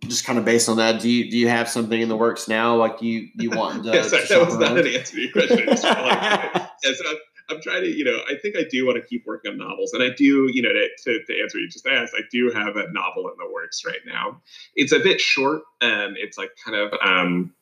just 0.07 0.25
kind 0.25 0.39
of 0.39 0.45
based 0.45 0.69
on 0.69 0.77
that, 0.77 1.01
do 1.01 1.09
you 1.09 1.29
do 1.29 1.37
you 1.37 1.49
have 1.49 1.67
something 1.67 1.99
in 1.99 2.07
the 2.07 2.15
works 2.15 2.47
now? 2.47 2.75
Like 2.75 3.01
you 3.01 3.27
you 3.35 3.49
want 3.49 3.83
to? 3.83 4.03
Sorry, 4.09 4.25
to 4.27 4.33
that 4.33 4.45
was 4.45 4.57
not 4.57 4.77
an 4.77 4.87
answer 4.87 5.15
to 5.15 5.21
your 5.21 5.31
question. 5.31 5.65
like, 5.67 5.81
yeah, 5.83 6.67
so 6.83 7.09
I'm, 7.09 7.17
I'm, 7.49 7.61
trying 7.61 7.81
to, 7.81 7.89
you 7.89 8.05
know, 8.05 8.19
I 8.29 8.35
think 8.41 8.55
I 8.55 8.63
do 8.69 8.85
want 8.85 9.01
to 9.01 9.07
keep 9.07 9.25
working 9.25 9.51
on 9.51 9.57
novels, 9.57 9.91
and 9.93 10.01
I 10.01 10.09
do, 10.15 10.49
you 10.53 10.61
know, 10.61 10.69
to, 10.69 10.87
to, 11.03 11.25
to 11.25 11.41
answer 11.41 11.57
you 11.57 11.67
just 11.67 11.85
asked, 11.87 12.13
I 12.15 12.21
do 12.31 12.51
have 12.51 12.77
a 12.77 12.89
novel 12.91 13.27
in 13.27 13.33
the 13.37 13.51
works 13.51 13.83
right 13.85 13.99
now. 14.05 14.41
It's 14.75 14.93
a 14.93 14.99
bit 14.99 15.19
short. 15.19 15.63
Um, 15.81 16.13
it's 16.15 16.37
like 16.37 16.51
kind 16.63 16.77
of, 16.77 16.93
um, 17.03 17.53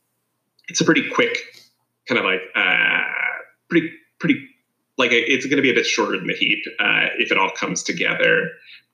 it's 0.67 0.81
a 0.81 0.85
pretty 0.85 1.09
quick, 1.09 1.39
kind 2.07 2.19
of 2.19 2.25
like. 2.25 2.41
Uh, 2.53 3.01
pretty 3.69 3.91
pretty 4.19 4.39
like 4.97 5.11
it's 5.11 5.45
going 5.45 5.57
to 5.57 5.61
be 5.61 5.69
a 5.69 5.75
bit 5.75 5.85
shorter 5.85 6.17
than 6.17 6.27
the 6.27 6.33
heap 6.33 6.63
uh, 6.79 7.07
if 7.17 7.31
it 7.31 7.37
all 7.37 7.51
comes 7.51 7.83
together 7.83 8.49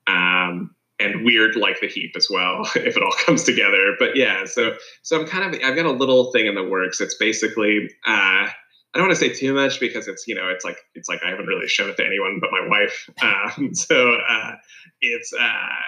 um, 0.06 0.74
and 0.98 1.24
weird 1.24 1.56
like 1.56 1.80
the 1.80 1.88
heap 1.88 2.12
as 2.16 2.28
well 2.30 2.62
if 2.76 2.96
it 2.96 3.02
all 3.02 3.14
comes 3.24 3.42
together 3.42 3.94
but 3.98 4.16
yeah 4.16 4.44
so 4.44 4.74
so 5.02 5.20
i'm 5.20 5.26
kind 5.26 5.54
of 5.54 5.60
i've 5.62 5.76
got 5.76 5.86
a 5.86 5.92
little 5.92 6.30
thing 6.32 6.46
in 6.46 6.54
the 6.54 6.64
works 6.64 7.00
it's 7.00 7.16
basically 7.16 7.88
uh, 8.06 8.48
I 8.94 8.98
don't 8.98 9.08
want 9.08 9.18
to 9.18 9.28
say 9.28 9.34
too 9.34 9.52
much 9.52 9.80
because 9.80 10.06
it's 10.06 10.28
you 10.28 10.36
know 10.36 10.48
it's 10.50 10.64
like 10.64 10.78
it's 10.94 11.08
like 11.08 11.20
I 11.26 11.30
haven't 11.30 11.46
really 11.46 11.66
shown 11.66 11.90
it 11.90 11.96
to 11.96 12.06
anyone 12.06 12.38
but 12.40 12.50
my 12.52 12.66
wife. 12.68 13.10
Um, 13.24 13.74
so 13.74 14.16
uh, 14.28 14.52
it's 15.00 15.32
uh, 15.32 15.82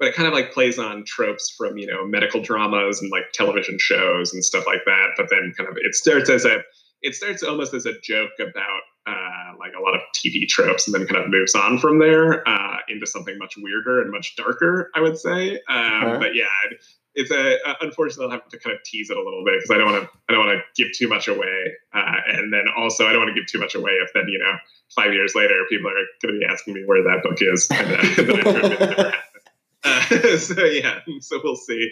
but 0.00 0.08
it 0.08 0.14
kind 0.14 0.26
of 0.26 0.34
like 0.34 0.52
plays 0.52 0.78
on 0.78 1.04
tropes 1.06 1.54
from 1.56 1.78
you 1.78 1.86
know 1.86 2.04
medical 2.04 2.42
dramas 2.42 3.00
and 3.00 3.12
like 3.12 3.30
television 3.32 3.78
shows 3.78 4.32
and 4.32 4.44
stuff 4.44 4.66
like 4.66 4.80
that. 4.86 5.10
But 5.16 5.28
then 5.30 5.52
kind 5.56 5.68
of 5.68 5.76
it 5.78 5.94
starts 5.94 6.28
as 6.28 6.44
a 6.44 6.62
it 7.02 7.14
starts 7.14 7.42
almost 7.42 7.74
as 7.74 7.86
a 7.86 7.98
joke 8.00 8.32
about 8.40 8.82
uh, 9.06 9.56
like 9.58 9.72
a 9.78 9.80
lot 9.80 9.94
of 9.94 10.00
TV 10.14 10.46
tropes, 10.46 10.86
and 10.86 10.94
then 10.94 11.06
kind 11.06 11.22
of 11.22 11.30
moves 11.30 11.54
on 11.54 11.78
from 11.78 11.98
there 11.98 12.46
uh, 12.48 12.76
into 12.88 13.06
something 13.06 13.38
much 13.38 13.54
weirder 13.56 14.02
and 14.02 14.10
much 14.10 14.36
darker. 14.36 14.90
I 14.94 15.00
would 15.00 15.18
say, 15.18 15.60
um, 15.68 16.18
but 16.20 16.34
yeah, 16.34 16.46
it's 17.14 17.30
a 17.30 17.56
uh, 17.68 17.74
unfortunately 17.80 18.26
I'll 18.26 18.30
have 18.30 18.48
to 18.48 18.58
kind 18.58 18.76
of 18.76 18.82
tease 18.84 19.10
it 19.10 19.16
a 19.16 19.22
little 19.22 19.44
bit 19.44 19.54
because 19.56 19.70
I 19.70 19.78
don't 19.78 19.92
want 19.92 20.04
to 20.04 20.10
I 20.28 20.32
don't 20.32 20.46
want 20.46 20.58
to 20.58 20.82
give 20.82 20.92
too 20.92 21.08
much 21.08 21.28
away, 21.28 21.74
uh, 21.92 22.16
and 22.26 22.52
then 22.52 22.64
also 22.76 23.06
I 23.06 23.12
don't 23.12 23.20
want 23.20 23.34
to 23.34 23.40
give 23.40 23.50
too 23.50 23.58
much 23.58 23.74
away 23.74 23.92
if 23.92 24.12
then 24.14 24.28
you 24.28 24.38
know 24.38 24.52
five 24.94 25.12
years 25.12 25.34
later 25.34 25.64
people 25.68 25.90
are 25.90 25.94
going 26.22 26.34
to 26.34 26.38
be 26.38 26.46
asking 26.46 26.74
me 26.74 26.82
where 26.84 27.02
that 27.02 27.22
book 27.22 27.38
is, 27.40 27.66
and, 27.70 29.14
uh 29.84 30.36
so 30.38 30.64
yeah, 30.64 31.00
so 31.20 31.40
we'll 31.42 31.56
see. 31.56 31.90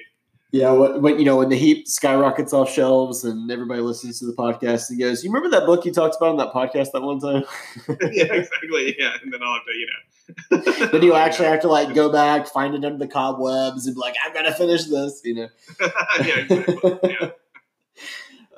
Yeah, 0.51 0.73
when 0.73 1.19
you 1.19 1.27
know 1.27 1.37
when 1.37 1.51
the 1.51 1.59
heap 1.59 1.87
skyrockets 1.87 2.55
off 2.55 2.73
shelves 2.73 3.23
and 3.23 3.51
everybody 3.51 3.83
listens 3.83 4.19
to 4.21 4.27
the 4.27 4.33
podcast 4.33 4.89
and 4.89 4.99
goes, 4.99 5.23
"You 5.23 5.31
remember 5.31 5.55
that 5.55 5.67
book 5.67 5.85
you 5.85 5.93
talked 5.93 6.17
about 6.17 6.31
on 6.31 6.37
that 6.39 6.55
podcast 6.55 6.93
that 6.93 7.03
one 7.03 7.21
time?" 7.21 7.45
yeah, 8.13 8.33
exactly. 8.33 8.97
Yeah, 8.99 9.13
and 9.23 9.31
then 9.31 9.41
I'll 9.43 9.55
have 9.55 9.65
to, 9.67 9.73
you 9.75 9.87
know. 9.87 10.89
then 10.93 11.03
you 11.03 11.15
actually 11.15 11.49
have 11.49 11.61
to 11.61 11.69
like 11.69 11.95
go 11.95 12.11
back, 12.11 12.47
find 12.47 12.75
it 12.75 12.83
under 12.83 12.97
the 12.97 13.07
cobwebs, 13.07 13.87
and 13.87 13.95
be 13.95 14.01
like, 14.01 14.15
"I've 14.25 14.33
got 14.33 14.43
to 14.43 14.55
finish 14.55 14.87
this," 14.87 15.21
you 15.23 15.35
know. 15.35 15.49
yeah, 16.25 16.39
exactly. 16.39 17.17
Yeah. 17.21 17.31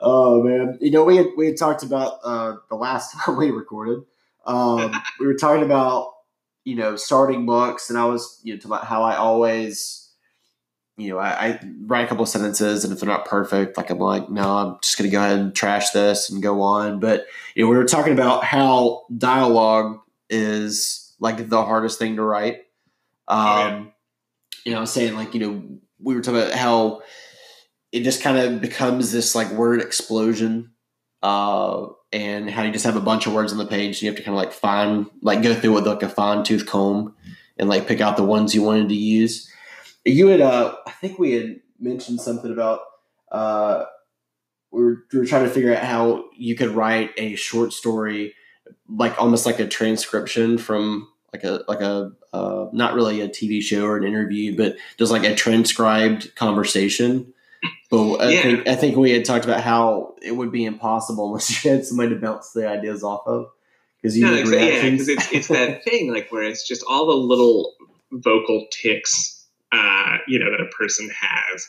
oh 0.00 0.44
man, 0.44 0.78
you 0.80 0.92
know 0.92 1.02
we 1.02 1.16
had 1.16 1.26
we 1.36 1.46
had 1.46 1.56
talked 1.56 1.82
about 1.82 2.20
uh, 2.22 2.54
the 2.68 2.76
last 2.76 3.16
time 3.24 3.36
we 3.36 3.50
recorded. 3.50 4.04
Um, 4.46 4.94
we 5.18 5.26
were 5.26 5.34
talking 5.34 5.64
about 5.64 6.12
you 6.62 6.76
know 6.76 6.94
starting 6.94 7.46
books, 7.46 7.90
and 7.90 7.98
I 7.98 8.04
was 8.04 8.40
you 8.44 8.54
know 8.54 8.58
talking 8.58 8.70
about 8.70 8.84
how 8.84 9.02
I 9.02 9.16
always 9.16 9.99
you 11.00 11.10
know, 11.10 11.18
I, 11.18 11.28
I, 11.30 11.60
write 11.86 12.04
a 12.04 12.08
couple 12.08 12.22
of 12.22 12.28
sentences, 12.28 12.84
and 12.84 12.92
if 12.92 13.00
they're 13.00 13.08
not 13.08 13.24
perfect, 13.24 13.76
like 13.76 13.90
I'm 13.90 13.98
like, 13.98 14.28
no, 14.30 14.56
I'm 14.56 14.78
just 14.82 14.98
going 14.98 15.10
to 15.10 15.12
go 15.14 15.22
ahead 15.22 15.38
and 15.38 15.54
trash 15.54 15.90
this 15.90 16.30
and 16.30 16.42
go 16.42 16.62
on. 16.62 17.00
But 17.00 17.26
you 17.54 17.64
know, 17.64 17.70
we 17.70 17.76
were 17.76 17.84
talking 17.84 18.12
about 18.12 18.44
how 18.44 19.04
dialogue 19.16 20.00
is 20.28 21.14
like 21.18 21.48
the 21.48 21.64
hardest 21.64 21.98
thing 21.98 22.16
to 22.16 22.22
write. 22.22 22.62
Um, 23.28 23.92
You 24.64 24.72
know, 24.72 24.78
I 24.78 24.80
was 24.82 24.92
saying 24.92 25.14
like, 25.14 25.34
you 25.34 25.40
know, 25.40 25.62
we 25.98 26.14
were 26.14 26.20
talking 26.20 26.40
about 26.40 26.52
how 26.54 27.02
it 27.92 28.02
just 28.02 28.22
kind 28.22 28.38
of 28.38 28.60
becomes 28.60 29.12
this 29.12 29.34
like 29.34 29.50
word 29.52 29.80
explosion, 29.80 30.72
uh, 31.22 31.88
and 32.12 32.50
how 32.50 32.62
you 32.62 32.72
just 32.72 32.84
have 32.84 32.96
a 32.96 33.00
bunch 33.00 33.26
of 33.26 33.32
words 33.32 33.52
on 33.52 33.58
the 33.58 33.66
page, 33.66 33.96
and 33.96 34.02
you 34.02 34.08
have 34.08 34.16
to 34.16 34.22
kind 34.22 34.36
of 34.36 34.42
like 34.42 34.52
find, 34.52 35.06
like, 35.22 35.42
go 35.42 35.54
through 35.54 35.74
with 35.74 35.86
like 35.86 36.02
a 36.02 36.08
fine 36.08 36.42
tooth 36.42 36.66
comb 36.66 37.14
and 37.56 37.68
like 37.68 37.86
pick 37.86 38.00
out 38.00 38.16
the 38.16 38.24
ones 38.24 38.54
you 38.54 38.62
wanted 38.62 38.88
to 38.88 38.96
use. 38.96 39.48
You 40.04 40.28
had, 40.28 40.40
uh, 40.40 40.74
I 40.86 40.90
think 40.92 41.18
we 41.18 41.32
had 41.32 41.60
mentioned 41.78 42.20
something 42.20 42.52
about 42.52 42.80
uh, 43.30 43.84
we 44.70 44.82
were, 44.82 44.96
we 45.12 45.18
were 45.18 45.26
trying 45.26 45.44
to 45.44 45.50
figure 45.50 45.74
out 45.74 45.84
how 45.84 46.24
you 46.36 46.54
could 46.54 46.70
write 46.70 47.10
a 47.16 47.34
short 47.36 47.72
story, 47.72 48.34
like 48.88 49.20
almost 49.20 49.46
like 49.46 49.58
a 49.60 49.66
transcription 49.68 50.58
from 50.58 51.08
like 51.32 51.44
a 51.44 51.62
like 51.68 51.80
a 51.80 52.12
uh, 52.32 52.66
not 52.72 52.94
really 52.94 53.20
a 53.20 53.28
TV 53.28 53.60
show 53.60 53.84
or 53.84 53.96
an 53.96 54.04
interview, 54.04 54.56
but 54.56 54.76
just 54.98 55.12
like 55.12 55.24
a 55.24 55.34
transcribed 55.34 56.34
conversation. 56.34 57.32
But 57.90 58.16
I 58.18 58.30
Yeah. 58.30 58.42
think 58.42 58.68
I 58.68 58.76
think 58.76 58.96
we 58.96 59.10
had 59.10 59.24
talked 59.24 59.44
about 59.44 59.60
how 59.62 60.14
it 60.22 60.32
would 60.32 60.52
be 60.52 60.64
impossible 60.64 61.26
unless 61.28 61.64
you 61.64 61.70
had 61.70 61.84
somebody 61.84 62.10
to 62.10 62.20
bounce 62.20 62.52
the 62.52 62.68
ideas 62.68 63.02
off 63.02 63.26
of 63.26 63.46
because 64.00 64.16
you 64.16 64.24
No, 64.24 64.34
need 64.34 64.46
exa- 64.46 64.60
yeah, 64.82 64.90
because 64.90 65.08
it's 65.08 65.32
it's 65.32 65.48
that 65.48 65.84
thing 65.84 66.12
like 66.12 66.30
where 66.32 66.42
it's 66.44 66.66
just 66.66 66.84
all 66.88 67.06
the 67.06 67.16
little 67.16 67.74
vocal 68.12 68.66
ticks, 68.70 69.39
uh, 69.72 70.18
you 70.26 70.38
know, 70.38 70.50
that 70.50 70.60
a 70.60 70.66
person 70.66 71.10
has 71.18 71.66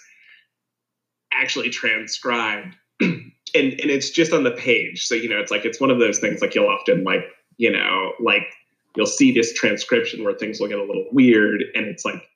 actually 1.34 1.70
transcribed, 1.70 2.76
and 3.02 3.26
and 3.54 3.80
it's 3.80 4.10
just 4.10 4.34
on 4.34 4.44
the 4.44 4.52
page. 4.52 5.06
So 5.06 5.16
you 5.16 5.30
know, 5.30 5.40
it's 5.40 5.52
like 5.52 5.66
it's 5.66 5.80
one 5.80 5.92
of 5.92 6.00
those 6.00 6.20
things 6.20 6.42
like 6.42 6.56
you'll 6.56 6.68
often 6.68 7.04
like 7.04 7.26
you 7.58 7.72
know 7.72 8.14
like 8.20 8.44
you'll 8.96 9.06
see 9.06 9.32
this 9.32 9.54
transcription 9.54 10.24
where 10.24 10.34
things 10.34 10.60
will 10.60 10.68
get 10.68 10.80
a 10.80 10.84
little 10.84 11.06
weird, 11.12 11.64
and 11.76 11.86
it's 11.86 12.06
like. 12.06 12.28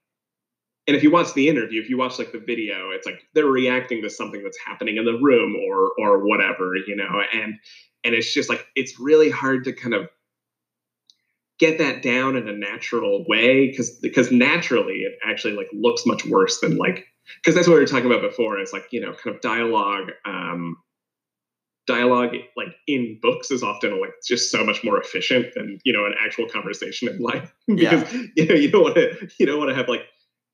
And 0.87 0.95
if 0.95 1.01
you 1.01 1.09
watch 1.09 1.33
the 1.33 1.49
interview, 1.49 1.81
if 1.81 1.89
you 1.89 1.97
watch 1.97 2.19
like 2.19 2.31
the 2.31 2.37
video, 2.37 2.91
it's 2.91 3.07
like 3.07 3.23
they're 3.33 3.47
reacting 3.47 4.03
to 4.03 4.09
something 4.11 4.43
that's 4.43 4.59
happening 4.63 4.97
in 4.97 5.05
the 5.05 5.17
room 5.19 5.55
or 5.55 5.93
or 5.97 6.23
whatever, 6.23 6.75
you 6.75 6.95
know, 6.95 7.23
and 7.33 7.55
and 8.03 8.13
it's 8.13 8.31
just 8.31 8.49
like 8.49 8.67
it's 8.75 8.99
really 8.99 9.31
hard 9.31 9.63
to 9.63 9.73
kind 9.73 9.95
of 9.95 10.07
get 11.59 11.77
that 11.77 12.01
down 12.01 12.35
in 12.35 12.47
a 12.47 12.53
natural 12.53 13.25
way 13.27 13.69
because 13.69 13.91
because 14.01 14.31
naturally 14.31 14.99
it 14.99 15.13
actually 15.25 15.53
like 15.53 15.67
looks 15.73 16.05
much 16.05 16.25
worse 16.25 16.59
than 16.59 16.77
like 16.77 17.05
because 17.41 17.55
that's 17.55 17.67
what 17.67 17.75
we 17.75 17.79
were 17.79 17.87
talking 17.87 18.05
about 18.05 18.21
before 18.21 18.59
it's 18.59 18.73
like 18.73 18.87
you 18.91 19.01
know 19.01 19.13
kind 19.13 19.35
of 19.35 19.41
dialogue 19.41 20.11
um 20.25 20.77
dialogue 21.87 22.35
like 22.57 22.69
in 22.87 23.19
books 23.21 23.51
is 23.51 23.63
often 23.63 23.99
like 24.01 24.13
just 24.25 24.51
so 24.51 24.63
much 24.63 24.83
more 24.83 24.99
efficient 24.99 25.53
than 25.55 25.79
you 25.83 25.93
know 25.93 26.05
an 26.05 26.13
actual 26.23 26.47
conversation 26.47 27.07
in 27.07 27.19
life. 27.19 27.53
Because 27.67 28.11
you 28.35 28.45
know 28.47 28.55
you 28.55 28.69
don't 28.69 28.83
want 28.83 28.95
to 28.95 29.27
you 29.39 29.45
don't 29.45 29.57
want 29.57 29.69
to 29.69 29.75
have 29.75 29.87
like 29.87 30.01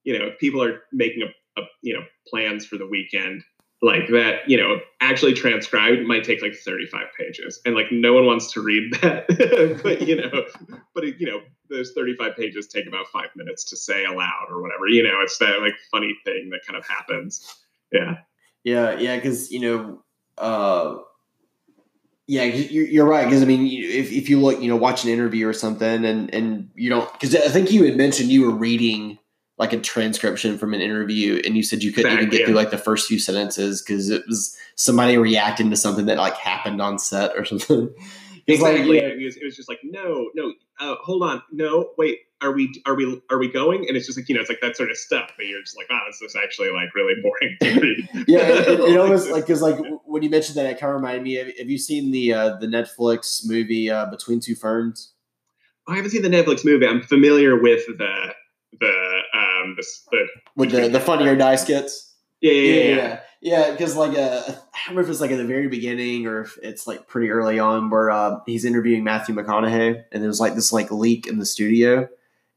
you 0.03 0.17
know 0.17 0.31
people 0.39 0.63
are 0.63 0.81
making 0.91 1.23
a, 1.23 1.61
a 1.61 1.65
you 1.81 1.93
know 1.93 2.01
plans 2.27 2.65
for 2.65 2.77
the 2.77 2.87
weekend 2.87 3.43
like 3.81 4.07
that 4.09 4.47
you 4.47 4.57
know 4.57 4.79
actually 4.99 5.33
transcribed 5.33 6.03
might 6.03 6.23
take 6.23 6.41
like 6.41 6.55
35 6.55 7.07
pages. 7.17 7.59
And 7.65 7.75
like 7.75 7.87
no 7.91 8.13
one 8.13 8.25
wants 8.25 8.51
to 8.53 8.61
read 8.61 8.93
that. 9.01 9.79
But 9.83 10.01
you 10.07 10.15
know 10.15 10.45
but 10.93 11.19
you 11.19 11.27
know 11.27 11.41
those 11.69 11.93
35 11.93 12.35
pages 12.35 12.67
take 12.67 12.87
about 12.87 13.07
five 13.07 13.29
minutes 13.35 13.63
to 13.65 13.77
say 13.77 14.05
aloud 14.05 14.47
or 14.49 14.61
whatever. 14.61 14.87
You 14.87 15.03
know 15.03 15.19
it's 15.21 15.37
that 15.39 15.61
like 15.61 15.75
funny 15.91 16.15
thing 16.25 16.49
that 16.51 16.61
kind 16.65 16.77
of 16.77 16.87
happens. 16.87 17.55
Yeah. 17.91 18.15
Yeah, 18.63 18.97
yeah, 18.99 19.15
because 19.15 19.51
you 19.51 19.59
know, 19.59 20.03
uh, 20.37 20.97
yeah, 22.27 22.43
you're, 22.43 22.85
you're 22.85 23.05
right. 23.05 23.25
Because 23.25 23.41
I 23.41 23.45
mean, 23.45 23.65
if, 23.67 24.11
if 24.11 24.29
you 24.29 24.39
look, 24.39 24.61
you 24.61 24.69
know, 24.69 24.75
watch 24.75 25.03
an 25.03 25.09
interview 25.09 25.47
or 25.47 25.53
something, 25.53 26.05
and 26.05 26.33
and 26.33 26.69
you 26.75 26.89
don't, 26.89 27.11
because 27.13 27.35
I 27.35 27.49
think 27.49 27.71
you 27.71 27.83
had 27.85 27.97
mentioned 27.97 28.29
you 28.29 28.45
were 28.45 28.55
reading 28.55 29.17
like 29.61 29.71
a 29.71 29.79
transcription 29.79 30.57
from 30.57 30.73
an 30.73 30.81
interview, 30.81 31.41
and 31.45 31.55
you 31.55 31.63
said 31.63 31.83
you 31.83 31.93
couldn't 31.93 32.11
even 32.11 32.29
get 32.29 32.45
through 32.45 32.55
like 32.55 32.71
the 32.71 32.77
first 32.77 33.07
few 33.07 33.19
sentences 33.19 33.81
because 33.81 34.09
it 34.09 34.23
was 34.27 34.57
somebody 34.75 35.17
reacting 35.17 35.69
to 35.69 35.77
something 35.77 36.07
that 36.07 36.17
like 36.17 36.35
happened 36.35 36.81
on 36.81 36.99
set 36.99 37.31
or 37.37 37.45
something. 37.45 37.89
Like, 38.47 38.55
exactly 38.57 38.95
you 38.95 39.01
know, 39.03 39.07
it, 39.07 39.23
was, 39.23 39.37
it 39.37 39.45
was 39.45 39.55
just 39.55 39.69
like 39.69 39.79
no 39.83 40.31
no 40.33 40.51
uh, 40.79 40.95
hold 41.03 41.21
on 41.21 41.43
no 41.51 41.91
wait 41.99 42.21
are 42.41 42.51
we 42.51 42.81
are 42.87 42.95
we 42.95 43.21
are 43.29 43.37
we 43.37 43.47
going 43.47 43.87
and 43.87 43.95
it's 43.95 44.07
just 44.07 44.17
like 44.17 44.27
you 44.27 44.33
know 44.33 44.41
it's 44.41 44.49
like 44.49 44.59
that 44.61 44.75
sort 44.75 44.89
of 44.89 44.97
stuff 44.97 45.31
but 45.37 45.45
you're 45.45 45.61
just 45.61 45.77
like 45.77 45.87
wow 45.91 46.01
this 46.07 46.19
is 46.23 46.35
actually 46.43 46.69
like 46.71 46.93
really 46.95 47.13
boring 47.21 47.55
to 47.61 47.79
read 47.79 48.09
yeah, 48.27 48.39
it, 48.39 48.67
it, 48.67 48.79
it 48.79 48.97
almost 48.99 49.29
like 49.29 49.45
because 49.45 49.61
like 49.61 49.77
when 50.11 50.23
you 50.23 50.29
mentioned 50.29 50.57
that, 50.57 50.65
it 50.65 50.79
kind 50.79 50.89
of 50.89 50.95
reminded 50.95 51.23
me. 51.23 51.37
Of, 51.37 51.47
have 51.57 51.69
you 51.69 51.77
seen 51.77 52.11
the 52.11 52.33
uh, 52.33 52.57
the 52.57 52.67
Netflix 52.67 53.47
movie 53.47 53.89
uh, 53.89 54.05
Between 54.07 54.39
Two 54.39 54.55
Ferns? 54.55 55.13
I 55.87 55.95
haven't 55.95 56.11
seen 56.11 56.21
the 56.21 56.29
Netflix 56.29 56.63
movie. 56.63 56.85
I'm 56.85 57.01
familiar 57.01 57.59
with 57.59 57.85
the 57.87 58.33
the 58.79 59.19
um 59.61 59.75
the, 59.75 59.85
the 60.11 60.27
with 60.55 60.71
the 60.71 60.89
the 60.89 60.99
funny 60.99 61.27
or 61.27 61.35
die 61.35 61.55
skits. 61.55 62.13
yeah 62.41 62.51
yeah 62.51 62.61
yeah, 62.61 62.83
yeah. 62.83 62.95
yeah, 62.95 63.19
yeah. 63.41 63.71
Because 63.71 63.95
like 63.95 64.17
uh, 64.17 64.41
I 64.45 64.51
don't 64.51 64.59
remember 64.89 65.01
if 65.01 65.09
it's 65.09 65.21
like 65.21 65.31
at 65.31 65.37
the 65.37 65.45
very 65.45 65.67
beginning 65.67 66.27
or 66.27 66.41
if 66.41 66.57
it's 66.61 66.87
like 66.87 67.07
pretty 67.07 67.29
early 67.29 67.59
on 67.59 67.89
where 67.89 68.11
uh, 68.11 68.39
he's 68.45 68.65
interviewing 68.65 69.03
Matthew 69.03 69.35
McConaughey, 69.35 70.03
and 70.11 70.23
there's 70.23 70.39
like 70.39 70.55
this 70.55 70.71
like 70.73 70.91
leak 70.91 71.27
in 71.27 71.39
the 71.39 71.45
studio, 71.45 72.07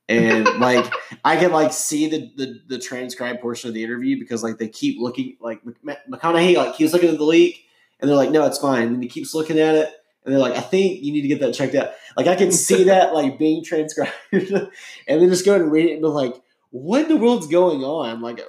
and 0.08 0.44
like 0.60 0.92
I 1.24 1.36
can 1.36 1.52
like 1.52 1.72
see 1.72 2.08
the, 2.08 2.30
the 2.36 2.60
the 2.66 2.78
transcribed 2.78 3.40
portion 3.40 3.68
of 3.68 3.74
the 3.74 3.84
interview 3.84 4.18
because 4.18 4.42
like 4.42 4.58
they 4.58 4.68
keep 4.68 5.00
looking 5.00 5.36
like 5.40 5.60
McConaughey 5.64 6.56
like 6.56 6.76
keeps 6.76 6.92
looking 6.92 7.10
at 7.10 7.18
the 7.18 7.24
leak, 7.24 7.64
and 8.00 8.08
they're 8.08 8.16
like, 8.16 8.30
no, 8.30 8.44
it's 8.46 8.58
fine, 8.58 8.88
and 8.88 9.02
he 9.02 9.08
keeps 9.08 9.34
looking 9.34 9.58
at 9.58 9.74
it. 9.74 9.90
And 10.24 10.32
they're 10.32 10.40
like, 10.40 10.54
I 10.54 10.60
think 10.60 11.02
you 11.02 11.12
need 11.12 11.22
to 11.22 11.28
get 11.28 11.40
that 11.40 11.52
checked 11.52 11.74
out. 11.74 11.92
Like 12.16 12.26
I 12.26 12.34
can 12.34 12.50
see 12.50 12.84
that 12.84 13.14
like 13.14 13.38
being 13.38 13.62
transcribed, 13.62 14.12
and 14.32 14.70
then 15.06 15.28
just 15.28 15.44
go 15.44 15.54
and 15.54 15.70
read 15.70 15.86
it 15.86 15.92
and 15.94 16.02
be 16.02 16.08
like, 16.08 16.34
what 16.74 17.02
in 17.02 17.08
the 17.08 17.16
world's 17.16 17.46
going 17.46 17.84
on? 17.84 18.20
Like 18.20 18.40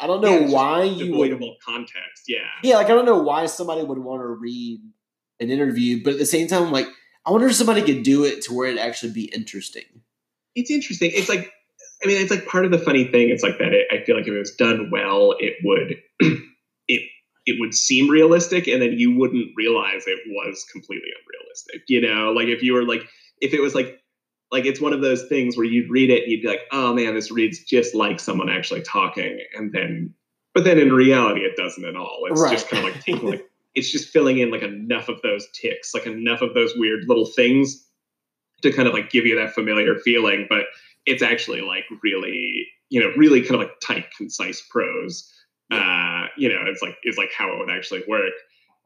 I 0.00 0.06
don't 0.06 0.22
know 0.22 0.38
Yeah, 0.40 0.48
why 0.48 0.84
you 0.84 1.14
would 1.16 1.38
context. 1.64 2.24
Yeah. 2.26 2.38
yeah, 2.62 2.76
like 2.76 2.86
I 2.86 2.90
don't 2.90 3.04
know 3.04 3.18
why 3.18 3.44
somebody 3.44 3.82
would 3.84 3.98
want 3.98 4.22
to 4.22 4.26
read 4.26 4.80
an 5.38 5.50
interview, 5.50 6.02
but 6.02 6.14
at 6.14 6.18
the 6.18 6.24
same 6.24 6.48
time, 6.48 6.62
I'm 6.64 6.72
like 6.72 6.88
I 7.26 7.30
wonder 7.30 7.46
if 7.46 7.54
somebody 7.54 7.82
could 7.82 8.02
do 8.02 8.24
it 8.24 8.42
to 8.44 8.54
where 8.54 8.68
it'd 8.68 8.80
actually 8.80 9.12
be 9.12 9.24
interesting. 9.34 9.84
It's 10.54 10.70
interesting. 10.70 11.10
It's 11.14 11.28
like, 11.28 11.52
I 12.02 12.06
mean, 12.06 12.20
it's 12.22 12.30
like 12.30 12.46
part 12.46 12.64
of 12.64 12.70
the 12.70 12.78
funny 12.78 13.04
thing. 13.04 13.28
It's 13.28 13.42
like 13.42 13.58
that. 13.58 13.72
It, 13.72 13.86
I 13.92 14.02
feel 14.04 14.16
like 14.16 14.26
if 14.26 14.32
it 14.32 14.38
was 14.38 14.54
done 14.54 14.90
well, 14.90 15.34
it 15.38 15.54
would, 15.62 15.96
it 16.88 17.02
it 17.46 17.60
would 17.60 17.74
seem 17.74 18.08
realistic, 18.08 18.66
and 18.66 18.80
then 18.80 18.94
you 18.98 19.14
wouldn't 19.18 19.50
realize 19.56 20.04
it 20.06 20.20
was 20.26 20.64
completely 20.72 21.08
unrealistic. 21.22 21.82
You 21.88 22.00
know, 22.00 22.32
like 22.32 22.48
if 22.48 22.62
you 22.62 22.72
were 22.72 22.84
like, 22.84 23.02
if 23.42 23.52
it 23.52 23.60
was 23.60 23.74
like, 23.74 24.00
like 24.52 24.64
it's 24.66 24.80
one 24.80 24.92
of 24.92 25.00
those 25.00 25.26
things 25.28 25.56
where 25.56 25.66
you'd 25.66 25.90
read 25.90 26.10
it 26.10 26.22
and 26.22 26.32
you'd 26.32 26.42
be 26.42 26.48
like, 26.48 26.62
oh 26.72 26.94
man, 26.94 27.14
this 27.14 27.30
reads 27.30 27.62
just 27.64 27.94
like 27.94 28.20
someone 28.20 28.48
actually 28.48 28.82
talking, 28.82 29.38
and 29.56 29.72
then, 29.72 30.14
but 30.52 30.64
then 30.64 30.78
in 30.78 30.92
reality, 30.92 31.40
it 31.40 31.56
doesn't 31.56 31.84
at 31.84 31.96
all. 31.96 32.20
It's 32.30 32.40
Right. 32.40 32.52
just 32.52 32.68
kind 32.68 32.86
of 32.86 32.92
like 32.92 33.02
taking 33.02 33.28
like. 33.28 33.48
It's 33.74 33.90
just 33.90 34.08
filling 34.10 34.38
in 34.38 34.52
like 34.52 34.62
enough 34.62 35.08
of 35.08 35.20
those 35.22 35.48
ticks, 35.52 35.94
like 35.94 36.06
enough 36.06 36.42
of 36.42 36.54
those 36.54 36.72
weird 36.76 37.08
little 37.08 37.26
things 37.26 37.84
to 38.62 38.70
kind 38.70 38.86
of 38.86 38.94
like 38.94 39.10
give 39.10 39.26
you 39.26 39.34
that 39.34 39.52
familiar 39.52 39.96
feeling, 39.98 40.46
but 40.48 40.66
it's 41.06 41.22
actually 41.24 41.60
like 41.60 41.84
really, 42.00 42.68
you 42.90 43.00
know, 43.00 43.10
really 43.16 43.40
kind 43.40 43.56
of 43.56 43.62
like 43.62 43.80
tight, 43.80 44.06
concise 44.16 44.60
prose. 44.70 45.28
Uh, 45.72 46.26
you 46.36 46.48
know, 46.48 46.60
it's 46.66 46.82
like 46.82 46.96
is 47.02 47.18
like 47.18 47.32
how 47.36 47.52
it 47.52 47.58
would 47.58 47.68
actually 47.70 48.04
work. 48.06 48.32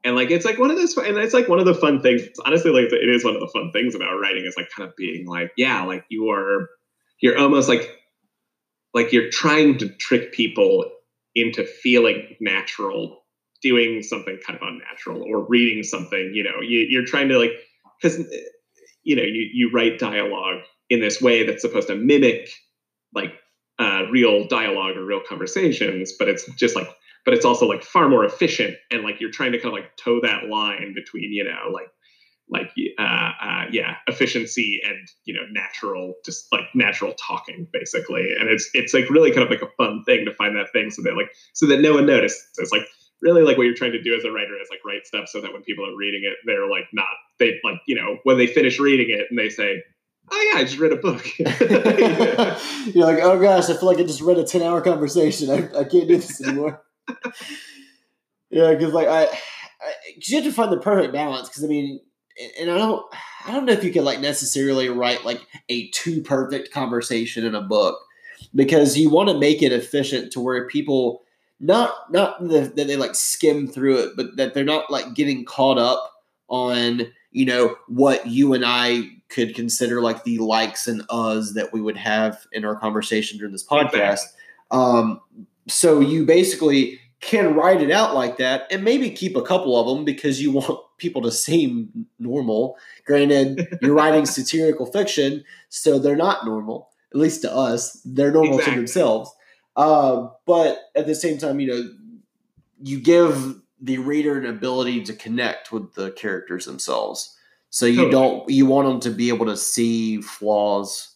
And 0.03 0.15
like 0.15 0.31
it's 0.31 0.45
like 0.45 0.57
one 0.57 0.71
of 0.71 0.77
those 0.77 0.95
and 0.97 1.17
it's 1.17 1.33
like 1.33 1.49
one 1.49 1.59
of 1.59 1.65
the 1.65 1.73
fun 1.73 2.01
things. 2.01 2.21
Honestly, 2.45 2.71
like 2.71 2.85
it 2.85 3.09
is 3.09 3.25
one 3.25 3.35
of 3.35 3.41
the 3.41 3.49
fun 3.53 3.71
things 3.73 3.95
about 3.95 4.19
writing 4.19 4.45
is 4.45 4.55
like 4.55 4.69
kind 4.75 4.87
of 4.87 4.95
being 4.95 5.27
like, 5.27 5.51
yeah, 5.57 5.83
like 5.83 6.05
you 6.09 6.29
are 6.29 6.69
you're 7.21 7.37
almost 7.37 7.67
like 7.67 7.99
like 8.93 9.11
you're 9.11 9.29
trying 9.29 9.77
to 9.77 9.89
trick 9.89 10.31
people 10.31 10.85
into 11.35 11.63
feeling 11.65 12.35
natural 12.39 13.23
doing 13.61 14.01
something 14.01 14.39
kind 14.45 14.57
of 14.59 14.67
unnatural 14.67 15.23
or 15.23 15.45
reading 15.47 15.83
something 15.83 16.31
you 16.33 16.43
know 16.43 16.61
you, 16.61 16.85
you're 16.89 17.05
trying 17.05 17.27
to 17.27 17.37
like 17.37 17.51
because 18.01 18.17
you 19.03 19.15
know 19.15 19.23
you, 19.23 19.49
you 19.53 19.69
write 19.73 19.99
dialogue 19.99 20.61
in 20.89 21.01
this 21.01 21.21
way 21.21 21.45
that's 21.45 21.61
supposed 21.61 21.87
to 21.87 21.95
mimic 21.95 22.49
like 23.13 23.33
uh, 23.79 24.03
real 24.11 24.47
dialogue 24.47 24.97
or 24.97 25.05
real 25.05 25.21
conversations 25.27 26.13
but 26.17 26.27
it's 26.27 26.45
just 26.55 26.75
like 26.75 26.87
but 27.29 27.35
it's 27.35 27.45
also 27.45 27.67
like 27.67 27.83
far 27.83 28.09
more 28.09 28.25
efficient 28.25 28.75
and 28.89 29.03
like 29.03 29.21
you're 29.21 29.29
trying 29.29 29.51
to 29.51 29.59
kind 29.59 29.67
of 29.67 29.73
like 29.73 29.95
toe 29.97 30.19
that 30.19 30.49
line 30.49 30.95
between 30.95 31.31
you 31.31 31.43
know 31.43 31.69
like 31.71 31.85
like 32.49 32.71
uh, 32.97 33.31
uh, 33.39 33.65
yeah 33.71 33.97
efficiency 34.07 34.81
and 34.83 34.97
you 35.25 35.35
know 35.35 35.41
natural 35.51 36.15
just 36.25 36.47
like 36.51 36.63
natural 36.73 37.13
talking 37.23 37.67
basically 37.71 38.33
and 38.39 38.49
it's 38.49 38.67
it's 38.73 38.95
like 38.95 39.07
really 39.11 39.29
kind 39.29 39.43
of 39.43 39.49
like 39.51 39.61
a 39.61 39.69
fun 39.77 40.03
thing 40.07 40.25
to 40.25 40.33
find 40.33 40.55
that 40.55 40.71
thing 40.73 40.89
so 40.89 41.03
that 41.03 41.13
like 41.15 41.29
so 41.53 41.67
that 41.67 41.81
no 41.81 41.93
one 41.93 42.07
notices 42.07 42.43
it's 42.57 42.71
like 42.71 42.81
really 43.21 43.43
like 43.43 43.57
what 43.57 43.65
you're 43.65 43.75
trying 43.75 43.91
to 43.91 44.01
do 44.01 44.15
as 44.15 44.23
a 44.23 44.31
writer 44.31 44.59
is 44.59 44.67
like 44.71 44.79
write 44.83 45.05
stuff 45.05 45.27
so 45.27 45.39
that 45.39 45.53
when 45.53 45.61
people 45.61 45.87
are 45.87 45.95
reading 45.95 46.21
it 46.23 46.33
they're 46.47 46.67
like 46.67 46.85
not 46.93 47.05
they 47.37 47.59
like 47.63 47.77
you 47.85 47.93
know 47.93 48.17
when 48.23 48.39
they 48.39 48.47
finish 48.47 48.79
reading 48.79 49.15
it 49.15 49.27
and 49.29 49.37
they 49.37 49.49
say 49.49 49.83
oh 50.31 50.51
yeah 50.51 50.59
i 50.59 50.63
just 50.63 50.79
read 50.79 50.93
a 50.93 50.95
book 50.95 51.23
You're 52.95 53.05
like, 53.05 53.19
oh 53.21 53.39
gosh, 53.39 53.69
I 53.69 53.73
feel 53.75 53.85
like 53.85 53.99
I 53.99 54.03
just 54.03 54.21
read 54.21 54.37
a 54.37 54.43
ten 54.43 54.61
hour 54.61 54.81
conversation. 54.81 55.49
I, 55.49 55.79
I 55.79 55.83
can't 55.83 56.07
do 56.07 56.17
this 56.17 56.41
anymore. 56.45 56.81
Yeah, 58.49 58.73
because 58.73 58.93
like 58.93 59.07
I, 59.07 59.23
I 59.23 59.93
cause 60.15 60.29
you 60.29 60.37
have 60.37 60.45
to 60.45 60.51
find 60.51 60.71
the 60.71 60.77
perfect 60.77 61.13
balance. 61.13 61.47
Because 61.49 61.63
I 61.63 61.67
mean, 61.67 61.99
and 62.59 62.71
I 62.71 62.77
don't, 62.77 63.05
I 63.45 63.51
don't 63.51 63.65
know 63.65 63.73
if 63.73 63.83
you 63.83 63.91
could 63.91 64.03
like 64.03 64.19
necessarily 64.19 64.89
write 64.89 65.25
like 65.25 65.41
a 65.69 65.89
too 65.89 66.21
perfect 66.21 66.71
conversation 66.71 67.45
in 67.45 67.55
a 67.55 67.61
book 67.61 67.99
because 68.55 68.97
you 68.97 69.09
want 69.09 69.29
to 69.29 69.37
make 69.37 69.61
it 69.61 69.71
efficient 69.71 70.31
to 70.33 70.39
where 70.39 70.67
people 70.67 71.23
not 71.59 72.11
not 72.11 72.41
the, 72.41 72.71
that 72.75 72.87
they 72.87 72.95
like 72.95 73.15
skim 73.15 73.67
through 73.67 73.97
it, 73.99 74.11
but 74.15 74.37
that 74.37 74.53
they're 74.53 74.63
not 74.63 74.89
like 74.89 75.13
getting 75.13 75.45
caught 75.45 75.77
up 75.77 76.11
on 76.47 77.11
you 77.31 77.45
know 77.45 77.75
what 77.87 78.25
you 78.27 78.53
and 78.53 78.63
I 78.65 79.03
could 79.29 79.53
consider 79.53 80.01
like 80.01 80.23
the 80.23 80.39
likes 80.39 80.87
and 80.87 81.03
us 81.09 81.53
that 81.53 81.71
we 81.71 81.81
would 81.81 81.97
have 81.97 82.47
in 82.51 82.65
our 82.65 82.75
conversation 82.75 83.37
during 83.37 83.51
this 83.51 83.65
podcast. 83.65 84.23
Um, 84.71 85.21
so 85.69 85.99
you 85.99 86.25
basically 86.25 86.99
can 87.21 87.53
write 87.53 87.81
it 87.81 87.91
out 87.91 88.15
like 88.15 88.37
that 88.37 88.65
and 88.71 88.83
maybe 88.83 89.09
keep 89.09 89.35
a 89.35 89.41
couple 89.41 89.77
of 89.77 89.87
them 89.87 90.05
because 90.05 90.41
you 90.41 90.51
want 90.53 90.79
people 90.97 91.21
to 91.21 91.31
seem 91.31 92.05
normal. 92.17 92.77
Granted, 93.05 93.67
you're 93.81 93.93
writing 93.95 94.25
satirical 94.25 94.85
fiction, 94.85 95.43
so 95.69 95.99
they're 95.99 96.15
not 96.15 96.45
normal, 96.45 96.89
at 97.13 97.19
least 97.19 97.41
to 97.41 97.53
us. 97.53 98.01
They're 98.05 98.31
normal 98.31 98.55
Exactly. 98.55 98.73
to 98.73 98.79
themselves. 98.79 99.31
Uh, 99.75 100.27
but 100.45 100.79
at 100.95 101.07
the 101.07 101.15
same 101.15 101.37
time, 101.37 101.59
you 101.59 101.67
know, 101.67 101.89
you 102.81 102.99
give 102.99 103.55
the 103.81 103.97
reader 103.97 104.37
an 104.37 104.45
ability 104.45 105.03
to 105.03 105.13
connect 105.13 105.71
with 105.71 105.93
the 105.93 106.11
characters 106.11 106.65
themselves. 106.65 107.35
So 107.69 107.85
you 107.85 108.09
Totally. 108.09 108.11
don't 108.11 108.49
you 108.49 108.65
want 108.65 108.87
them 108.87 108.99
to 109.01 109.17
be 109.17 109.29
able 109.29 109.45
to 109.45 109.55
see 109.55 110.21
flaws 110.21 111.15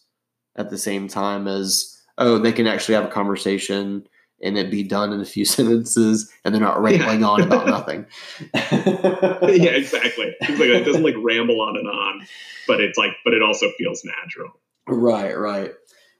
at 0.56 0.70
the 0.70 0.78
same 0.78 1.08
time 1.08 1.48
as 1.48 2.00
oh 2.16 2.38
they 2.38 2.52
can 2.52 2.66
actually 2.66 2.94
have 2.94 3.04
a 3.04 3.08
conversation 3.08 4.06
and 4.42 4.58
it 4.58 4.70
be 4.70 4.82
done 4.82 5.12
in 5.12 5.20
a 5.20 5.24
few 5.24 5.44
sentences 5.44 6.30
and 6.44 6.54
they're 6.54 6.62
not 6.62 6.82
rambling 6.82 7.24
on 7.24 7.42
about 7.42 7.66
nothing. 7.66 8.06
yeah, 8.54 9.70
exactly. 9.70 10.34
It's 10.40 10.58
like 10.58 10.68
it 10.68 10.84
doesn't 10.84 11.02
like 11.02 11.16
ramble 11.18 11.60
on 11.60 11.76
and 11.76 11.88
on, 11.88 12.26
but 12.66 12.80
it's 12.80 12.98
like, 12.98 13.12
but 13.24 13.34
it 13.34 13.42
also 13.42 13.70
feels 13.78 14.04
natural. 14.04 14.50
Right, 14.86 15.36
right. 15.38 15.72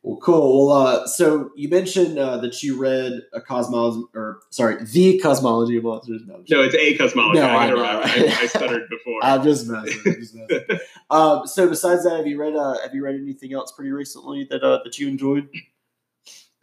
Well, 0.04 0.18
cool. 0.18 0.66
Well, 0.68 0.76
uh, 0.76 1.06
so 1.06 1.50
you 1.56 1.70
mentioned 1.70 2.18
uh, 2.18 2.36
that 2.38 2.62
you 2.62 2.78
read 2.78 3.22
a 3.32 3.40
cosmology, 3.40 4.02
or 4.14 4.40
sorry, 4.50 4.84
the 4.84 5.18
cosmology 5.18 5.78
of 5.78 5.84
monsters. 5.84 6.20
No, 6.26 6.44
No, 6.46 6.62
it's 6.62 6.74
a 6.74 6.94
cosmology. 6.98 7.40
No, 7.40 7.46
I, 7.46 7.64
I 7.64 7.70
know, 7.70 7.80
right? 7.80 8.04
I, 8.04 8.42
I 8.42 8.46
stuttered 8.46 8.86
before. 8.90 9.18
I'm 9.22 9.42
just 9.42 9.66
messing. 9.66 10.02
I'm 10.04 10.14
just 10.20 10.34
messing. 10.34 10.78
um, 11.08 11.46
so 11.46 11.66
besides 11.70 12.04
that, 12.04 12.18
have 12.18 12.26
you 12.26 12.38
read 12.38 12.54
uh, 12.54 12.76
have 12.82 12.94
you 12.94 13.02
read 13.02 13.14
anything 13.14 13.54
else 13.54 13.72
pretty 13.72 13.92
recently 13.92 14.46
that 14.50 14.62
uh, 14.62 14.80
that 14.84 14.98
you 14.98 15.08
enjoyed? 15.08 15.48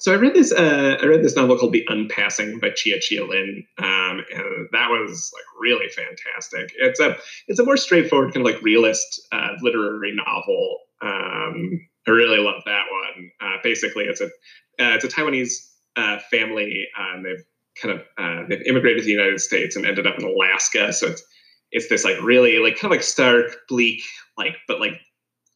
So 0.02 0.12
I 0.12 0.16
read 0.16 0.34
this. 0.34 0.52
Uh, 0.52 0.97
I 0.99 1.06
read 1.06 1.22
this 1.22 1.36
novel 1.36 1.60
called 1.60 1.74
*The 1.74 1.86
Unpassing* 1.88 2.58
by 2.58 2.72
Chia 2.72 2.99
Chia 2.99 3.24
Lin, 3.24 3.64
um, 3.78 4.26
and 4.34 4.68
that 4.72 4.89
was 4.89 5.32
like 5.32 5.43
really 5.60 5.89
fantastic. 5.89 6.74
It's 6.80 6.99
a 6.99 7.18
it's 7.47 7.60
a 7.60 7.64
more 7.64 7.78
straightforward 7.78 8.34
kind 8.34 8.43
of 8.43 8.52
like 8.52 8.64
realist 8.64 9.22
uh, 9.32 9.49
literary 9.62 10.16
novel. 10.16 10.80
Um, 11.04 11.88
I 12.08 12.12
really 12.12 12.39
love 12.39 12.64
that 12.66 12.86
one. 12.89 13.32
Uh, 13.41 13.58
basically, 13.64 14.06
it's 14.06 14.22
a 14.22 14.26
uh, 14.26 14.95
it's 14.95 15.06
a 15.06 15.08
Taiwanese 15.08 15.54
uh, 15.95 16.18
family. 16.32 16.88
Um, 16.97 17.22
they've 17.22 17.45
kind 17.80 17.99
of 17.99 18.02
uh, 18.18 18.47
they've 18.49 18.64
immigrated 18.66 19.02
to 19.02 19.06
the 19.06 19.12
United 19.12 19.39
States 19.39 19.76
and 19.76 19.86
ended 19.86 20.08
up 20.08 20.18
in 20.18 20.26
Alaska. 20.26 20.93
So 20.93 21.10
it's 21.10 21.24
it's 21.72 21.89
this 21.89 22.04
like 22.04 22.20
really 22.24 22.58
like 22.58 22.74
kind 22.74 22.91
of 22.91 22.97
like 22.97 23.04
stark, 23.04 23.56
bleak, 23.70 24.02
like 24.36 24.56
but 24.68 24.80
like 24.80 24.99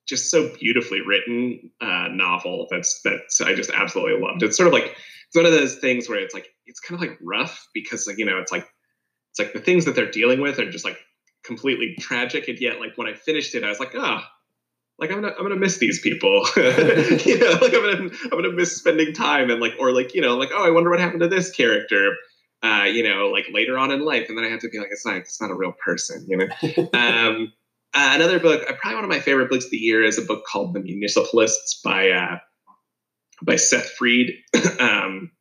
just 0.08 0.30
so 0.30 0.52
beautifully 0.60 1.02
written 1.02 1.72
uh, 1.82 2.08
novel 2.12 2.68
that's 2.70 3.02
that's 3.04 3.42
I 3.42 3.56
just 3.56 3.72
absolutely 3.72 4.22
loved. 4.22 4.44
It's 4.44 4.58
sort 4.58 4.68
of 4.68 4.74
like 4.74 4.96
it's 5.28 5.36
one 5.36 5.46
of 5.46 5.52
those 5.52 5.76
things 5.76 6.08
where 6.08 6.20
it's 6.20 6.34
like 6.34 6.48
it's 6.66 6.80
kind 6.80 7.02
of 7.02 7.08
like 7.08 7.18
rough 7.22 7.68
because 7.74 8.08
like 8.08 8.18
you 8.18 8.26
know 8.26 8.38
it's 8.38 8.52
like 8.52 8.68
it's 9.32 9.40
like 9.40 9.54
the 9.54 9.60
things 9.60 9.86
that 9.86 9.96
they're 9.96 10.10
dealing 10.10 10.42
with 10.42 10.60
are 10.60 10.70
just 10.70 10.86
like 10.86 10.98
completely 11.44 11.96
tragic, 12.00 12.48
and 12.48 12.60
yet 12.60 12.80
like 12.80 12.98
when 12.98 13.08
I 13.08 13.14
finished 13.14 13.56
it, 13.56 13.64
I 13.64 13.70
was 13.70 13.80
like, 13.80 13.94
ah. 13.96 14.30
like 15.00 15.12
I'm 15.12 15.22
gonna 15.22 15.34
I'm 15.38 15.44
gonna 15.44 15.56
miss 15.56 15.78
these 15.78 16.00
people, 16.02 16.48
you 16.56 17.40
know. 17.40 17.58
Like 17.62 17.74
I'm 17.74 17.82
gonna 17.82 18.10
I'm 18.24 18.30
gonna 18.30 18.52
miss 18.52 18.78
spending 18.78 19.14
time 19.14 19.50
and 19.50 19.60
like 19.60 19.74
or 19.80 19.92
like 19.92 20.14
you 20.14 20.22
know 20.22 20.38
like 20.38 20.50
oh 20.54 20.66
I 20.66 20.70
wonder 20.70 20.90
what 20.90 21.00
happened 21.00 21.22
to 21.22 21.28
this 21.28 21.52
character, 21.52 22.16
uh, 22.64 22.84
you 22.84 23.04
know, 23.04 23.28
like 23.30 23.46
later 23.52 23.78
on 23.78 23.92
in 23.92 24.06
life, 24.06 24.28
and 24.30 24.38
then 24.38 24.46
I 24.46 24.50
have 24.50 24.62
to 24.62 24.70
be 24.70 24.80
like 24.80 24.90
it's 24.92 25.06
not 25.06 25.18
it's 25.18 25.42
not 25.42 25.52
a 25.52 25.56
real 25.56 25.74
person, 25.74 26.26
you 26.28 26.38
know. 26.38 26.90
um, 26.94 27.52
uh, 27.96 28.12
another 28.14 28.40
book, 28.40 28.64
uh, 28.70 28.74
probably 28.74 28.96
one 28.96 29.04
of 29.06 29.10
my 29.10 29.20
favorite 29.20 29.50
books 29.50 29.66
of 29.66 29.72
the 29.72 29.78
year, 29.78 30.04
is 30.04 30.18
a 30.18 30.22
book 30.22 30.44
called 30.46 30.74
The 30.74 30.82
Municipalists 30.82 31.82
by 31.84 32.10
uh, 32.10 32.38
by 33.42 33.56
Seth 33.56 33.92
Fried. 33.92 34.32
um, 34.80 35.32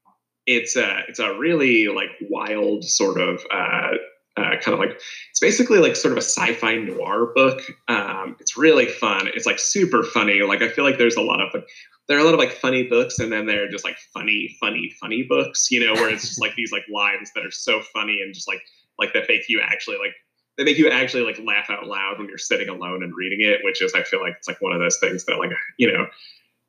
it's 0.46 0.76
a 0.76 1.00
it's 1.08 1.18
a 1.18 1.36
really 1.36 1.88
like 1.88 2.10
wild 2.22 2.84
sort 2.84 3.20
of 3.20 3.44
uh, 3.52 3.92
uh, 4.36 4.56
kind 4.60 4.74
of 4.74 4.78
like 4.78 5.00
it's 5.30 5.40
basically 5.40 5.78
like 5.78 5.96
sort 5.96 6.12
of 6.12 6.18
a 6.18 6.22
sci-fi 6.22 6.76
noir 6.76 7.32
book. 7.34 7.60
Um, 7.88 8.36
it's 8.38 8.56
really 8.56 8.86
fun. 8.86 9.28
It's 9.34 9.46
like 9.46 9.58
super 9.58 10.02
funny. 10.02 10.42
Like 10.42 10.62
I 10.62 10.68
feel 10.68 10.84
like 10.84 10.98
there's 10.98 11.16
a 11.16 11.22
lot 11.22 11.40
of 11.40 11.52
like 11.52 11.66
there 12.06 12.16
are 12.16 12.20
a 12.20 12.24
lot 12.24 12.34
of 12.34 12.40
like 12.40 12.52
funny 12.52 12.84
books, 12.84 13.18
and 13.18 13.32
then 13.32 13.46
there 13.46 13.64
are 13.64 13.68
just 13.68 13.84
like 13.84 13.96
funny, 14.12 14.56
funny, 14.60 14.92
funny 15.00 15.24
books. 15.28 15.70
You 15.70 15.84
know, 15.84 15.94
where 15.94 16.10
it's 16.10 16.28
just 16.28 16.40
like 16.40 16.54
these 16.54 16.72
like 16.72 16.84
lines 16.92 17.32
that 17.34 17.44
are 17.44 17.50
so 17.50 17.80
funny 17.92 18.20
and 18.22 18.34
just 18.34 18.46
like 18.46 18.60
like 18.98 19.12
that 19.14 19.24
make 19.28 19.48
you 19.48 19.60
actually 19.60 19.96
like 19.96 20.14
they 20.56 20.64
make 20.64 20.78
you 20.78 20.88
actually 20.88 21.24
like 21.24 21.38
laugh 21.44 21.70
out 21.70 21.86
loud 21.86 22.18
when 22.18 22.28
you're 22.28 22.38
sitting 22.38 22.68
alone 22.68 23.02
and 23.02 23.12
reading 23.16 23.40
it, 23.40 23.60
which 23.64 23.82
is 23.82 23.92
I 23.94 24.02
feel 24.02 24.20
like 24.20 24.34
it's 24.38 24.48
like 24.48 24.60
one 24.60 24.72
of 24.72 24.80
those 24.80 24.98
things 24.98 25.24
that 25.24 25.38
like 25.38 25.50
you 25.78 25.90
know 25.90 26.06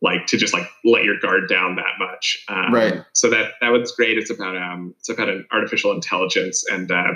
like 0.01 0.25
to 0.27 0.37
just 0.37 0.53
like 0.53 0.67
let 0.83 1.03
your 1.03 1.19
guard 1.19 1.47
down 1.49 1.75
that 1.75 1.99
much. 1.99 2.43
Um, 2.47 2.73
Right. 2.73 3.03
So 3.13 3.29
that 3.29 3.53
that 3.61 3.71
one's 3.71 3.91
great. 3.91 4.17
It's 4.17 4.29
about 4.29 4.57
um 4.57 4.95
it's 4.99 5.09
about 5.09 5.29
an 5.29 5.45
artificial 5.51 5.91
intelligence 5.91 6.63
and 6.69 6.91
uh, 6.91 7.13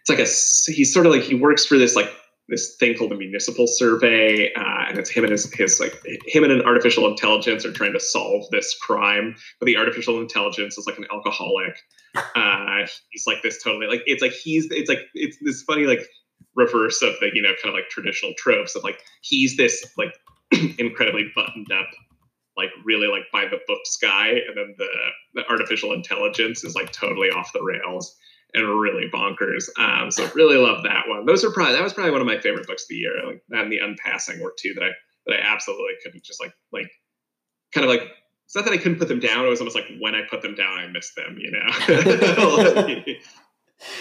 it's 0.00 0.08
like 0.08 0.18
a 0.18 0.72
he's 0.72 0.92
sort 0.92 1.06
of 1.06 1.12
like 1.12 1.22
he 1.22 1.34
works 1.34 1.64
for 1.64 1.78
this 1.78 1.96
like 1.96 2.10
this 2.48 2.76
thing 2.78 2.96
called 2.96 3.10
the 3.10 3.16
municipal 3.16 3.66
survey 3.66 4.52
uh, 4.54 4.84
and 4.88 4.98
it's 4.98 5.10
him 5.10 5.24
and 5.24 5.32
his, 5.32 5.52
his 5.52 5.80
like 5.80 5.94
him 6.26 6.44
and 6.44 6.52
an 6.52 6.62
artificial 6.62 7.06
intelligence 7.06 7.64
are 7.64 7.72
trying 7.72 7.92
to 7.92 8.00
solve 8.00 8.44
this 8.50 8.76
crime 8.80 9.34
but 9.58 9.66
the 9.66 9.76
artificial 9.76 10.20
intelligence 10.20 10.78
is 10.78 10.86
like 10.86 10.98
an 10.98 11.06
alcoholic. 11.12 11.76
Uh, 12.34 12.86
he's 13.10 13.26
like 13.26 13.42
this 13.42 13.62
totally 13.62 13.86
like 13.86 14.02
it's 14.06 14.22
like 14.22 14.32
he's 14.32 14.66
it's 14.70 14.88
like 14.88 15.00
it's 15.14 15.36
this 15.42 15.62
funny 15.62 15.84
like 15.84 16.00
reverse 16.54 17.02
of 17.02 17.12
the 17.20 17.30
you 17.34 17.42
know 17.42 17.52
kind 17.62 17.68
of 17.68 17.74
like 17.74 17.88
traditional 17.90 18.32
tropes 18.38 18.74
of 18.74 18.82
like 18.82 19.00
he's 19.20 19.56
this 19.56 19.84
like 19.98 20.14
incredibly 20.78 21.30
buttoned 21.34 21.70
up 21.72 21.88
like 22.56 22.70
really 22.84 23.06
like 23.06 23.24
by 23.32 23.44
the 23.44 23.58
books 23.66 23.98
guy 24.00 24.28
and 24.28 24.56
then 24.56 24.74
the 24.78 24.88
the 25.34 25.46
artificial 25.50 25.92
intelligence 25.92 26.64
is 26.64 26.74
like 26.74 26.90
totally 26.92 27.28
off 27.28 27.52
the 27.52 27.62
rails 27.62 28.16
and 28.56 28.80
really 28.80 29.08
bonkers. 29.12 29.68
Um 29.78 30.10
so 30.10 30.28
really 30.34 30.56
love 30.56 30.82
that 30.84 31.04
one. 31.08 31.26
Those 31.26 31.44
are 31.44 31.50
probably 31.50 31.74
that 31.74 31.82
was 31.82 31.92
probably 31.92 32.12
one 32.12 32.20
of 32.20 32.26
my 32.26 32.40
favorite 32.40 32.66
books 32.66 32.84
of 32.84 32.88
the 32.88 32.96
year 32.96 33.12
like 33.26 33.42
that 33.50 33.62
and 33.62 33.72
the 33.72 33.78
unpassing 33.78 34.40
were 34.40 34.54
two 34.58 34.74
that 34.74 34.84
i 34.84 34.90
that 35.26 35.36
i 35.36 35.40
absolutely 35.40 35.94
couldn't 36.02 36.24
just 36.24 36.40
like 36.40 36.52
like 36.72 36.90
kind 37.72 37.84
of 37.84 37.90
like 37.90 38.02
it's 38.44 38.54
not 38.54 38.64
that 38.64 38.72
i 38.72 38.76
couldn't 38.76 38.98
put 38.98 39.08
them 39.08 39.20
down 39.20 39.44
it 39.44 39.48
was 39.48 39.60
almost 39.60 39.76
like 39.76 39.86
when 40.00 40.14
i 40.14 40.22
put 40.28 40.42
them 40.42 40.54
down 40.54 40.78
i 40.78 40.86
missed 40.86 41.14
them 41.16 41.38
you 41.38 41.50
know? 41.50 43.14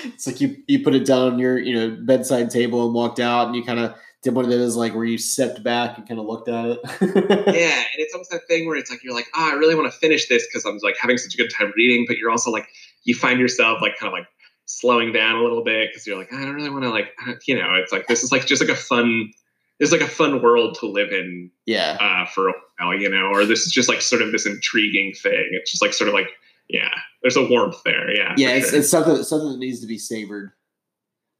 It's 0.06 0.26
like 0.26 0.40
you 0.40 0.56
you 0.68 0.84
put 0.84 0.96
it 0.96 1.06
down 1.06 1.34
on 1.34 1.38
your 1.38 1.60
you 1.60 1.76
know 1.76 1.98
bedside 2.02 2.50
table 2.50 2.86
and 2.86 2.94
walked 2.94 3.20
out, 3.20 3.48
and 3.48 3.58
you 3.58 3.64
kind 3.64 3.80
of 3.80 3.94
did 4.24 4.34
one 4.34 4.46
of 4.46 4.52
those 4.52 4.76
like 4.76 4.96
where 4.96 5.04
you 5.04 5.18
stepped 5.18 5.64
back 5.64 5.98
and 5.98 6.08
kind 6.08 6.20
of 6.20 6.26
looked 6.26 6.48
at 6.48 6.66
it. 6.66 6.80
yeah 7.02 7.78
and 7.78 7.98
it's 7.98 8.14
almost 8.14 8.32
that 8.32 8.42
thing 8.48 8.66
where 8.66 8.76
it's 8.76 8.90
like 8.90 9.04
you're 9.04 9.14
like 9.14 9.28
oh 9.36 9.52
i 9.52 9.54
really 9.54 9.76
want 9.76 9.86
to 9.92 9.96
finish 10.00 10.28
this 10.28 10.48
because 10.48 10.66
i'm 10.66 10.80
like 10.82 10.96
having 11.00 11.18
such 11.18 11.36
a 11.36 11.38
good 11.38 11.52
time 11.52 11.72
reading 11.76 12.06
but 12.08 12.18
you're 12.18 12.32
also 12.32 12.50
like 12.50 12.68
you 13.04 13.14
find 13.14 13.40
yourself 13.40 13.80
like 13.84 13.96
kind 14.00 14.12
of 14.12 14.14
like 14.18 14.28
slowing 14.66 15.12
down 15.12 15.36
a 15.36 15.42
little 15.42 15.64
bit 15.64 15.90
because 15.90 16.06
you're 16.06 16.18
like 16.18 16.32
i 16.34 16.42
don't 16.42 16.56
really 16.56 16.70
want 16.70 16.84
to 16.84 16.90
like 16.90 17.10
you 17.48 17.56
know 17.56 17.74
it's 17.76 17.92
like 17.92 18.08
this 18.08 18.24
is 18.24 18.32
like 18.32 18.46
just 18.46 18.62
like 18.62 18.72
a 18.72 18.76
fun 18.76 19.32
it's 19.80 19.92
like 19.92 20.02
a 20.02 20.08
fun 20.08 20.42
world 20.42 20.76
to 20.80 20.86
live 20.86 21.12
in 21.12 21.52
yeah, 21.66 21.98
uh, 22.00 22.26
for 22.26 22.50
a 22.50 22.54
while 22.80 22.98
you 22.98 23.10
know 23.10 23.28
or 23.28 23.46
this 23.46 23.62
is 23.62 23.72
just 23.72 23.90
like 23.90 24.02
sort 24.02 24.22
of 24.22 24.32
this 24.32 24.46
intriguing 24.46 25.14
thing 25.14 25.50
it's 25.52 25.72
just 25.72 25.82
like 25.82 25.94
sort 25.94 26.08
of 26.08 26.14
like 26.14 26.30
yeah 26.70 26.94
there's 27.22 27.36
a 27.36 27.48
warmth 27.48 27.82
there 27.84 28.16
yeah 28.16 28.34
yeah. 28.38 28.50
It's, 28.52 28.70
sure. 28.70 28.80
it's 28.80 28.90
something 28.90 29.24
something 29.24 29.52
that 29.52 29.60
needs 29.60 29.82
to 29.82 29.88
be 29.88 29.98
savored. 29.98 30.52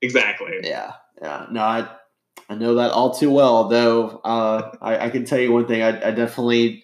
exactly 0.02 0.60
Yeah, 0.64 0.94
yeah. 1.22 1.46
No, 1.50 1.62
I 1.62 1.88
I 2.50 2.56
know 2.56 2.76
that 2.76 2.92
all 2.92 3.14
too 3.14 3.32
well. 3.32 3.68
Though 3.68 4.22
uh, 4.24 4.76
I, 4.82 5.06
I 5.06 5.10
can 5.10 5.26
tell 5.26 5.40
you 5.40 5.52
one 5.52 5.68
thing. 5.68 5.82
I, 5.82 6.08
I 6.08 6.12
definitely. 6.12 6.84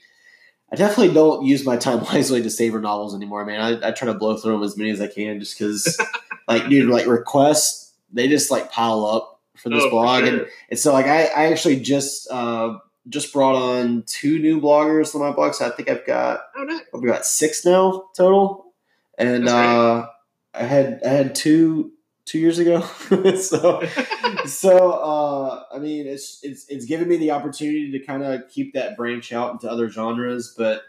I 0.73 0.77
definitely 0.77 1.13
don't 1.13 1.45
use 1.45 1.65
my 1.65 1.75
time 1.75 1.99
wisely 2.13 2.41
to 2.41 2.49
savor 2.49 2.79
novels 2.79 3.13
anymore, 3.13 3.43
man. 3.43 3.59
I, 3.59 3.89
I 3.89 3.91
try 3.91 4.05
to 4.05 4.13
blow 4.13 4.37
through 4.37 4.53
them 4.53 4.63
as 4.63 4.77
many 4.77 4.89
as 4.91 5.01
I 5.01 5.07
can, 5.07 5.37
just 5.37 5.59
because, 5.59 5.99
like, 6.53 6.69
dude, 6.69 6.89
like 6.89 7.07
requests 7.07 7.81
they 8.13 8.27
just 8.27 8.51
like 8.51 8.71
pile 8.71 9.05
up 9.05 9.39
for 9.55 9.69
this 9.69 9.83
Oh, 9.83 9.89
blog, 9.89 10.23
and 10.23 10.37
sure. 10.39 10.47
And 10.69 10.79
so 10.79 10.93
like 10.93 11.05
I, 11.05 11.25
I 11.25 11.51
actually 11.51 11.79
just 11.79 12.29
uh 12.31 12.77
just 13.09 13.33
brought 13.33 13.55
on 13.55 14.03
two 14.05 14.39
new 14.39 14.61
bloggers 14.61 15.15
on 15.15 15.21
my 15.21 15.31
blog. 15.31 15.53
So 15.53 15.65
I 15.65 15.69
think 15.69 15.89
I've 15.89 16.05
got 16.05 16.41
oh 16.55 16.63
nice 16.63 16.81
I've 16.93 17.03
got 17.03 17.25
six 17.25 17.65
now 17.65 18.09
total. 18.15 18.73
And 19.17 19.47
uh 19.47 20.07
I 20.53 20.63
had 20.63 21.01
I 21.05 21.09
had 21.09 21.35
two 21.35 21.91
two 22.25 22.39
years 22.39 22.59
ago. 22.59 22.81
so 23.39 23.83
so 24.45 24.91
uh 24.91 25.63
I 25.73 25.79
mean 25.79 26.07
it's 26.07 26.39
it's 26.43 26.67
it's 26.69 26.85
given 26.85 27.07
me 27.07 27.17
the 27.17 27.31
opportunity 27.31 27.91
to 27.91 27.99
kind 27.99 28.23
of 28.23 28.49
keep 28.49 28.73
that 28.73 28.97
branch 28.97 29.31
out 29.31 29.53
into 29.53 29.69
other 29.69 29.89
genres, 29.89 30.53
but 30.57 30.83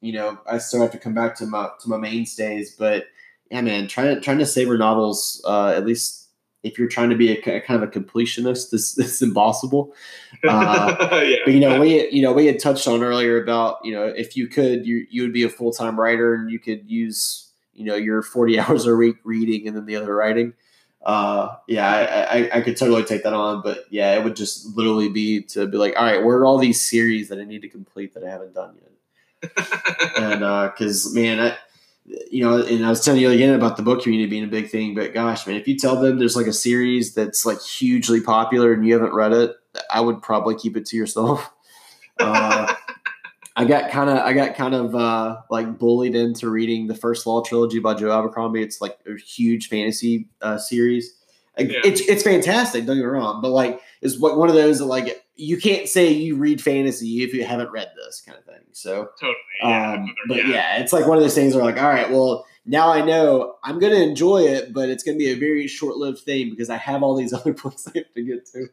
you 0.00 0.12
know, 0.12 0.38
I 0.48 0.58
still 0.58 0.80
have 0.80 0.92
to 0.92 0.98
come 0.98 1.14
back 1.14 1.34
to 1.36 1.46
my 1.46 1.70
to 1.80 1.88
my 1.88 1.96
mainstays. 1.96 2.76
But 2.76 3.06
yeah, 3.50 3.60
man, 3.62 3.88
trying 3.88 4.14
to 4.14 4.20
trying 4.20 4.38
to 4.38 4.46
savor 4.46 4.76
novels, 4.78 5.42
uh, 5.46 5.68
at 5.68 5.86
least 5.86 6.28
if 6.64 6.78
you're 6.78 6.88
trying 6.88 7.10
to 7.10 7.16
be 7.16 7.30
a, 7.32 7.36
ki- 7.40 7.60
kind 7.60 7.82
of 7.82 7.88
a 7.88 7.92
completionist, 7.92 8.70
this 8.70 8.94
this 8.96 9.14
is 9.14 9.22
impossible. 9.22 9.94
Uh, 10.46 10.96
yeah 11.26 11.36
But 11.44 11.54
you 11.54 11.60
know, 11.60 11.80
we 11.80 12.08
you 12.10 12.22
know 12.22 12.32
we 12.32 12.46
had 12.46 12.58
touched 12.60 12.86
on 12.88 13.02
earlier 13.02 13.42
about 13.42 13.78
you 13.84 13.92
know 13.92 14.04
if 14.04 14.36
you 14.36 14.48
could, 14.48 14.86
you 14.86 15.06
you 15.10 15.22
would 15.22 15.32
be 15.32 15.44
a 15.44 15.48
full 15.48 15.72
time 15.72 15.98
writer 15.98 16.34
and 16.34 16.50
you 16.50 16.58
could 16.58 16.90
use 16.90 17.50
you 17.74 17.84
know 17.84 17.94
your 17.96 18.22
forty 18.22 18.58
hours 18.60 18.86
a 18.86 18.94
week 18.94 19.16
reading 19.24 19.66
and 19.66 19.76
then 19.76 19.86
the 19.86 19.96
other 19.96 20.14
writing. 20.14 20.52
uh, 21.04 21.56
yeah, 21.68 21.88
I, 21.88 22.38
I, 22.38 22.58
I 22.58 22.60
could 22.60 22.76
totally 22.76 23.04
take 23.04 23.22
that 23.22 23.32
on, 23.32 23.62
but 23.62 23.84
yeah, 23.90 24.14
it 24.18 24.24
would 24.24 24.36
just 24.36 24.76
literally 24.76 25.08
be 25.08 25.42
to 25.42 25.66
be 25.66 25.78
like, 25.78 25.94
all 25.96 26.04
right, 26.04 26.22
where 26.22 26.38
are 26.38 26.44
all 26.44 26.58
these 26.58 26.84
series 26.84 27.28
that 27.28 27.38
I 27.38 27.44
need 27.44 27.62
to 27.62 27.68
complete 27.68 28.14
that 28.14 28.24
I 28.24 28.28
haven't 28.30 28.54
done 28.54 28.74
yet? 28.74 28.90
and 30.18 30.40
because 30.72 31.06
uh, 31.06 31.10
man, 31.20 31.40
I, 31.40 31.56
you 32.30 32.44
know, 32.44 32.62
and 32.62 32.84
I 32.84 32.90
was 32.90 33.04
telling 33.04 33.20
you 33.20 33.30
again 33.30 33.54
about 33.54 33.76
the 33.76 33.82
book 33.82 34.02
community 34.02 34.28
being 34.28 34.44
a 34.44 34.48
big 34.48 34.70
thing, 34.70 34.94
but 34.94 35.14
gosh, 35.14 35.46
man, 35.46 35.56
if 35.56 35.68
you 35.68 35.76
tell 35.76 36.00
them 36.00 36.18
there's 36.18 36.36
like 36.36 36.46
a 36.46 36.52
series 36.52 37.14
that's 37.14 37.44
like 37.44 37.60
hugely 37.60 38.20
popular 38.20 38.72
and 38.72 38.86
you 38.86 38.92
haven't 38.92 39.14
read 39.14 39.32
it, 39.32 39.56
I 39.90 40.00
would 40.00 40.22
probably 40.22 40.54
keep 40.54 40.76
it 40.76 40.86
to 40.86 40.96
yourself. 40.96 41.50
Uh, 42.20 42.74
I 43.54 43.64
got 43.64 43.92
kind 43.92 44.10
of 44.10 44.18
I 44.18 44.32
got 44.32 44.56
kind 44.56 44.74
of 44.74 44.92
uh, 44.92 45.40
like 45.50 45.78
bullied 45.78 46.16
into 46.16 46.50
reading 46.50 46.88
the 46.88 46.96
first 46.96 47.28
Law 47.28 47.42
trilogy 47.42 47.78
by 47.78 47.94
Joe 47.94 48.10
Abercrombie. 48.10 48.60
It's 48.60 48.80
like 48.80 48.98
a 49.06 49.16
huge 49.16 49.68
fantasy 49.68 50.28
uh, 50.42 50.58
series. 50.58 51.14
Yeah. 51.56 51.78
It's 51.84 52.00
it's 52.00 52.24
fantastic. 52.24 52.86
Don't 52.86 52.96
get 52.96 53.02
me 53.02 53.08
wrong, 53.08 53.40
but 53.40 53.50
like 53.50 53.80
it's 54.00 54.18
what 54.18 54.36
one 54.36 54.48
of 54.48 54.56
those 54.56 54.78
that 54.78 54.86
like 54.86 55.24
you 55.38 55.56
can't 55.56 55.88
say 55.88 56.10
you 56.10 56.36
read 56.36 56.60
fantasy 56.60 57.22
if 57.22 57.32
you 57.32 57.44
haven't 57.44 57.70
read 57.70 57.90
this 57.96 58.20
kind 58.20 58.36
of 58.36 58.44
thing. 58.44 58.60
So 58.72 59.08
totally, 59.18 59.36
yeah. 59.62 59.92
Um, 59.92 60.14
but 60.26 60.36
yeah. 60.38 60.48
yeah, 60.48 60.76
it's 60.78 60.92
like 60.92 61.06
one 61.06 61.16
of 61.16 61.22
those 61.22 61.34
things 61.34 61.54
where 61.54 61.64
like, 61.64 61.80
all 61.80 61.88
right, 61.88 62.10
well 62.10 62.44
now 62.68 62.92
I 62.92 63.00
know 63.04 63.56
I'm 63.64 63.78
going 63.78 63.94
to 63.94 64.02
enjoy 64.02 64.42
it, 64.42 64.74
but 64.74 64.90
it's 64.90 65.02
going 65.02 65.16
to 65.16 65.18
be 65.18 65.30
a 65.30 65.36
very 65.36 65.66
short 65.66 65.96
lived 65.96 66.18
thing 66.18 66.50
because 66.50 66.68
I 66.68 66.76
have 66.76 67.02
all 67.02 67.16
these 67.16 67.32
other 67.32 67.54
books 67.54 67.88
I 67.88 67.98
have 67.98 68.12
to 68.14 68.22
get 68.22 68.46
to. 68.52 68.68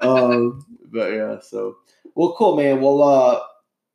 um, 0.00 0.64
but 0.84 1.12
yeah, 1.12 1.40
so 1.40 1.76
well, 2.14 2.34
cool, 2.38 2.56
man. 2.56 2.80
Well, 2.80 3.02
uh, 3.02 3.40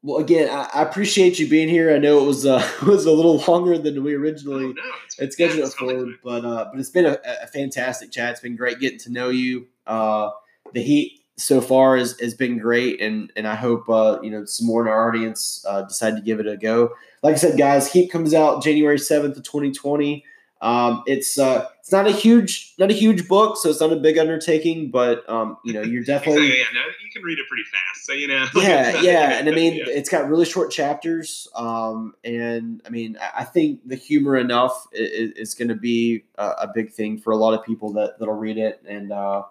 well, 0.03 0.17
again, 0.17 0.49
I, 0.49 0.69
I, 0.73 0.81
appreciate 0.83 1.39
you 1.39 1.47
being 1.47 1.69
here. 1.69 1.95
I 1.95 1.97
know 1.97 2.21
it 2.21 2.27
was 2.27 2.45
uh, 2.45 2.69
was 2.85 3.05
a 3.05 3.11
little 3.11 3.37
longer 3.47 3.77
than 3.77 4.03
we 4.03 4.13
originally 4.13 4.65
oh, 4.65 4.73
no, 4.73 4.81
had 5.19 5.33
scheduled 5.33 5.69
it 5.69 5.73
for, 5.73 6.05
but 6.23 6.45
uh, 6.45 6.69
but 6.71 6.79
it's 6.79 6.89
been 6.89 7.05
a, 7.05 7.17
a, 7.41 7.47
fantastic 7.47 8.11
chat. 8.11 8.31
It's 8.31 8.41
been 8.41 8.57
great 8.57 8.79
getting 8.79 8.99
to 8.99 9.11
know 9.11 9.29
you. 9.29 9.67
Uh, 9.87 10.31
the 10.73 10.81
heap 10.81 11.22
so 11.37 11.61
far 11.61 11.97
has, 11.97 12.19
has 12.19 12.33
been 12.33 12.57
great, 12.57 13.01
and 13.01 13.31
and 13.35 13.47
I 13.47 13.55
hope 13.55 13.89
uh, 13.89 14.19
you 14.21 14.29
know 14.29 14.45
some 14.45 14.67
more 14.67 14.81
in 14.81 14.87
our 14.87 15.09
audience 15.09 15.65
uh, 15.67 15.83
decide 15.83 16.15
to 16.15 16.21
give 16.21 16.39
it 16.39 16.47
a 16.47 16.57
go. 16.57 16.91
Like 17.21 17.35
I 17.35 17.37
said, 17.37 17.57
guys, 17.57 17.91
Heap 17.91 18.11
comes 18.11 18.33
out 18.33 18.63
January 18.63 18.99
seventh 18.99 19.37
of 19.37 19.43
twenty 19.43 19.71
twenty. 19.71 20.25
Um, 20.63 21.03
it's 21.07 21.37
uh, 21.37 21.67
it's 21.79 21.91
not 21.91 22.07
a 22.07 22.11
huge 22.11 22.73
not 22.79 22.89
a 22.89 22.93
huge 22.93 23.27
book, 23.27 23.57
so 23.57 23.69
it's 23.69 23.81
not 23.81 23.91
a 23.91 23.97
big 23.97 24.17
undertaking. 24.17 24.91
But 24.91 25.29
um, 25.29 25.57
you 25.65 25.73
know, 25.73 25.81
you're 25.81 26.03
definitely 26.05 26.47
yeah, 26.47 26.63
no, 26.73 26.81
you 27.03 27.11
can 27.11 27.21
read 27.21 27.37
it 27.37 27.45
pretty 27.49 27.65
fast. 27.65 28.05
So 28.05 28.13
you 28.13 28.27
know, 28.27 28.47
yeah, 28.55 29.01
yeah, 29.01 29.39
and 29.39 29.49
I 29.49 29.51
mean, 29.51 29.75
yeah. 29.75 29.83
it's 29.87 30.09
got 30.09 30.29
really 30.29 30.45
short 30.45 30.71
chapters. 30.71 31.49
Um, 31.55 32.13
and 32.23 32.81
I 32.85 32.89
mean, 32.89 33.17
I 33.35 33.43
think 33.43 33.81
the 33.85 33.95
humor 33.95 34.37
enough 34.37 34.87
is, 34.93 35.31
is 35.31 35.53
going 35.53 35.67
to 35.67 35.75
be 35.75 36.23
a, 36.37 36.47
a, 36.61 36.71
big 36.73 36.93
thing 36.93 37.17
for 37.17 37.31
a 37.31 37.37
lot 37.37 37.53
of 37.53 37.65
people 37.65 37.91
that 37.93 38.17
that'll 38.19 38.33
read 38.33 38.57
it. 38.57 38.81
And 38.87 39.11
uh, 39.11 39.43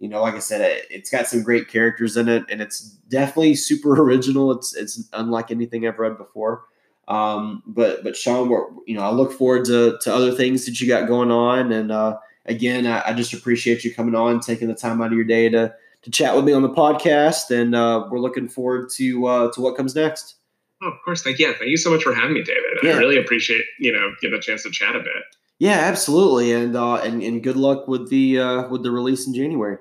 you 0.00 0.08
know, 0.08 0.20
like 0.20 0.34
I 0.34 0.38
said, 0.38 0.60
it, 0.60 0.86
it's 0.90 1.10
got 1.10 1.26
some 1.26 1.42
great 1.42 1.68
characters 1.68 2.16
in 2.16 2.28
it, 2.28 2.44
and 2.50 2.60
it's 2.60 2.80
definitely 3.08 3.54
super 3.54 3.92
original. 4.02 4.52
It's 4.52 4.74
it's 4.74 5.08
unlike 5.12 5.50
anything 5.50 5.86
I've 5.86 5.98
read 5.98 6.18
before. 6.18 6.64
Um, 7.08 7.62
but 7.66 8.04
but 8.04 8.16
Sean, 8.16 8.48
you 8.86 8.94
know, 8.94 9.02
I 9.02 9.10
look 9.10 9.32
forward 9.32 9.64
to 9.66 9.98
to 10.02 10.14
other 10.14 10.32
things 10.32 10.66
that 10.66 10.80
you 10.80 10.86
got 10.86 11.08
going 11.08 11.30
on, 11.30 11.72
and 11.72 11.90
uh, 11.90 12.18
again, 12.46 12.86
I, 12.86 13.02
I, 13.06 13.12
just 13.14 13.32
appreciate 13.32 13.82
you 13.82 13.94
coming 13.94 14.14
on, 14.14 14.40
taking 14.40 14.68
the 14.68 14.74
time 14.74 15.00
out 15.00 15.06
of 15.06 15.14
your 15.14 15.24
day 15.24 15.48
to 15.48 15.74
to 16.02 16.10
chat 16.10 16.36
with 16.36 16.44
me 16.44 16.52
on 16.52 16.62
the 16.62 16.68
podcast, 16.68 17.50
and 17.50 17.74
uh, 17.74 18.06
we're 18.10 18.20
looking 18.20 18.48
forward 18.48 18.90
to 18.96 19.26
uh, 19.26 19.52
to 19.52 19.60
what 19.60 19.76
comes 19.76 19.94
next. 19.94 20.36
Oh, 20.82 20.88
of 20.88 20.94
course, 21.04 21.22
thank 21.22 21.38
you. 21.38 21.52
Thank 21.54 21.70
you 21.70 21.76
so 21.76 21.90
much 21.90 22.04
for 22.04 22.14
having 22.14 22.34
me, 22.34 22.42
David. 22.42 22.62
Yeah. 22.82 22.92
I 22.92 22.98
really 22.98 23.18
appreciate 23.18 23.64
you 23.78 23.92
know 23.92 24.12
getting 24.20 24.36
a 24.36 24.40
chance 24.40 24.62
to 24.64 24.70
chat 24.70 24.94
a 24.94 25.00
bit. 25.00 25.24
Yeah, 25.58 25.78
absolutely, 25.78 26.52
and 26.52 26.76
uh, 26.76 26.96
and 26.96 27.22
and 27.22 27.42
good 27.42 27.56
luck 27.56 27.88
with 27.88 28.10
the 28.10 28.38
uh, 28.38 28.68
with 28.68 28.82
the 28.82 28.90
release 28.90 29.26
in 29.26 29.34
January. 29.34 29.78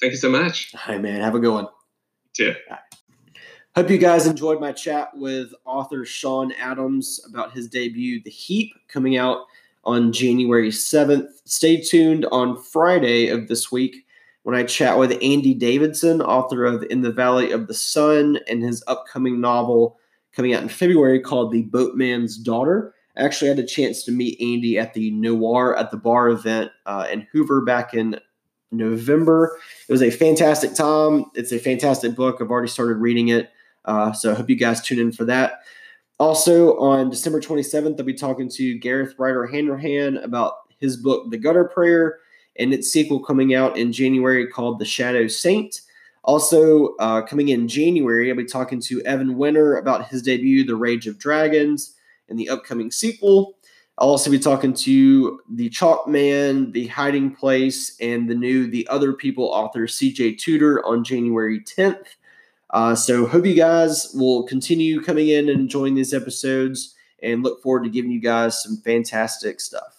Thank 0.00 0.12
you 0.12 0.18
so 0.18 0.30
much. 0.30 0.72
Hi, 0.72 0.98
man. 0.98 1.20
Have 1.20 1.34
a 1.34 1.40
good 1.40 1.52
one. 1.52 1.68
too. 2.32 2.54
Hope 3.74 3.90
you 3.90 3.98
guys 3.98 4.26
enjoyed 4.26 4.60
my 4.60 4.72
chat 4.72 5.10
with 5.14 5.52
author 5.64 6.04
Sean 6.04 6.50
Adams 6.52 7.20
about 7.28 7.52
his 7.52 7.68
debut, 7.68 8.22
The 8.22 8.30
Heap, 8.30 8.72
coming 8.88 9.16
out 9.16 9.46
on 9.84 10.12
January 10.12 10.70
7th. 10.70 11.28
Stay 11.44 11.80
tuned 11.80 12.26
on 12.32 12.60
Friday 12.60 13.28
of 13.28 13.48
this 13.48 13.70
week 13.70 14.06
when 14.42 14.56
I 14.56 14.64
chat 14.64 14.98
with 14.98 15.18
Andy 15.22 15.54
Davidson, 15.54 16.22
author 16.22 16.64
of 16.64 16.84
In 16.90 17.02
the 17.02 17.12
Valley 17.12 17.52
of 17.52 17.66
the 17.66 17.74
Sun, 17.74 18.38
and 18.48 18.62
his 18.62 18.82
upcoming 18.86 19.40
novel 19.40 19.98
coming 20.32 20.54
out 20.54 20.62
in 20.62 20.68
February 20.68 21.20
called 21.20 21.52
The 21.52 21.64
Boatman's 21.64 22.38
Daughter. 22.38 22.94
I 23.16 23.24
actually 23.24 23.48
had 23.48 23.58
a 23.58 23.66
chance 23.66 24.04
to 24.04 24.12
meet 24.12 24.40
Andy 24.40 24.78
at 24.78 24.94
the 24.94 25.10
Noir 25.10 25.76
at 25.76 25.90
the 25.90 25.96
Bar 25.96 26.28
event 26.28 26.70
uh, 26.86 27.06
in 27.10 27.26
Hoover 27.32 27.60
back 27.62 27.94
in 27.94 28.20
November. 28.76 29.58
It 29.88 29.92
was 29.92 30.02
a 30.02 30.10
fantastic 30.10 30.74
time. 30.74 31.26
It's 31.34 31.52
a 31.52 31.58
fantastic 31.58 32.14
book. 32.14 32.38
I've 32.40 32.50
already 32.50 32.68
started 32.68 32.96
reading 32.96 33.28
it. 33.28 33.50
Uh, 33.84 34.12
so 34.12 34.32
I 34.32 34.34
hope 34.34 34.50
you 34.50 34.56
guys 34.56 34.82
tune 34.82 34.98
in 34.98 35.12
for 35.12 35.24
that. 35.24 35.60
Also, 36.18 36.76
on 36.78 37.10
December 37.10 37.40
27th, 37.40 37.98
I'll 37.98 38.06
be 38.06 38.14
talking 38.14 38.48
to 38.50 38.78
Gareth 38.78 39.14
Ryder 39.18 39.46
Hanrahan 39.46 40.16
about 40.18 40.54
his 40.78 40.96
book, 40.96 41.30
The 41.30 41.38
Gutter 41.38 41.64
Prayer, 41.64 42.18
and 42.58 42.72
its 42.72 42.90
sequel 42.90 43.20
coming 43.20 43.54
out 43.54 43.76
in 43.76 43.92
January 43.92 44.46
called 44.46 44.78
The 44.78 44.84
Shadow 44.84 45.28
Saint. 45.28 45.82
Also, 46.24 46.96
uh, 46.96 47.22
coming 47.22 47.50
in 47.50 47.68
January, 47.68 48.30
I'll 48.30 48.36
be 48.36 48.44
talking 48.44 48.80
to 48.82 49.02
Evan 49.02 49.36
Winter 49.36 49.76
about 49.76 50.08
his 50.08 50.22
debut, 50.22 50.64
The 50.64 50.74
Rage 50.74 51.06
of 51.06 51.18
Dragons, 51.18 51.94
and 52.28 52.38
the 52.38 52.48
upcoming 52.48 52.90
sequel. 52.90 53.55
I'll 53.98 54.10
also 54.10 54.30
be 54.30 54.38
talking 54.38 54.74
to 54.74 55.40
the 55.48 55.70
Chalk 55.70 56.06
Man, 56.06 56.70
The 56.72 56.86
Hiding 56.88 57.34
Place, 57.34 57.96
and 57.98 58.28
the 58.28 58.34
new 58.34 58.70
The 58.70 58.86
Other 58.88 59.14
People 59.14 59.46
author 59.46 59.86
CJ 59.86 60.38
Tudor 60.38 60.84
on 60.84 61.02
January 61.02 61.60
10th. 61.60 62.04
Uh, 62.70 62.94
so 62.94 63.26
hope 63.26 63.46
you 63.46 63.54
guys 63.54 64.12
will 64.14 64.42
continue 64.42 65.02
coming 65.02 65.28
in 65.28 65.48
and 65.48 65.60
enjoying 65.60 65.94
these 65.94 66.12
episodes 66.12 66.94
and 67.22 67.42
look 67.42 67.62
forward 67.62 67.84
to 67.84 67.90
giving 67.90 68.10
you 68.10 68.20
guys 68.20 68.62
some 68.62 68.76
fantastic 68.76 69.60
stuff. 69.60 69.95